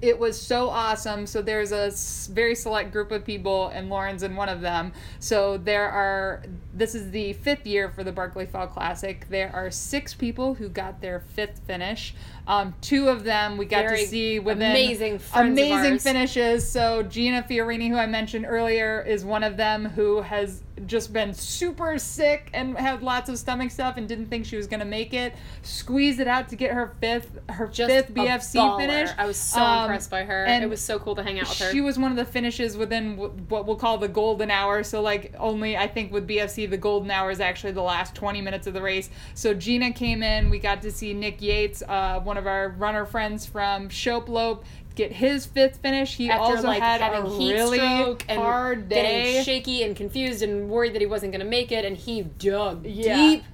[0.00, 1.26] it was so awesome.
[1.26, 1.90] So there's a
[2.32, 4.92] very select group of people, and Lauren's in one of them.
[5.18, 6.42] So there are.
[6.72, 9.26] This is the fifth year for the Barkley Fall Classic.
[9.28, 12.14] There are six people who got their fifth finish.
[12.50, 16.68] Um, two of them we got Very to see within amazing amazing finishes.
[16.68, 21.34] So Gina Fiorini, who I mentioned earlier, is one of them who has just been
[21.34, 24.86] super sick and had lots of stomach stuff and didn't think she was going to
[24.86, 25.34] make it.
[25.62, 29.10] Squeezed it out to get her fifth her just fifth BFC finish.
[29.16, 30.44] I was so Um, impressed by her.
[30.46, 31.70] and It was so cool to hang out with her.
[31.70, 33.16] She was one of the finishes within
[33.48, 34.82] what we'll call the golden hour.
[34.82, 38.40] So, like, only I think with BFC, the golden hour is actually the last 20
[38.40, 39.10] minutes of the race.
[39.34, 40.50] So, Gina came in.
[40.50, 44.64] We got to see Nick Yates, uh, one of our runner friends from Shopelope,
[44.94, 46.16] get his fifth finish.
[46.16, 49.42] He After also like had having a heat really stroke and hard getting day.
[49.44, 52.84] shaky and confused and worried that he wasn't going to make it, and he dug
[52.86, 53.16] Yeah.
[53.16, 53.44] deep.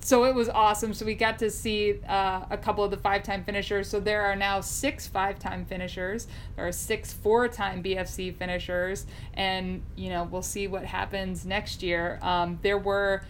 [0.00, 0.94] so it was awesome.
[0.94, 3.88] So we got to see uh, a couple of the five-time finishers.
[3.88, 6.28] So there are now six five-time finishers.
[6.54, 12.18] There are six four-time BFC finishers, and you know we'll see what happens next year.
[12.22, 13.22] Um, there were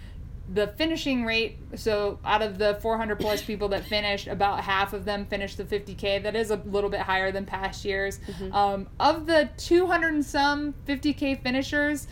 [0.52, 1.58] the finishing rate.
[1.74, 5.64] So out of the 400 plus people that finished, about half of them finished the
[5.64, 6.22] 50k.
[6.22, 8.20] That is a little bit higher than past years.
[8.52, 12.06] Um, of the 200 and some 50k finishers.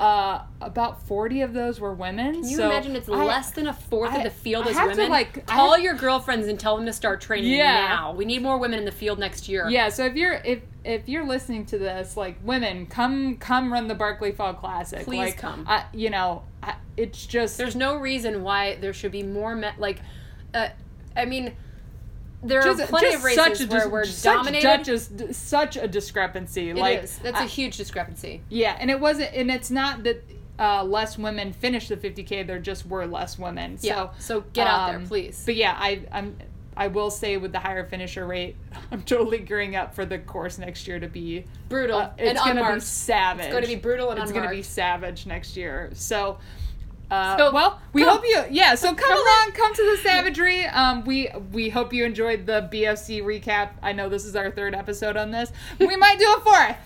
[0.00, 2.32] Uh, about 40 of those were women.
[2.40, 4.70] Can you so imagine it's I- less than a fourth I- of the field I
[4.70, 5.10] is have to, women?
[5.10, 7.86] like- Call have- your girlfriends and tell them to start training Yeah.
[7.86, 8.12] now.
[8.14, 9.68] We need more women in the field next year.
[9.68, 13.88] Yeah, so if you're if if you're listening to this, like women, come come run
[13.88, 15.04] the Barkley Fall Classic.
[15.04, 15.66] Please like, come.
[15.68, 19.74] I, you know, I, it's just There's no reason why there should be more men.
[19.76, 19.98] Like,
[20.54, 20.68] uh,
[21.14, 21.54] I mean,
[22.42, 24.98] there just, are plenty of races such a where we're such, dominated.
[24.98, 26.70] such, such a discrepancy.
[26.70, 27.18] It like is.
[27.18, 28.42] That's a I- huge discrepancy.
[28.48, 30.24] yeah, and it wasn't, and it's not that
[30.58, 32.46] uh, less women finished the 50k.
[32.46, 33.78] There just were less women.
[33.80, 33.94] Yeah.
[33.94, 35.42] So So get out there, um, please.
[35.44, 36.36] But yeah, I I'm
[36.76, 38.56] I will say with the higher finisher rate,
[38.92, 42.40] I'm totally gearing up for the course next year to be Brutal uh, and it's
[42.40, 43.46] gonna be savage.
[43.46, 44.48] It's going to be brutal and it's unmarked.
[44.48, 45.90] going to be savage next year.
[45.94, 46.38] So,
[47.10, 48.74] uh, So, well, we come- hope you, yeah.
[48.74, 50.64] So come, come along, come to the savagery.
[50.66, 53.70] Um, we we hope you enjoyed the BFC recap.
[53.82, 55.52] I know this is our third episode on this.
[55.78, 56.76] We might do a fourth.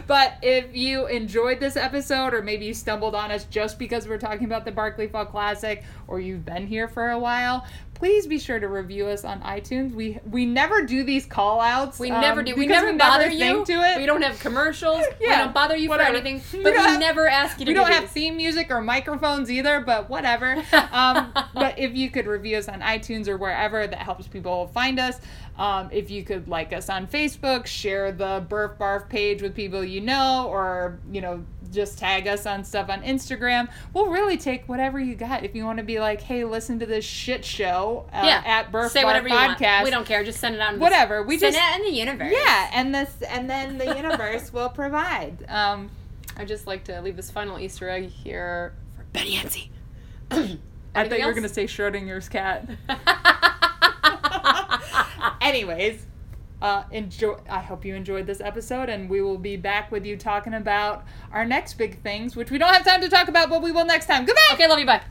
[0.06, 4.18] but if you enjoyed this episode, or maybe you stumbled on us just because we're
[4.18, 7.66] talking about the Barkley Fall Classic, or you've been here for a while.
[7.96, 9.94] Please be sure to review us on iTunes.
[9.94, 11.98] We we never do these call outs.
[11.98, 12.54] We um, never do.
[12.54, 13.38] We never bother you.
[13.38, 13.96] think to it.
[13.96, 15.00] We don't have commercials.
[15.18, 16.10] yeah, We don't bother you whatever.
[16.18, 16.42] for anything.
[16.58, 18.10] We But we, have- never ask you to we do don't have these.
[18.10, 20.62] theme music or microphones either, but whatever.
[20.92, 24.98] Um, but if you could review us on iTunes or wherever, that helps people find
[24.98, 25.18] us.
[25.58, 29.82] Um, if you could like us on Facebook, share the Burf Barf page with people
[29.82, 33.68] you know, or you know, just tag us on stuff on Instagram.
[33.92, 35.44] We'll really take whatever you got.
[35.44, 38.42] If you want to be like, hey, listen to this shit show uh, yeah.
[38.44, 39.60] at Burf Say Barf whatever you Podcast.
[39.60, 39.84] want.
[39.84, 40.24] We don't care.
[40.24, 41.22] Just send it the- Whatever.
[41.22, 42.32] We Send just it in the universe.
[42.32, 45.44] yeah, and this and then the universe will provide.
[45.48, 45.90] Um,
[46.36, 49.70] I just like to leave this final Easter egg here for Betty Yancey.
[50.30, 52.68] I thought you were gonna say Schrodinger's cat.
[55.46, 56.06] Anyways,
[56.62, 57.36] Uh, enjoy.
[57.50, 61.04] I hope you enjoyed this episode, and we will be back with you talking about
[61.30, 63.84] our next big things, which we don't have time to talk about, but we will
[63.84, 64.24] next time.
[64.24, 64.54] Goodbye.
[64.54, 64.86] Okay, love you.
[64.86, 65.02] Bye.